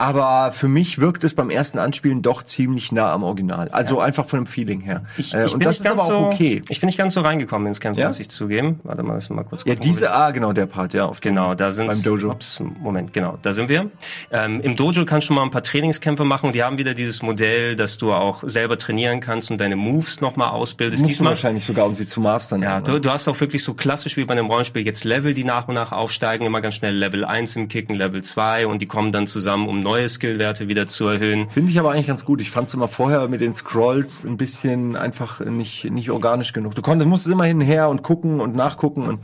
Aber 0.02 0.52
für 0.52 0.68
mich 0.68 1.00
wirkt 1.00 1.24
es 1.24 1.36
beim 1.36 1.52
ersten 1.52 1.78
Anspielen 1.78 2.24
doch 2.24 2.42
ziemlich 2.42 2.92
nah 2.92 3.14
am 3.14 3.22
Original. 3.22 3.70
Also 3.70 4.00
einfach 4.00 4.26
von 4.26 4.40
dem 4.40 4.46
Feeling 4.48 4.82
her. 4.82 5.04
Ich, 5.16 5.32
Äh, 5.36 5.46
ich 5.46 5.54
und 5.54 5.60
bin 5.60 5.68
das 5.68 5.80
nicht 5.80 5.86
ist 5.86 5.92
aber 5.92 5.98
ganz 5.98 6.10
auch 6.10 6.22
so, 6.22 6.26
okay. 6.26 6.64
Ich 6.70 6.80
bin 6.80 6.88
nicht 6.88 6.98
ganz 6.98 7.14
so 7.14 7.22
reingekommen 7.22 7.68
ins 7.68 7.80
Kämpfen, 7.80 8.00
Ja? 8.00 8.08
muss 8.08 8.20
ich 8.20 8.30
zugeben. 8.30 8.80
Warte 8.84 9.04
mal, 9.04 9.20
mal 9.30 9.44
kurz 9.44 9.62
Ja, 9.64 9.76
gucken, 9.76 9.78
wo 9.78 9.88
diese, 9.88 10.12
ah, 10.12 10.32
genau, 10.32 10.54
der 10.54 10.66
Part, 10.66 10.96
ja. 10.96 11.12
Genau, 11.22 11.54
da 11.54 11.70
sind 11.70 11.86
Beim 11.86 12.02
Dojo. 12.02 12.32
Ups, 12.32 12.60
Moment, 12.80 13.14
genau, 13.14 13.38
da 13.44 13.54
sind 13.54 13.70
wir. 13.70 13.92
Ähm, 14.32 14.60
Im 14.62 14.76
Dojo 14.76 15.06
kannst 15.06 15.30
du 15.30 15.34
mal 15.34 15.44
ein 15.44 15.52
paar 15.52 15.62
Trainingskämpfe 15.62 16.24
machen. 16.24 16.52
Die 16.52 16.64
haben 16.64 16.80
wieder 16.80 16.96
dieses 16.96 17.22
Modell, 17.22 17.76
dass 17.76 18.00
du 18.00 18.12
auch 18.12 18.42
selber 18.44 18.80
trainieren 18.80 19.20
kannst 19.20 19.52
und 19.52 19.60
deine 19.62 19.76
Moves 19.76 20.20
nochmal 20.20 20.50
ausbildest. 20.50 21.04
Musst 21.04 21.20
du 21.20 21.26
wahrscheinlich 21.26 21.64
sogar, 21.64 21.86
um 21.86 21.94
sie 21.94 22.08
zu 22.08 22.22
mastern. 22.22 22.64
Ja, 22.64 22.82
du, 22.82 23.00
du 23.00 23.12
hast 23.12 23.28
auch 23.28 23.40
wirklich 23.40 23.64
so 23.64 23.76
klassisch 23.76 24.18
wie 24.18 24.26
bei 24.26 24.34
einem 24.34 24.48
Rollenspiel 24.48 24.84
jetzt 24.84 25.04
Level, 25.04 25.36
die 25.36 25.44
nach 25.44 25.68
und 25.68 25.76
nach 25.76 25.92
aufsteigen, 25.92 26.48
immer 26.48 26.62
ganz 26.62 26.74
schnell 26.74 26.96
Level 26.96 27.24
1 27.24 27.56
im 27.56 27.68
Kicken, 27.68 27.96
Level 27.96 28.24
2 28.24 28.66
und 28.66 28.82
die 28.82 28.88
kommen 28.88 29.12
dann 29.12 29.28
zusammen, 29.28 29.68
um 29.70 29.80
neue 29.92 30.08
Skillwerte 30.08 30.70
wieder 30.70 30.88
zu 30.88 31.06
erhöhen. 31.08 31.50
Finde 31.50 31.70
ich 31.70 31.80
aber 31.80 31.92
eigentlich 31.92 32.08
ganz 32.08 32.24
gut. 32.24 32.40
Ich 32.40 32.50
fand 32.50 32.70
es 32.70 32.74
immer 32.74 32.88
vorher 32.88 33.28
mit 33.28 33.42
den 33.42 33.54
Scrolls 33.54 34.24
ein 34.24 34.38
bisschen 34.38 34.96
einfach 34.96 35.42
nicht, 35.42 35.92
nicht 35.92 36.12
organisch 36.12 36.54
genug. 36.54 36.76
Du 36.76 36.82
konntest, 36.82 37.10
musstest 37.10 37.34
immer 37.34 37.44
hinher 37.44 37.90
und 37.90 38.02
gucken 38.02 38.40
und 38.40 38.56
nachgucken 38.56 39.06
und 39.06 39.20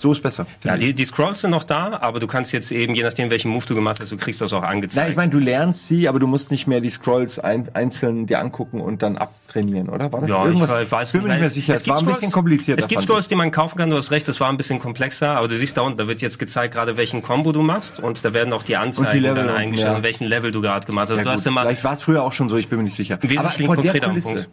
so 0.00 0.12
ist 0.12 0.22
besser. 0.22 0.46
Ja, 0.64 0.76
die, 0.76 0.94
die 0.94 1.04
Scrolls 1.04 1.40
sind 1.40 1.50
noch 1.50 1.64
da, 1.64 1.98
aber 2.00 2.20
du 2.20 2.26
kannst 2.26 2.52
jetzt 2.52 2.72
eben, 2.72 2.94
je 2.94 3.02
nachdem 3.02 3.28
welchen 3.30 3.50
Move 3.50 3.66
du 3.66 3.74
gemacht 3.74 4.00
hast, 4.00 4.10
du 4.10 4.16
kriegst 4.16 4.40
das 4.40 4.52
auch 4.52 4.62
angezeigt. 4.62 4.96
Nein, 5.04 5.10
ich 5.10 5.16
meine, 5.16 5.30
du 5.30 5.38
lernst 5.38 5.88
sie, 5.88 6.08
aber 6.08 6.18
du 6.18 6.26
musst 6.26 6.50
nicht 6.50 6.66
mehr 6.66 6.80
die 6.80 6.88
Scrolls 6.90 7.38
ein, 7.38 7.68
einzeln 7.74 8.26
dir 8.26 8.40
angucken 8.40 8.80
und 8.80 9.02
dann 9.02 9.18
abtrainieren, 9.18 9.90
oder? 9.90 10.10
War 10.10 10.22
das 10.22 10.30
Ja, 10.30 10.44
irgendwas? 10.44 10.72
ich 10.80 10.90
weiß 10.90 11.12
bin 11.12 11.22
mir 11.22 11.28
nicht 11.28 11.40
mehr 11.40 11.48
sicher. 11.50 11.74
Es, 11.74 11.86
war 11.86 11.98
ein 11.98 12.06
bisschen 12.06 12.32
komplizierter. 12.32 12.80
Es 12.82 12.88
gibt 12.88 13.02
Scrolls, 13.02 13.28
die 13.28 13.34
man 13.34 13.50
kaufen 13.50 13.76
kann, 13.76 13.90
du 13.90 13.96
hast 13.96 14.10
recht, 14.10 14.26
das 14.26 14.40
war 14.40 14.48
ein 14.48 14.56
bisschen 14.56 14.78
komplexer, 14.78 15.36
aber 15.36 15.48
du 15.48 15.56
siehst 15.58 15.76
da 15.76 15.82
unten, 15.82 15.98
da 15.98 16.08
wird 16.08 16.22
jetzt 16.22 16.38
gezeigt, 16.38 16.74
gerade 16.74 16.96
welchen 16.96 17.20
Combo 17.20 17.52
du 17.52 17.62
machst 17.62 18.00
und 18.00 18.24
da 18.24 18.32
werden 18.32 18.52
auch 18.54 18.62
die 18.62 18.76
Anzeigen 18.76 19.20
Level 19.20 19.44
dann 19.46 19.54
eingestellt, 19.54 20.02
welchen 20.02 20.24
Level 20.24 20.50
du 20.50 20.62
gerade 20.62 20.86
gemacht 20.86 21.10
hast. 21.10 21.10
ich. 21.10 21.18
Ja, 21.18 21.24
du 21.24 21.30
hast 21.30 21.46
immer, 21.46 21.62
Vielleicht 21.62 21.84
war 21.84 21.92
es 21.92 22.02
früher 22.02 22.22
auch 22.22 22.32
schon 22.32 22.48
so, 22.48 22.56
ich 22.56 22.68
bin 22.68 22.78
mir 22.78 22.84
nicht 22.84 22.96
sicher. 22.96 23.18
Aber 23.36 23.50
vor 23.50 23.76
der 23.76 24.00
Kulisse, 24.00 24.28
Punkt. 24.34 24.48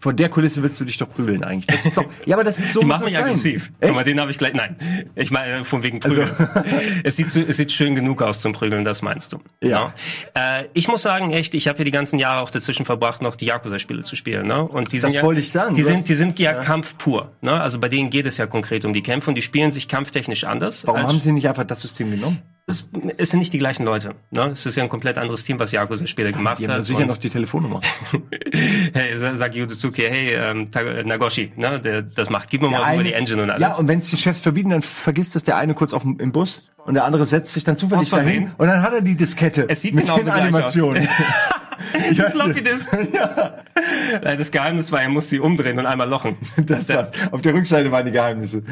Vor 0.00 0.12
der 0.12 0.28
Kulisse 0.28 0.62
willst 0.62 0.78
du 0.80 0.84
dich 0.84 0.96
doch 0.96 1.10
prügeln 1.12 1.42
eigentlich. 1.42 1.66
Das 1.66 1.84
ist 1.84 1.96
doch, 1.96 2.04
ja, 2.24 2.36
aber 2.36 2.44
das 2.44 2.58
ist 2.58 2.72
so 2.72 2.80
die 2.80 2.86
machen 2.86 3.04
mich 3.04 3.14
sein. 3.14 3.24
aggressiv. 3.24 3.72
Echt? 3.80 3.94
Mal, 3.94 4.04
den 4.04 4.20
habe 4.20 4.30
ich 4.30 4.38
gleich, 4.38 4.54
nein, 4.54 4.76
ich 5.16 5.32
meine 5.32 5.64
von 5.64 5.82
wegen 5.82 5.98
Prügeln. 5.98 6.30
es, 7.04 7.16
sieht 7.16 7.34
es 7.34 7.56
sieht 7.56 7.72
schön 7.72 7.96
genug 7.96 8.22
aus 8.22 8.40
zum 8.40 8.52
Prügeln, 8.52 8.84
das 8.84 9.02
meinst 9.02 9.32
du. 9.32 9.40
Ja. 9.62 9.92
Äh, 10.34 10.66
ich 10.74 10.86
muss 10.86 11.02
sagen, 11.02 11.32
echt, 11.32 11.54
ich 11.54 11.66
habe 11.66 11.76
hier 11.76 11.84
die 11.84 11.90
ganzen 11.90 12.18
Jahre 12.18 12.42
auch 12.42 12.50
dazwischen 12.50 12.84
verbracht, 12.84 13.22
noch 13.22 13.34
die 13.34 13.46
Yakuza-Spiele 13.46 14.04
zu 14.04 14.14
spielen. 14.14 14.46
Ne? 14.46 14.62
Und 14.62 14.92
die 14.92 15.00
sind 15.00 15.08
Das 15.08 15.16
ja, 15.16 15.22
wollte 15.22 15.40
ich 15.40 15.50
sagen. 15.50 15.74
Die 15.74 15.82
sind, 15.82 16.08
die 16.08 16.14
sind 16.14 16.38
ja, 16.38 16.54
Kampf 16.54 16.96
pur. 16.96 17.32
Ne? 17.40 17.60
Also 17.60 17.80
bei 17.80 17.88
denen 17.88 18.10
geht 18.10 18.26
es 18.26 18.36
ja 18.36 18.46
konkret 18.46 18.84
um 18.84 18.92
die 18.92 19.02
Kämpfe 19.02 19.30
und 19.30 19.34
die 19.34 19.42
spielen 19.42 19.70
sich 19.72 19.88
kampftechnisch 19.88 20.44
anders. 20.44 20.86
Warum 20.86 21.02
haben 21.02 21.20
sie 21.20 21.32
nicht 21.32 21.48
einfach 21.48 21.64
das 21.64 21.82
System 21.82 22.10
genommen? 22.10 22.38
Es, 22.70 22.86
es 23.16 23.30
sind 23.30 23.38
nicht 23.38 23.52
die 23.54 23.58
gleichen 23.58 23.84
Leute. 23.84 24.14
Ne? 24.30 24.50
Es 24.52 24.66
ist 24.66 24.76
ja 24.76 24.82
ein 24.82 24.90
komplett 24.90 25.16
anderes 25.16 25.42
Team, 25.42 25.58
was 25.58 25.72
Yakuza 25.72 26.06
später 26.06 26.32
gemacht 26.32 26.58
Die 26.58 26.68
haben 26.68 26.74
hat. 26.74 26.84
sicher 26.84 27.06
noch 27.06 27.16
die 27.16 27.30
Telefonnummer. 27.30 27.80
hey, 28.92 29.18
sa- 29.18 29.34
sag 29.36 29.54
Yuzuki, 29.54 30.02
hey, 30.02 30.34
ähm, 30.34 30.68
Nagoshi, 31.06 31.50
ne, 31.56 31.80
der 31.80 32.02
das 32.02 32.28
macht. 32.28 32.50
Gib 32.50 32.60
mir 32.60 32.68
mal 32.68 32.76
Der 32.78 32.80
über 32.80 32.88
eine- 33.00 33.02
die 33.04 33.12
Engine 33.14 33.42
und 33.42 33.50
alles. 33.50 33.62
Ja, 33.62 33.74
und 33.76 33.88
wenn 33.88 34.00
es 34.00 34.10
die 34.10 34.18
Chefs 34.18 34.40
verbieten, 34.40 34.68
dann 34.70 34.82
vergisst 34.82 35.34
es 35.34 35.44
der 35.44 35.56
eine 35.56 35.72
kurz 35.72 35.94
auf 35.94 36.02
dem, 36.02 36.18
im 36.20 36.30
Bus 36.30 36.70
und 36.84 36.92
der 36.94 37.06
andere 37.06 37.24
setzt 37.24 37.54
sich 37.54 37.64
dann 37.64 37.78
zufällig 37.78 38.10
dahin 38.10 38.50
und 38.58 38.66
dann 38.66 38.82
hat 38.82 38.92
er 38.92 39.00
die 39.00 39.16
Diskette 39.16 39.66
Es 39.68 39.80
sieht 39.80 39.94
mit 39.94 40.06
den 40.06 40.28
Animationen. 40.28 41.08
ja, 42.14 42.30
Floppy 42.30 42.62
Disk. 42.62 42.92
Äh, 42.92 43.06
Das 44.36 44.50
Geheimnis 44.50 44.90
war, 44.90 45.00
er 45.02 45.08
muss 45.08 45.28
die 45.28 45.38
umdrehen 45.38 45.78
und 45.78 45.86
einmal 45.86 46.08
lochen. 46.08 46.36
das 46.56 46.88
war's. 46.88 47.12
Auf 47.30 47.42
der 47.42 47.54
Rückseite 47.54 47.92
waren 47.92 48.04
die 48.04 48.10
Geheimnisse. 48.12 48.62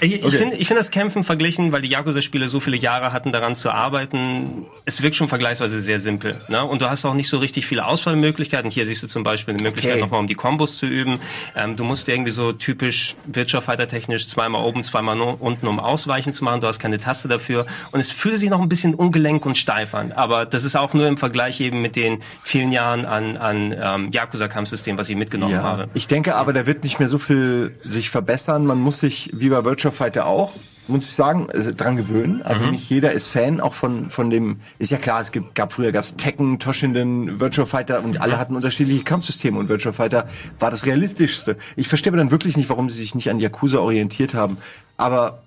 Ich, 0.00 0.14
ich 0.14 0.24
Okay. 0.24 0.38
finde 0.38 0.56
ich 0.56 0.66
find 0.68 0.80
das 0.80 0.90
Kämpfen 0.90 1.22
verglichen, 1.22 1.70
weil 1.72 1.82
die 1.82 1.88
Yakuza-Spiele 1.90 2.48
so 2.48 2.60
viele 2.60 2.76
Jahre 2.78 3.12
hatten, 3.12 3.30
daran 3.30 3.56
zu 3.56 3.70
arbeiten. 3.70 4.64
Es 4.86 5.02
wirkt 5.02 5.16
schon 5.16 5.28
vergleichsweise 5.28 5.80
sehr 5.80 6.00
simpel. 6.00 6.40
Ne? 6.48 6.64
Und 6.64 6.80
du 6.80 6.88
hast 6.88 7.04
auch 7.04 7.12
nicht 7.14 7.28
so 7.28 7.38
richtig 7.38 7.66
viele 7.66 7.84
Auswahlmöglichkeiten. 7.86 8.70
Hier 8.70 8.86
siehst 8.86 9.02
du 9.02 9.06
zum 9.06 9.22
Beispiel 9.22 9.54
eine 9.54 9.62
Möglichkeit, 9.62 9.94
Okay. 9.94 10.00
nochmal 10.02 10.20
um 10.20 10.26
die 10.28 10.34
Kombos 10.34 10.76
zu 10.78 10.86
üben. 10.86 11.20
Ähm, 11.54 11.76
du 11.76 11.84
musst 11.84 12.08
irgendwie 12.08 12.30
so 12.30 12.52
typisch 12.52 13.16
Wirtschaftsfighter-technisch 13.26 14.26
zweimal 14.28 14.64
oben, 14.64 14.82
zweimal 14.82 15.20
unten, 15.20 15.66
um 15.66 15.78
Ausweichen 15.78 16.32
zu 16.32 16.42
machen. 16.44 16.60
Du 16.62 16.66
hast 16.66 16.78
keine 16.78 16.98
Taste 16.98 17.28
dafür. 17.28 17.66
Und 17.92 18.00
es 18.00 18.10
fühlt 18.10 18.38
sich 18.38 18.48
noch 18.50 18.60
ein 18.62 18.68
bisschen 18.68 18.94
ungelenk 18.94 19.44
und 19.46 19.56
steif 19.58 19.94
an. 19.94 20.12
Aber 20.12 20.46
das 20.46 20.64
ist 20.64 20.76
auch 20.76 20.94
nur 20.94 21.06
im 21.06 21.16
Vergleich 21.18 21.60
eben 21.60 21.82
mit 21.82 21.96
den 21.96 22.22
vielen 22.54 22.70
Jahren 22.70 23.04
an, 23.04 23.36
an 23.36 23.74
ähm, 23.82 24.12
Yakuza-Kampfsystem, 24.12 24.96
was 24.96 25.08
ich 25.08 25.16
mitgenommen 25.16 25.60
habe. 25.60 25.88
Ich 25.94 26.06
denke 26.06 26.36
aber, 26.36 26.52
da 26.52 26.68
wird 26.68 26.84
nicht 26.84 27.00
mehr 27.00 27.08
so 27.08 27.18
viel 27.18 27.76
sich 27.82 28.10
verbessern. 28.10 28.64
Man 28.64 28.78
muss 28.78 29.00
sich, 29.00 29.28
wie 29.32 29.48
bei 29.48 29.64
Virtua 29.64 29.90
Fighter 29.90 30.26
auch, 30.26 30.52
muss 30.86 31.06
ich 31.06 31.10
sagen, 31.10 31.48
also 31.52 31.72
dran 31.76 31.96
gewöhnen. 31.96 32.42
Also 32.42 32.66
nicht 32.66 32.88
jeder 32.88 33.10
ist 33.10 33.26
Fan 33.26 33.60
auch 33.60 33.74
von, 33.74 34.08
von 34.08 34.30
dem, 34.30 34.60
ist 34.78 34.92
ja 34.92 34.98
klar, 34.98 35.20
es 35.20 35.32
gibt, 35.32 35.56
gab 35.56 35.72
früher 35.72 35.90
gab's 35.90 36.14
Tekken, 36.16 36.60
Toshinden, 36.60 37.40
Virtua 37.40 37.66
Fighter 37.66 38.04
und 38.04 38.20
alle 38.20 38.38
hatten 38.38 38.54
unterschiedliche 38.54 39.02
Kampfsysteme 39.02 39.58
und 39.58 39.68
Virtua 39.68 39.92
Fighter 39.92 40.28
war 40.60 40.70
das 40.70 40.86
realistischste. 40.86 41.56
Ich 41.74 41.88
verstehe 41.88 42.12
dann 42.12 42.30
wirklich 42.30 42.56
nicht, 42.56 42.70
warum 42.70 42.88
sie 42.88 43.00
sich 43.00 43.16
nicht 43.16 43.30
an 43.30 43.40
Yakuza 43.40 43.80
orientiert 43.80 44.34
haben. 44.34 44.58
Aber 44.96 45.42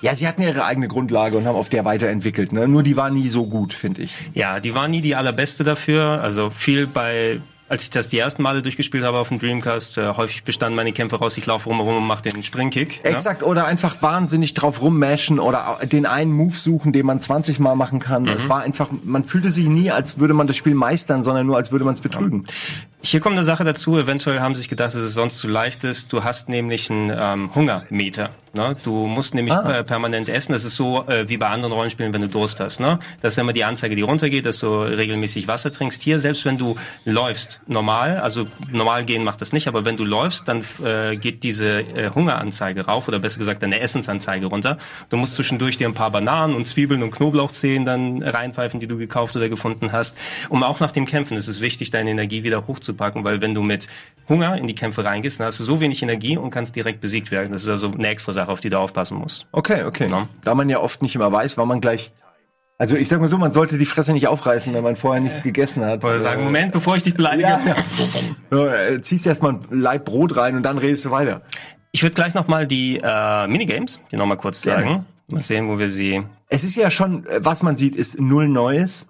ja, 0.00 0.14
sie 0.14 0.28
hatten 0.28 0.42
ihre 0.42 0.64
eigene 0.64 0.88
Grundlage 0.88 1.36
und 1.36 1.46
haben 1.46 1.56
auf 1.56 1.68
der 1.68 1.84
weiterentwickelt. 1.84 2.52
Ne? 2.52 2.68
Nur 2.68 2.82
die 2.82 2.96
war 2.96 3.10
nie 3.10 3.28
so 3.28 3.46
gut, 3.46 3.72
finde 3.74 4.02
ich. 4.02 4.12
Ja, 4.34 4.60
die 4.60 4.74
war 4.74 4.88
nie 4.88 5.00
die 5.00 5.16
allerbeste 5.16 5.64
dafür. 5.64 6.22
Also 6.22 6.50
viel 6.50 6.86
bei, 6.86 7.40
als 7.68 7.82
ich 7.82 7.90
das 7.90 8.08
die 8.08 8.18
ersten 8.18 8.42
Male 8.42 8.62
durchgespielt 8.62 9.04
habe 9.04 9.18
auf 9.18 9.28
dem 9.28 9.38
Dreamcast, 9.38 9.98
äh, 9.98 10.08
häufig 10.16 10.44
bestanden 10.44 10.76
meine 10.76 10.92
Kämpfe 10.92 11.16
raus, 11.16 11.36
ich 11.36 11.46
laufe 11.46 11.68
rum 11.68 11.80
und 11.80 12.06
mache 12.06 12.22
den 12.22 12.42
Springkick. 12.42 13.00
Exakt, 13.04 13.42
oder 13.42 13.66
einfach 13.66 14.02
wahnsinnig 14.02 14.54
drauf 14.54 14.82
rummashen 14.82 15.38
oder 15.38 15.78
den 15.84 16.06
einen 16.06 16.32
Move 16.32 16.54
suchen, 16.56 16.92
den 16.92 17.06
man 17.06 17.20
20 17.20 17.58
Mal 17.58 17.74
machen 17.76 17.98
kann. 18.00 18.22
Mhm. 18.22 18.28
Es 18.28 18.48
war 18.48 18.62
einfach, 18.62 18.88
man 19.04 19.24
fühlte 19.24 19.50
sich 19.50 19.66
nie, 19.66 19.90
als 19.90 20.18
würde 20.18 20.34
man 20.34 20.46
das 20.46 20.56
Spiel 20.56 20.74
meistern, 20.74 21.22
sondern 21.22 21.46
nur, 21.46 21.56
als 21.56 21.72
würde 21.72 21.84
man 21.84 21.94
es 21.94 22.00
betrügen. 22.00 22.44
Hier 23.00 23.20
kommt 23.20 23.36
eine 23.36 23.44
Sache 23.44 23.62
dazu, 23.62 23.96
eventuell 23.96 24.40
haben 24.40 24.56
sie 24.56 24.62
sich 24.62 24.68
gedacht, 24.68 24.88
dass 24.94 25.00
es 25.02 25.14
sonst 25.14 25.38
zu 25.38 25.46
leicht 25.46 25.84
ist. 25.84 26.12
Du 26.12 26.24
hast 26.24 26.48
nämlich 26.48 26.90
einen 26.90 27.12
ähm, 27.16 27.54
Hungermeter. 27.54 28.30
Ne? 28.54 28.76
Du 28.82 29.06
musst 29.06 29.34
nämlich 29.34 29.54
Ah. 29.54 29.78
äh, 29.78 29.84
permanent 29.84 30.28
essen. 30.28 30.52
Das 30.52 30.64
ist 30.64 30.74
so 30.74 31.06
äh, 31.06 31.28
wie 31.28 31.36
bei 31.36 31.46
anderen 31.48 31.72
Rollenspielen, 31.72 32.12
wenn 32.12 32.22
du 32.22 32.28
Durst 32.28 32.58
hast. 32.58 32.80
Ne? 32.80 32.98
Das 33.22 33.34
ist 33.34 33.38
immer 33.38 33.52
die 33.52 33.62
Anzeige, 33.62 33.94
die 33.94 34.02
runtergeht, 34.02 34.46
dass 34.46 34.58
du 34.58 34.80
regelmäßig 34.80 35.46
Wasser 35.46 35.70
trinkst. 35.70 36.02
Hier, 36.02 36.18
selbst 36.18 36.44
wenn 36.44 36.58
du 36.58 36.76
läufst, 37.04 37.57
normal, 37.66 38.18
also 38.18 38.46
normal 38.70 39.04
gehen 39.04 39.24
macht 39.24 39.40
das 39.40 39.52
nicht, 39.52 39.68
aber 39.68 39.84
wenn 39.84 39.96
du 39.96 40.04
läufst, 40.04 40.48
dann 40.48 40.64
äh, 40.84 41.16
geht 41.16 41.42
diese 41.42 41.80
äh, 41.80 42.10
Hungeranzeige 42.14 42.86
rauf 42.86 43.08
oder 43.08 43.18
besser 43.18 43.38
gesagt 43.38 43.62
deine 43.62 43.80
Essensanzeige 43.80 44.46
runter. 44.46 44.78
Du 45.10 45.16
musst 45.16 45.34
zwischendurch 45.34 45.76
dir 45.76 45.88
ein 45.88 45.94
paar 45.94 46.10
Bananen 46.10 46.54
und 46.56 46.66
Zwiebeln 46.66 47.02
und 47.02 47.10
Knoblauchzehen 47.10 47.84
dann 47.84 48.22
reinpfeifen, 48.22 48.80
die 48.80 48.86
du 48.86 48.96
gekauft 48.96 49.36
oder 49.36 49.48
gefunden 49.48 49.92
hast. 49.92 50.16
Um 50.48 50.62
auch 50.62 50.80
nach 50.80 50.92
dem 50.92 51.06
Kämpfen 51.06 51.36
ist 51.36 51.48
es 51.48 51.60
wichtig, 51.60 51.90
deine 51.90 52.10
Energie 52.10 52.42
wieder 52.42 52.66
hochzupacken, 52.66 53.24
weil 53.24 53.40
wenn 53.40 53.54
du 53.54 53.62
mit 53.62 53.88
Hunger 54.28 54.56
in 54.56 54.66
die 54.66 54.74
Kämpfe 54.74 55.04
reingehst, 55.04 55.40
dann 55.40 55.46
hast 55.46 55.60
du 55.60 55.64
so 55.64 55.80
wenig 55.80 56.02
Energie 56.02 56.36
und 56.36 56.50
kannst 56.50 56.76
direkt 56.76 57.00
besiegt 57.00 57.30
werden. 57.30 57.52
Das 57.52 57.62
ist 57.62 57.68
also 57.68 57.92
eine 57.92 58.08
extra 58.08 58.32
Sache, 58.32 58.50
auf 58.50 58.60
die 58.60 58.70
du 58.70 58.78
aufpassen 58.78 59.18
musst. 59.18 59.46
Okay, 59.52 59.84
okay. 59.84 60.08
Ja. 60.10 60.28
Da 60.44 60.54
man 60.54 60.68
ja 60.68 60.80
oft 60.80 61.02
nicht 61.02 61.14
immer 61.14 61.32
weiß, 61.32 61.56
war 61.56 61.66
man 61.66 61.80
gleich. 61.80 62.12
Also 62.80 62.94
ich 62.94 63.08
sag 63.08 63.20
mal 63.20 63.28
so, 63.28 63.36
man 63.38 63.52
sollte 63.52 63.76
die 63.76 63.86
Fresse 63.86 64.12
nicht 64.12 64.28
aufreißen, 64.28 64.72
wenn 64.72 64.84
man 64.84 64.94
vorher 64.94 65.20
nichts 65.20 65.42
gegessen 65.42 65.84
hat. 65.84 66.04
Oder 66.04 66.20
sagen, 66.20 66.42
Äh, 66.42 66.44
Moment, 66.44 66.72
bevor 66.72 66.94
ich 66.96 67.02
dich 67.02 67.14
beleidige. 67.14 67.48
Ja, 67.48 67.60
ja. 68.52 68.74
äh, 68.74 69.02
ziehst 69.02 69.26
erstmal 69.26 69.54
ein 69.54 69.60
Laib 69.70 70.04
Brot 70.04 70.36
rein 70.36 70.54
und 70.54 70.62
dann 70.62 70.78
redest 70.78 71.04
du 71.04 71.10
weiter. 71.10 71.42
Ich 71.90 72.04
würde 72.04 72.14
gleich 72.14 72.34
nochmal 72.34 72.68
die 72.68 73.00
äh, 73.02 73.46
Minigames, 73.48 73.98
die 74.12 74.16
nochmal 74.16 74.36
kurz 74.36 74.62
Gerne. 74.62 74.82
sagen. 74.84 75.06
Mal 75.26 75.42
sehen, 75.42 75.68
wo 75.68 75.78
wir 75.78 75.90
sie... 75.90 76.22
Es 76.48 76.62
ist 76.62 76.76
ja 76.76 76.90
schon, 76.92 77.26
äh, 77.26 77.40
was 77.42 77.62
man 77.64 77.76
sieht, 77.76 77.96
ist 77.96 78.20
null 78.20 78.46
Neues. 78.46 79.06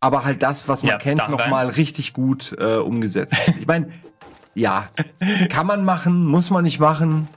Aber 0.00 0.24
halt 0.24 0.42
das, 0.42 0.66
was 0.66 0.82
man 0.82 0.92
Ja, 0.92 0.98
kennt, 0.98 1.28
nochmal 1.28 1.66
richtig 1.66 2.14
gut 2.14 2.56
äh, 2.58 2.76
umgesetzt. 2.76 3.36
Ich 3.60 3.66
meine, 3.66 3.90
ja, 4.54 4.88
kann 5.50 5.66
man 5.66 5.84
machen, 5.84 6.24
muss 6.24 6.50
man 6.50 6.64
nicht 6.64 6.80
machen. 6.80 7.28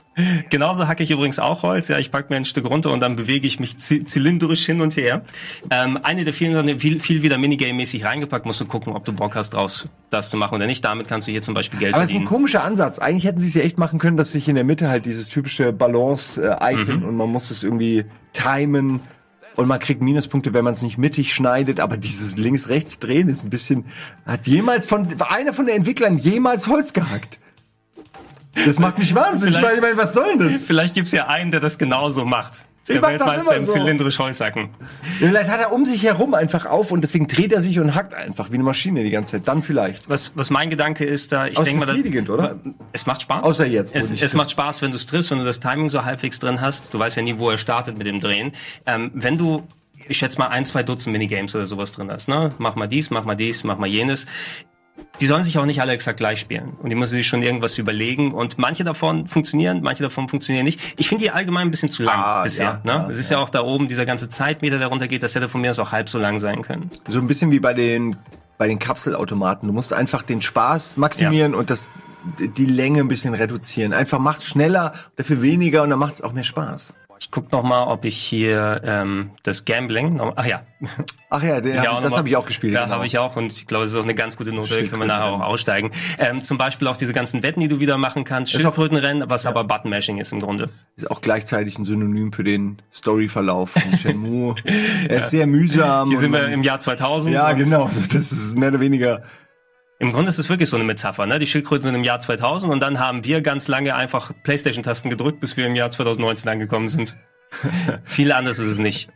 Genauso 0.50 0.88
hacke 0.88 1.04
ich 1.04 1.12
übrigens 1.12 1.40
auch 1.40 1.64
Holz. 1.64 1.88
Ja, 1.88 1.98
ich 1.98 2.12
pack 2.12 2.30
mir 2.30 2.36
ein 2.36 2.44
Stück 2.44 2.66
runter 2.70 2.92
und 2.92 3.00
dann 3.00 3.16
bewege 3.16 3.48
ich 3.48 3.62
mich 3.62 3.78
zy 3.78 4.04
zylindrisch 4.04 4.66
hin 4.66 4.82
und 4.82 4.98
her. 4.98 5.24
Ähm, 5.70 5.98
eine 6.04 6.26
der 6.26 6.34
vielen 6.34 6.54
Sachen, 6.54 6.80
viel, 6.80 7.00
viel 7.00 7.22
wieder 7.22 7.38
Minigame-mäßig 7.38 8.04
reingepackt, 8.04 8.46
musst 8.46 8.60
du 8.60 8.66
gucken, 8.66 8.94
ob 8.94 9.06
du 9.06 9.14
Bock 9.14 9.36
hast, 9.36 9.52
draus 9.52 9.88
das 10.10 10.30
zu 10.30 10.36
machen 10.36 10.56
oder 10.56 10.68
nicht. 10.68 10.84
Damit 10.84 11.08
kannst 11.08 11.28
du 11.28 11.32
hier 11.32 11.42
zum 11.42 11.54
Beispiel 11.54 11.80
Geld 11.80 11.94
Aber 11.94 12.04
es 12.04 12.10
ist 12.10 12.16
ein 12.16 12.20
verdienen. 12.24 12.30
komischer 12.30 12.64
Ansatz. 12.66 13.00
Eigentlich 13.00 13.24
hätten 13.24 13.40
sie 13.40 13.48
es 13.48 13.54
ja 13.54 13.62
echt 13.62 13.78
machen 13.78 14.00
können, 14.00 14.18
dass 14.18 14.32
sich 14.32 14.50
in 14.50 14.56
der 14.56 14.66
Mitte 14.66 14.90
halt 14.90 15.06
dieses 15.06 15.30
typische 15.30 15.72
Balance-Icon 15.72 17.00
Mhm. 17.00 17.06
und 17.06 17.16
man 17.16 17.30
muss 17.30 17.50
es 17.50 17.64
irgendwie 17.64 18.04
timen 18.34 19.00
und 19.56 19.68
man 19.68 19.80
kriegt 19.80 20.02
Minuspunkte, 20.02 20.54
wenn 20.54 20.66
man 20.66 20.74
es 20.74 20.82
nicht 20.82 20.98
mittig 20.98 21.34
schneidet. 21.34 21.80
Aber 21.80 21.96
dieses 21.96 22.38
links-rechts 22.38 23.00
drehen 23.00 23.30
ist 23.30 23.44
ein 23.46 23.50
bisschen. 23.50 23.86
Hat 24.26 24.46
jemals 24.48 24.86
von 24.88 25.08
einer 25.30 25.54
von 25.54 25.66
den 25.68 25.78
Entwicklern 25.78 26.18
jemals 26.18 26.68
Holz 26.68 26.92
gehackt? 26.92 27.40
Das 28.66 28.80
macht 28.80 28.98
mich 28.98 29.16
wahnsinnig. 29.16 29.56
Vielleicht- 29.56 29.70
weil 29.72 29.76
ich 29.78 29.82
meine, 29.82 29.98
was 29.98 30.14
soll 30.14 30.38
denn 30.38 30.52
das? 30.52 30.64
Vielleicht 30.64 30.94
gibt's 30.94 31.12
ja 31.12 31.28
einen, 31.28 31.52
der 31.52 31.60
das 31.60 31.78
genauso 31.78 32.26
macht. 32.26 32.66
Ich 32.84 32.88
der 33.00 33.02
das 33.02 33.12
Weltmeister 33.12 33.56
im 33.56 33.68
so. 33.68 33.74
zylindrisch 33.74 34.18
Holzhacken. 34.18 34.70
Vielleicht 35.20 35.50
hat 35.52 35.60
er 35.62 35.72
um 35.72 35.86
sich 35.86 36.04
herum 36.04 36.34
einfach 36.34 36.66
auf 36.66 36.92
und 36.92 37.02
deswegen 37.02 37.28
dreht 37.28 37.54
er 37.54 37.62
sich 37.62 37.80
und 37.80 37.94
hackt 37.94 38.14
einfach 38.16 38.50
wie 38.50 38.56
eine 38.56 38.64
Maschine 38.64 39.04
die 39.04 39.12
ganze 39.12 39.34
Zeit. 39.34 39.48
Dann 39.48 39.62
vielleicht. 39.62 40.10
Was, 40.10 40.32
was 40.34 40.50
mein 40.50 40.72
Gedanke 40.72 41.06
ist 41.06 41.32
da, 41.32 41.46
ich 41.46 41.60
denke 41.60 41.86
mal, 41.86 42.02
da- 42.02 42.34
oder? 42.34 42.60
Es 42.92 43.06
macht 43.06 43.22
Spaß. 43.22 43.44
Außer 43.44 43.68
jetzt, 43.68 43.96
Es, 43.96 44.12
es 44.12 44.34
macht 44.34 44.50
Spaß, 44.52 44.82
wenn 44.82 44.90
du 44.90 44.98
es 44.98 45.06
triffst, 45.06 45.30
wenn 45.30 45.38
du 45.38 45.46
das 45.46 45.60
Timing 45.60 45.90
so 45.90 46.04
halbwegs 46.04 46.40
drin 46.40 46.60
hast. 46.60 46.92
Du 46.94 46.98
weißt 47.00 47.16
ja 47.18 47.22
nie, 47.22 47.38
wo 47.38 47.52
er 47.52 47.60
startet 47.60 48.00
mit 48.00 48.08
dem 48.08 48.20
Drehen. 48.20 48.52
Ähm, 48.88 49.12
wenn 49.14 49.38
du, 49.38 49.62
ich 50.08 50.18
schätze 50.18 50.40
mal, 50.40 50.48
ein, 50.48 50.66
zwei 50.66 50.82
Dutzend 50.82 51.14
Minigames 51.14 51.54
oder 51.56 51.68
sowas 51.68 51.92
drin 51.92 52.10
hast, 52.12 52.30
ne? 52.30 52.52
Mach 52.58 52.76
mal 52.76 52.88
dies, 52.88 53.12
mach 53.12 53.24
mal 53.26 53.36
dies, 53.36 53.64
mach 53.64 53.78
mal 53.78 53.88
jenes. 53.88 54.26
Die 55.20 55.28
sollen 55.28 55.44
sich 55.44 55.58
auch 55.60 55.66
nicht 55.66 55.82
alle 55.82 55.92
exakt 55.92 56.18
gleich 56.18 56.40
spielen. 56.40 56.74
Und 56.82 56.90
die 56.90 56.96
müssen 56.96 57.14
sich 57.14 57.28
schon 57.28 57.44
irgendwas 57.44 57.78
überlegen. 57.78 58.34
Und 58.34 58.58
manche 58.58 58.84
davon 58.84 59.28
funktionieren, 59.28 59.82
manche 59.84 60.02
davon 60.04 60.28
funktionieren 60.30 60.66
nicht. 60.66 60.80
Ich 60.98 61.08
finde 61.10 61.24
die 61.26 61.32
allgemein 61.32 61.68
ein 61.68 61.72
bisschen 61.72 61.90
zu 61.90 62.02
lang 62.04 62.16
Ah, 62.20 62.44
bisher. 62.44 62.82
ja, 62.84 62.94
ne? 62.98 63.04
ja, 63.04 63.10
Es 63.10 63.18
ist 63.20 63.30
ja. 63.30 63.38
auch 63.38 63.50
da 63.50 63.62
oben 63.62 63.88
dieser 63.88 64.06
ganze 64.06 64.30
Zeitmeter, 64.30 64.80
der 64.80 64.88
runtergeht. 64.88 65.22
Das 65.22 65.36
hätte 65.36 65.48
von 65.50 65.62
mir 65.62 65.72
aus 65.72 65.80
auch 65.80 65.92
halb 65.92 66.10
so 66.10 66.18
lang 66.18 66.40
sein 66.40 66.62
können. 66.64 66.90
So 67.08 67.20
ein 67.20 67.28
bisschen 67.28 67.52
wie 67.52 67.60
bei 67.60 67.74
den, 67.74 68.16
bei 68.58 68.68
den 68.68 68.80
Kapselautomaten. 68.80 69.68
Du 69.68 69.74
musst 69.74 69.94
einfach 69.94 70.24
den 70.24 70.42
Spaß 70.42 70.98
maximieren 70.98 71.54
und 71.54 71.70
das, 71.70 71.92
die 72.40 72.66
Länge 72.66 73.00
ein 73.02 73.08
bisschen 73.08 73.34
reduzieren. 73.34 73.94
Einfach 73.94 74.20
macht's 74.20 74.46
schneller, 74.48 74.94
dafür 75.18 75.42
weniger 75.42 75.84
und 75.84 75.90
dann 75.92 76.00
macht's 76.00 76.22
auch 76.22 76.34
mehr 76.34 76.44
Spaß. 76.44 76.96
Ich 77.22 77.30
guck 77.30 77.52
noch 77.52 77.62
mal, 77.62 77.84
ob 77.84 78.04
ich 78.04 78.18
hier 78.18 78.82
ähm, 78.84 79.30
das 79.44 79.64
Gambling. 79.64 80.16
Noch, 80.16 80.34
ach 80.38 80.46
ja, 80.46 80.64
Ach 81.30 81.44
ja, 81.44 81.62
den, 81.62 81.76
Ja, 81.76 82.02
das 82.02 82.18
habe 82.18 82.28
ich 82.28 82.36
auch 82.36 82.46
gespielt. 82.46 82.74
Ja, 82.74 82.84
genau. 82.84 82.96
habe 82.96 83.06
ich 83.06 83.18
auch 83.20 83.36
und 83.36 83.54
ich 83.54 83.68
glaube, 83.68 83.86
das 83.86 83.94
ist 83.94 84.00
auch 84.00 84.04
eine 84.04 84.16
ganz 84.16 84.36
gute 84.38 84.52
Note, 84.52 84.84
können 84.86 85.02
wir 85.04 85.08
nachher 85.08 85.26
auch 85.26 85.40
ja. 85.40 85.46
aussteigen. 85.46 85.92
Ähm, 86.18 86.42
zum 86.42 86.58
Beispiel 86.58 86.88
auch 86.88 86.98
diese 86.98 87.14
ganzen 87.14 87.44
Wetten, 87.44 87.60
die 87.60 87.68
du 87.68 87.80
wieder 87.80 87.98
machen 87.98 88.24
kannst, 88.24 88.52
Schildkrötenrennen, 88.52 89.30
was 89.30 89.46
aber 89.46 89.64
Button-Mashing 89.64 90.18
ist 90.18 90.32
im 90.32 90.40
Grunde. 90.40 90.70
Ist 90.98 91.10
auch 91.10 91.22
gleichzeitig 91.22 91.78
ein 91.78 91.86
Synonym 91.86 92.34
für 92.34 92.44
den 92.44 92.82
Storyverlauf 92.92 93.70
von 93.70 93.98
Shenmue. 93.98 94.56
Er 95.08 95.22
ist 95.22 95.30
sehr 95.30 95.46
mühsam. 95.46 96.10
Hier 96.10 96.20
sind 96.20 96.34
wir 96.34 96.48
im 96.48 96.64
Jahr 96.64 96.80
2000. 96.80 97.34
Ja, 97.34 97.54
genau. 97.54 97.86
Also 97.86 98.02
Das 98.12 98.32
ist 98.32 98.58
mehr 98.58 98.70
oder 98.70 98.80
weniger. 98.80 99.22
Im 100.02 100.14
Grunde 100.14 100.30
ist 100.30 100.40
es 100.40 100.50
wirklich 100.50 100.68
so 100.68 100.76
eine 100.78 100.84
Metapher. 100.84 101.28
Ne? 101.28 101.38
Die 101.38 101.46
Schildkröten 101.46 101.84
sind 101.84 101.94
im 101.96 102.04
Jahr 102.04 102.20
2000 102.20 102.74
und 102.74 102.80
dann 102.80 102.98
haben 103.00 103.24
wir 103.24 103.42
ganz 103.42 103.68
lange 103.68 103.94
einfach 103.96 104.32
Playstation-Tasten 104.44 105.10
gedrückt, 105.12 105.40
bis 105.40 105.58
wir 105.58 105.68
im 105.68 105.76
Jahr 105.76 105.92
2019 105.92 106.50
angekommen 106.50 106.90
sind. 106.90 107.16
Viel 108.06 108.32
anders 108.32 108.58
ist 108.58 108.68
es 108.68 108.78
nicht. 108.80 109.10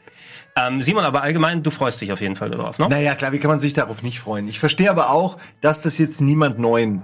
Ähm, 0.55 0.81
Simon, 0.83 1.03
aber 1.03 1.23
allgemein, 1.23 1.63
du 1.63 1.71
freust 1.71 2.01
dich 2.01 2.11
auf 2.11 2.21
jeden 2.21 2.35
Fall 2.35 2.51
darauf, 2.51 2.77
ne? 2.77 2.87
Naja, 2.87 3.15
klar, 3.15 3.31
wie 3.33 3.39
kann 3.39 3.49
man 3.49 3.59
sich 3.59 3.73
darauf 3.73 4.03
nicht 4.03 4.19
freuen? 4.19 4.47
Ich 4.47 4.59
verstehe 4.59 4.89
aber 4.91 5.09
auch, 5.09 5.37
dass 5.59 5.81
das 5.81 5.97
jetzt 5.97 6.21
niemand 6.21 6.59
neuen 6.59 7.01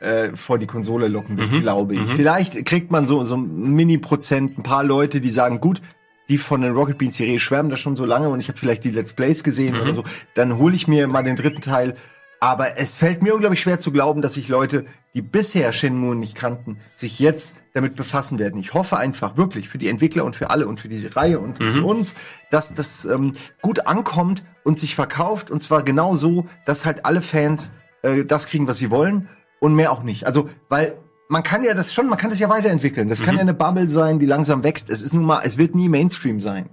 äh, 0.00 0.34
vor 0.36 0.58
die 0.58 0.66
Konsole 0.66 1.08
locken 1.08 1.36
wird, 1.36 1.50
Mhm. 1.50 1.60
glaube 1.60 1.94
ich. 1.96 2.00
Vielleicht 2.16 2.64
kriegt 2.64 2.90
man 2.90 3.06
so, 3.06 3.24
so 3.24 3.36
ein 3.36 3.74
Mini-Prozent, 3.74 4.56
ein 4.56 4.62
paar 4.62 4.84
Leute, 4.84 5.20
die 5.20 5.30
sagen, 5.30 5.60
gut, 5.60 5.82
die 6.30 6.38
von 6.38 6.62
den 6.62 6.72
Rocket 6.72 6.96
Beans 6.96 7.16
Serie 7.16 7.38
schwärmen 7.40 7.68
da 7.70 7.76
schon 7.76 7.96
so 7.96 8.06
lange 8.06 8.28
und 8.30 8.38
ich 8.40 8.48
habe 8.48 8.56
vielleicht 8.56 8.84
die 8.84 8.90
Let's 8.90 9.12
Plays 9.12 9.42
gesehen 9.44 9.74
Mhm. 9.74 9.80
oder 9.82 9.92
so, 9.92 10.04
dann 10.34 10.56
hole 10.56 10.74
ich 10.74 10.86
mir 10.88 11.06
mal 11.08 11.22
den 11.24 11.36
dritten 11.36 11.60
Teil. 11.60 11.96
Aber 12.42 12.78
es 12.78 12.96
fällt 12.96 13.22
mir 13.22 13.34
unglaublich 13.34 13.60
schwer 13.60 13.80
zu 13.80 13.92
glauben, 13.92 14.22
dass 14.22 14.34
sich 14.34 14.48
Leute, 14.48 14.86
die 15.14 15.20
bisher 15.20 15.72
Shenmue 15.72 16.16
nicht 16.16 16.34
kannten, 16.34 16.78
sich 16.94 17.18
jetzt 17.18 17.54
damit 17.74 17.96
befassen 17.96 18.38
werden. 18.38 18.58
Ich 18.58 18.72
hoffe 18.72 18.96
einfach 18.96 19.36
wirklich 19.36 19.68
für 19.68 19.76
die 19.76 19.88
Entwickler 19.88 20.24
und 20.24 20.34
für 20.34 20.48
alle 20.48 20.66
und 20.66 20.80
für 20.80 20.88
die 20.88 21.06
Reihe 21.06 21.38
und 21.38 21.58
für 21.58 21.84
uns, 21.84 22.16
dass 22.50 22.72
das 22.72 23.04
ähm, 23.04 23.32
gut 23.60 23.86
ankommt 23.86 24.42
und 24.64 24.78
sich 24.78 24.94
verkauft 24.94 25.50
und 25.50 25.62
zwar 25.62 25.82
genau 25.82 26.16
so, 26.16 26.46
dass 26.64 26.86
halt 26.86 27.04
alle 27.04 27.20
Fans 27.20 27.72
äh, 28.02 28.24
das 28.24 28.46
kriegen, 28.46 28.66
was 28.66 28.78
sie 28.78 28.90
wollen 28.90 29.28
und 29.60 29.74
mehr 29.74 29.92
auch 29.92 30.02
nicht. 30.02 30.26
Also, 30.26 30.48
weil 30.70 30.96
man 31.28 31.42
kann 31.42 31.62
ja 31.62 31.74
das 31.74 31.92
schon, 31.92 32.08
man 32.08 32.18
kann 32.18 32.30
das 32.30 32.40
ja 32.40 32.48
weiterentwickeln. 32.48 33.08
Das 33.08 33.22
kann 33.22 33.36
ja 33.36 33.42
eine 33.42 33.54
Bubble 33.54 33.88
sein, 33.88 34.18
die 34.18 34.26
langsam 34.26 34.64
wächst. 34.64 34.90
Es 34.90 35.02
ist 35.02 35.12
nun 35.12 35.24
mal, 35.24 35.42
es 35.44 35.58
wird 35.58 35.74
nie 35.74 35.88
Mainstream 35.88 36.40
sein. 36.40 36.70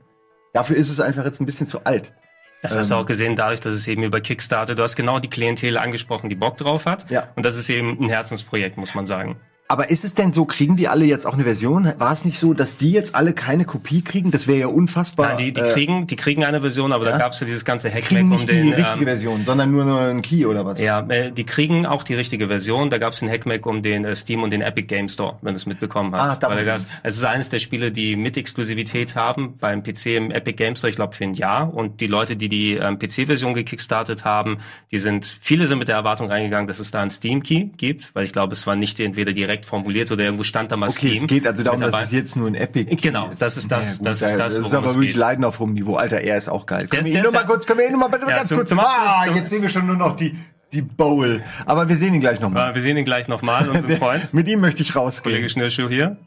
Dafür 0.54 0.78
ist 0.78 0.90
es 0.90 1.00
einfach 1.00 1.26
jetzt 1.26 1.40
ein 1.40 1.46
bisschen 1.46 1.68
zu 1.68 1.84
alt. 1.84 2.14
Das 2.62 2.76
hast 2.76 2.92
du 2.92 2.96
auch 2.96 3.06
gesehen, 3.06 3.36
dadurch, 3.36 3.60
dass 3.60 3.74
es 3.74 3.88
eben 3.88 4.04
über 4.04 4.20
Kickstarter, 4.20 4.76
du 4.76 4.84
hast 4.84 4.96
genau 4.96 5.20
die 5.20 5.30
Klientel 5.30 5.78
angesprochen, 5.78 6.30
die 6.30 6.36
Bock 6.36 6.58
drauf 6.58 6.86
hat. 6.86 7.10
Ja. 7.10 7.28
Und 7.36 7.46
das 7.46 7.56
ist 7.56 7.70
eben 7.70 7.98
ein 8.02 8.10
Herzensprojekt, 8.10 8.78
muss 8.78 8.96
man 8.96 9.06
sagen. 9.06 9.40
Aber 9.70 9.90
ist 9.90 10.06
es 10.06 10.14
denn 10.14 10.32
so, 10.32 10.46
kriegen 10.46 10.78
die 10.78 10.88
alle 10.88 11.04
jetzt 11.04 11.28
auch 11.28 11.34
eine 11.34 11.44
Version? 11.44 11.92
War 11.98 12.14
es 12.14 12.24
nicht 12.24 12.40
so, 12.40 12.54
dass 12.54 12.78
die 12.78 12.92
jetzt 12.92 13.16
alle 13.16 13.34
keine 13.34 13.66
Kopie 13.66 14.02
kriegen? 14.02 14.32
Das 14.32 14.48
wäre 14.48 14.60
ja 14.60 14.68
unfassbar. 14.68 15.28
Nein, 15.30 15.38
die, 15.38 15.52
die 15.52 15.60
äh, 15.60 15.74
kriegen, 15.74 16.08
die 16.08 16.16
kriegen 16.16 16.46
eine 16.46 16.62
Version, 16.62 16.94
aber 16.94 17.06
ja? 17.06 17.12
da 17.12 17.18
gab 17.18 17.34
es 17.34 17.42
ja 17.42 17.46
dieses 17.46 17.66
ganze 17.66 17.92
Hackback 17.92 18.24
um 18.24 18.46
den. 18.46 18.64
die 18.64 18.74
richtige 18.74 19.00
ähm, 19.00 19.06
Version, 19.06 19.44
sondern 19.46 19.72
nur 19.72 20.00
einen 20.00 20.22
Key 20.22 20.46
oder 20.46 20.66
was? 20.66 20.80
ja, 20.80 21.02
äh, 21.10 21.34
die 21.34 21.46
kriegen 21.46 21.86
auch 21.86 22.04
die 22.04 22.14
richtige 22.14 22.48
Version. 22.48 22.90
Da 22.90 22.98
gab 22.98 23.12
es 23.12 23.20
den 23.20 23.30
Hackback 23.30 23.66
um 23.66 23.82
den 23.82 24.06
äh, 24.06 24.16
Steam 24.16 24.44
und 24.44 24.52
den 24.52 24.62
Epic 24.62 24.88
Game 24.88 25.10
Store, 25.10 25.38
wenn 25.42 25.52
du 25.52 25.58
es 25.58 25.66
mitbekommen 25.66 26.16
hast. 26.16 26.30
Ah, 26.30 26.36
da 26.38 26.50
Weil 26.50 26.64
da 26.64 26.76
es 26.76 27.02
ist 27.04 27.24
eines 27.26 27.50
der 27.50 27.60
Spiele, 27.60 27.92
die 27.92 28.16
mit 28.16 28.38
Exklusivität 28.38 29.16
haben 29.16 29.58
beim 29.58 29.84
PC 29.84 30.06
im 30.18 30.32
Epic 30.32 30.56
Game 30.56 30.78
Store, 30.78 30.90
ich 30.90 30.96
glaube 30.96 31.14
für 31.14 31.26
ein 31.26 31.34
Jahr. 31.34 31.74
Und 31.74 32.00
die 32.00 32.08
Leute, 32.08 32.38
die 32.38 32.48
die 32.48 32.76
ähm, 32.76 33.00
PC-Version 33.00 33.54
gekickstartet 33.54 34.24
haben, 34.24 34.60
die 34.92 35.00
sind, 35.00 35.26
viele 35.42 35.68
sind 35.68 35.80
mit 35.80 35.90
der 35.90 35.98
Erwartung 35.98 36.32
reingegangen, 36.32 36.68
dass 36.68 36.80
es 36.80 36.92
da 36.92 37.02
einen 37.02 37.12
Steam 37.12 37.44
Key 37.44 37.66
gibt, 37.76 38.16
weil 38.16 38.24
ich 38.24 38.32
glaube, 38.32 38.54
es 38.54 38.66
war 38.66 38.78
nicht 38.78 38.98
entweder 39.02 39.34
direkt 39.34 39.57
formuliert 39.66 40.12
oder 40.12 40.24
irgendwo 40.24 40.44
stand 40.44 40.72
da 40.72 40.78
mal 40.78 40.90
Okay, 40.90 41.10
Steam. 41.10 41.24
es 41.24 41.28
geht 41.28 41.48
also 41.48 41.64
darum, 41.64 41.80
dass 41.82 42.04
es 42.06 42.12
jetzt 42.12 42.36
nur 42.36 42.48
ein 42.48 42.56
Epic 42.56 42.96
Genau, 42.96 43.32
das 43.38 43.58
ist 43.58 43.72
das- 43.72 44.00
das 44.02 44.22
ist 44.22 44.32
ja, 44.32 44.38
das, 44.38 44.54
Das 44.56 44.68
ist 44.68 44.74
aber 44.74 44.88
wirklich 44.94 45.10
geht. 45.12 45.18
Leiden 45.18 45.44
auf 45.46 45.60
hohem 45.60 45.74
Niveau. 45.74 45.96
Alter, 45.96 46.22
er 46.22 46.38
ist 46.38 46.50
auch 46.50 46.66
geil. 46.66 46.88
Können 46.88 47.06
wir 47.06 47.10
ihn 47.12 47.14
der 47.14 47.22
nur 47.24 47.30
ist 47.32 47.34
mal 47.36 47.42
ja- 47.42 47.48
kurz, 47.48 47.66
können 47.66 47.80
wir 47.80 47.86
ihn 47.86 47.92
nur 47.92 48.02
mal 48.02 48.08
bitte 48.10 48.30
Ja, 48.30 48.38
ganz 48.38 48.50
zum- 48.50 48.58
kurz. 48.58 48.70
zum 48.70 48.80
ah, 48.80 49.24
zum- 49.26 49.36
jetzt 49.36 49.50
sehen 49.50 49.62
wir 49.62 49.70
schon 49.70 49.86
nur 49.86 49.96
noch 49.98 50.14
die, 50.14 50.38
die 50.74 50.82
Bowl. 50.82 51.42
Aber 51.66 51.88
wir 51.90 51.96
sehen 51.98 52.14
ihn 52.14 52.20
gleich 52.20 52.40
nochmal. 52.40 52.70
Ja, 52.70 52.76
Wir 52.76 52.82
sehen 52.82 52.98
ihn 52.98 53.06
gleich 53.06 53.28
nochmal, 53.28 53.68
unseren 53.70 53.92
Freund. 53.98 54.34
Mit 54.34 54.48
ihm 54.48 54.60
möchte 54.62 54.84
ich 54.84 54.94
Kollege 54.94 55.08
rausgehen. 55.16 55.50
Schnürschuh 55.50 55.88
hier. 55.90 56.18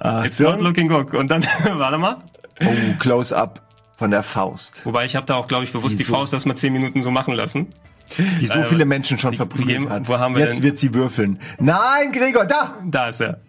Ah, 0.00 0.24
It's 0.24 0.40
not 0.40 0.60
looking 0.60 0.88
good. 0.88 1.14
Und 1.14 1.30
dann, 1.30 1.42
warte 1.74 1.98
mal. 1.98 2.16
oh, 2.62 2.66
Close-up 2.98 3.62
von 3.98 4.10
der 4.10 4.22
Faust. 4.22 4.82
Wobei 4.84 5.04
ich 5.04 5.16
habe 5.16 5.24
da 5.24 5.36
auch, 5.36 5.46
glaube 5.46 5.64
ich, 5.64 5.72
bewusst 5.72 5.94
die 5.98 6.00
Wieso? 6.00 6.14
Faust 6.14 6.32
erst 6.32 6.46
mal 6.46 6.56
zehn 6.56 6.72
Minuten 6.72 7.00
so 7.02 7.10
machen 7.10 7.34
lassen. 7.34 7.68
Die 8.40 8.46
so 8.46 8.58
Äh, 8.60 8.64
viele 8.64 8.84
Menschen 8.84 9.18
schon 9.18 9.34
verprügelt 9.34 9.88
hat. 9.88 10.08
wo 10.08 10.18
haben 10.18 10.34
wir 10.36 10.44
Jetzt 10.46 10.56
denn- 10.56 10.62
wird 10.64 10.78
sie 10.78 10.92
würfeln. 10.94 11.38
Nein, 11.58 12.12
Gregor, 12.12 12.44
da! 12.44 12.76
Da 12.84 13.08
ist 13.08 13.20
er. 13.20 13.40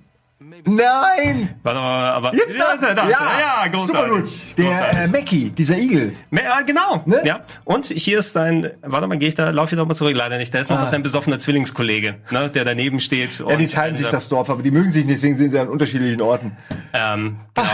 Nein! 0.68 1.56
Warte 1.64 1.80
mal, 1.80 2.10
aber 2.12 2.34
Jetzt 2.34 2.58
ja, 2.58 2.76
da, 2.80 2.94
da 2.94 3.08
ja, 3.10 3.18
super 3.18 3.70
großartig. 3.78 4.12
gut. 4.12 4.58
Der 4.58 4.66
großartig. 4.66 4.98
äh, 5.00 5.08
Mackie, 5.08 5.50
dieser 5.52 5.78
Igel. 5.78 6.14
Ja, 6.32 6.62
genau. 6.62 7.04
Ne? 7.06 7.22
Ja. 7.24 7.42
Und 7.64 7.86
hier 7.88 8.20
ist 8.20 8.36
dein, 8.36 8.70
warte 8.82 9.08
mal, 9.08 9.18
gehe 9.18 9.30
ich 9.30 9.36
da, 9.36 9.50
lauf 9.52 9.72
ich 9.72 9.78
doch 9.78 9.86
mal 9.88 9.96
zurück, 9.96 10.16
leider 10.16 10.38
nicht. 10.38 10.54
Da 10.54 10.60
ist 10.60 10.70
noch 10.70 10.80
Ah. 10.80 10.86
sein 10.88 11.04
besoffener 11.04 11.40
Zwillingskollege, 11.40 12.16
ne, 12.32 12.50
der 12.50 12.66
daneben 12.66 13.00
steht. 13.00 13.40
Ja, 13.48 13.56
die 13.56 13.68
teilen 13.68 13.96
sich 13.96 14.08
das 14.08 14.28
Dorf, 14.30 14.50
aber 14.50 14.64
die 14.64 14.72
mögen 14.72 14.92
sich 14.92 15.06
nicht, 15.06 15.18
deswegen 15.18 15.38
sind 15.38 15.52
sie 15.52 15.60
an 15.60 15.68
unterschiedlichen 15.70 16.22
Orten. 16.22 16.58
Ähm, 16.94 17.38
genau, 17.54 17.68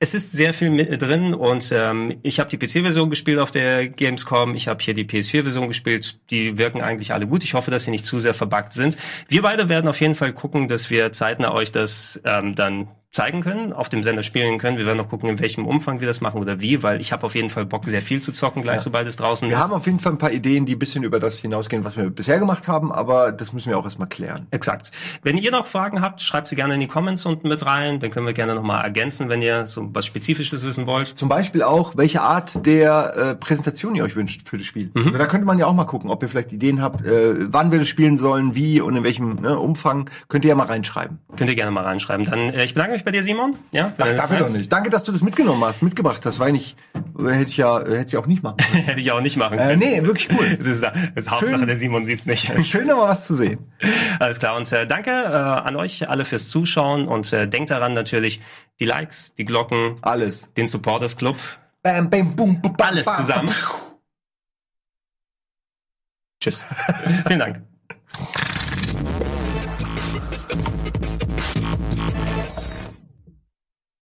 es 0.00 0.14
ist 0.14 0.32
sehr 0.32 0.54
viel 0.54 0.70
mit 0.70 1.02
drin 1.02 1.34
und 1.34 1.72
ähm, 1.72 2.18
ich 2.22 2.38
habe 2.38 2.48
die 2.48 2.56
PC-Version 2.56 3.10
gespielt 3.10 3.40
auf 3.40 3.50
der 3.50 3.88
Gamescom, 3.88 4.54
ich 4.54 4.68
habe 4.68 4.82
hier 4.82 4.94
die 4.94 5.04
PS4-Version 5.04 5.66
gespielt, 5.66 6.20
die 6.30 6.56
wirken 6.56 6.82
eigentlich 6.82 7.12
alle 7.12 7.26
gut. 7.26 7.42
Ich 7.42 7.54
hoffe, 7.54 7.72
dass 7.72 7.84
sie 7.84 7.90
nicht 7.90 8.06
zu 8.06 8.20
sehr 8.20 8.34
verbuggt 8.34 8.72
sind. 8.72 8.96
Wir 9.28 9.42
beide 9.42 9.68
werden 9.68 9.88
auf 9.88 10.00
jeden 10.00 10.14
Fall 10.14 10.32
gucken, 10.32 10.68
dass 10.68 10.90
wir 10.90 11.10
zeitnah 11.12 11.52
euch 11.52 11.72
das 11.72 12.20
ähm, 12.24 12.54
dann 12.54 12.88
zeigen 13.10 13.40
können, 13.40 13.72
auf 13.72 13.88
dem 13.88 14.02
Sender 14.02 14.22
spielen 14.22 14.58
können. 14.58 14.76
Wir 14.76 14.84
werden 14.86 14.98
noch 14.98 15.08
gucken, 15.08 15.28
in 15.28 15.38
welchem 15.38 15.66
Umfang 15.66 16.00
wir 16.00 16.06
das 16.06 16.20
machen 16.20 16.40
oder 16.40 16.60
wie, 16.60 16.82
weil 16.82 17.00
ich 17.00 17.12
habe 17.12 17.24
auf 17.24 17.34
jeden 17.34 17.48
Fall 17.50 17.64
Bock, 17.64 17.84
sehr 17.86 18.02
viel 18.02 18.20
zu 18.20 18.32
zocken, 18.32 18.62
gleich 18.62 18.82
sobald 18.82 19.08
es 19.08 19.16
draußen 19.16 19.48
Wir 19.48 19.56
ist. 19.56 19.62
haben 19.62 19.72
auf 19.72 19.86
jeden 19.86 19.98
Fall 19.98 20.12
ein 20.12 20.18
paar 20.18 20.30
Ideen, 20.30 20.66
die 20.66 20.74
ein 20.74 20.78
bisschen 20.78 21.04
über 21.04 21.18
das 21.18 21.40
hinausgehen, 21.40 21.84
was 21.84 21.96
wir 21.96 22.10
bisher 22.10 22.38
gemacht 22.38 22.68
haben, 22.68 22.92
aber 22.92 23.32
das 23.32 23.52
müssen 23.52 23.70
wir 23.70 23.78
auch 23.78 23.84
erstmal 23.84 24.08
klären. 24.08 24.46
Exakt. 24.50 24.92
Wenn 25.22 25.38
ihr 25.38 25.50
noch 25.50 25.66
Fragen 25.66 26.02
habt, 26.02 26.20
schreibt 26.20 26.48
sie 26.48 26.56
gerne 26.56 26.74
in 26.74 26.80
die 26.80 26.86
Comments 26.86 27.24
unten 27.24 27.48
mit 27.48 27.64
rein. 27.64 27.98
Dann 27.98 28.10
können 28.10 28.26
wir 28.26 28.34
gerne 28.34 28.54
nochmal 28.54 28.84
ergänzen, 28.84 29.28
wenn 29.30 29.40
ihr 29.40 29.64
so 29.66 29.88
was 29.92 30.04
Spezifisches 30.04 30.64
wissen 30.64 30.86
wollt. 30.86 31.08
Zum 31.08 31.28
Beispiel 31.28 31.62
auch, 31.62 31.96
welche 31.96 32.20
Art 32.20 32.64
der 32.66 33.16
äh, 33.16 33.34
Präsentation 33.36 33.94
ihr 33.94 34.04
euch 34.04 34.16
wünscht 34.16 34.48
für 34.48 34.58
das 34.58 34.66
Spiel. 34.66 34.90
Mhm. 34.94 35.06
Also 35.06 35.18
da 35.18 35.26
könnte 35.26 35.46
man 35.46 35.58
ja 35.58 35.66
auch 35.66 35.74
mal 35.74 35.84
gucken, 35.84 36.10
ob 36.10 36.22
ihr 36.22 36.28
vielleicht 36.28 36.52
Ideen 36.52 36.82
habt, 36.82 37.04
äh, 37.06 37.52
wann 37.52 37.72
wir 37.72 37.78
das 37.78 37.88
spielen 37.88 38.18
sollen, 38.18 38.54
wie 38.54 38.80
und 38.80 38.96
in 38.96 39.04
welchem 39.04 39.36
ne, 39.36 39.58
Umfang. 39.58 40.10
Könnt 40.28 40.44
ihr 40.44 40.50
ja 40.50 40.54
mal 40.54 40.66
reinschreiben. 40.66 41.18
Könnt 41.36 41.48
ihr 41.48 41.56
gerne 41.56 41.70
mal 41.70 41.84
reinschreiben. 41.84 42.26
Dann, 42.26 42.50
äh, 42.50 42.64
ich 42.64 42.74
bedanke 42.74 42.97
mich 42.98 43.04
bei 43.04 43.10
dir, 43.12 43.22
Simon. 43.22 43.56
Ja, 43.72 43.92
Ach, 43.96 44.06
dafür 44.06 44.26
Zeit. 44.26 44.40
doch 44.40 44.48
nicht. 44.50 44.70
Danke, 44.70 44.90
dass 44.90 45.04
du 45.04 45.12
das 45.12 45.22
mitgenommen 45.22 45.64
hast, 45.64 45.82
mitgebracht 45.82 46.24
hast. 46.26 46.38
War 46.38 46.50
nicht, 46.50 46.76
hätte 47.18 47.50
ich 47.50 47.56
ja, 47.56 47.80
hätte 47.80 48.04
ich 48.08 48.16
auch 48.16 48.26
nicht 48.26 48.42
machen 48.42 48.56
können. 48.58 48.84
Hätte 48.84 49.00
ich 49.00 49.10
auch 49.12 49.20
nicht 49.20 49.36
machen 49.36 49.58
äh, 49.58 49.62
können. 49.62 49.78
nee, 49.78 50.02
wirklich 50.02 50.28
cool. 50.32 50.46
Das 50.58 50.66
ist, 50.66 50.82
das 50.82 50.92
ist 51.14 51.30
Hauptsache, 51.30 51.58
Schön. 51.58 51.66
der 51.66 51.76
Simon 51.76 52.04
sieht's 52.04 52.26
nicht. 52.26 52.52
Schön, 52.66 52.86
nochmal 52.86 53.08
was 53.10 53.26
zu 53.26 53.34
sehen. 53.34 53.58
Alles 54.18 54.38
klar. 54.38 54.56
Und 54.56 54.70
äh, 54.72 54.86
danke 54.86 55.10
äh, 55.10 55.14
an 55.14 55.76
euch 55.76 56.08
alle 56.08 56.24
fürs 56.24 56.48
Zuschauen. 56.48 57.08
Und 57.08 57.32
äh, 57.32 57.48
denkt 57.48 57.70
daran 57.70 57.92
natürlich, 57.92 58.40
die 58.80 58.84
Likes, 58.84 59.32
die 59.38 59.44
Glocken, 59.44 59.96
Alles. 60.02 60.52
den 60.54 60.68
Supporters 60.68 61.16
Club, 61.16 61.36
Bam, 61.82 62.10
bam, 62.10 62.34
boom, 62.34 62.60
bam, 62.60 62.74
alles 62.78 63.06
bam, 63.06 63.16
zusammen. 63.16 63.46
bam. 63.46 63.56
Tschüss. 66.42 66.64
Vielen 67.26 67.38
Dank. 67.38 67.62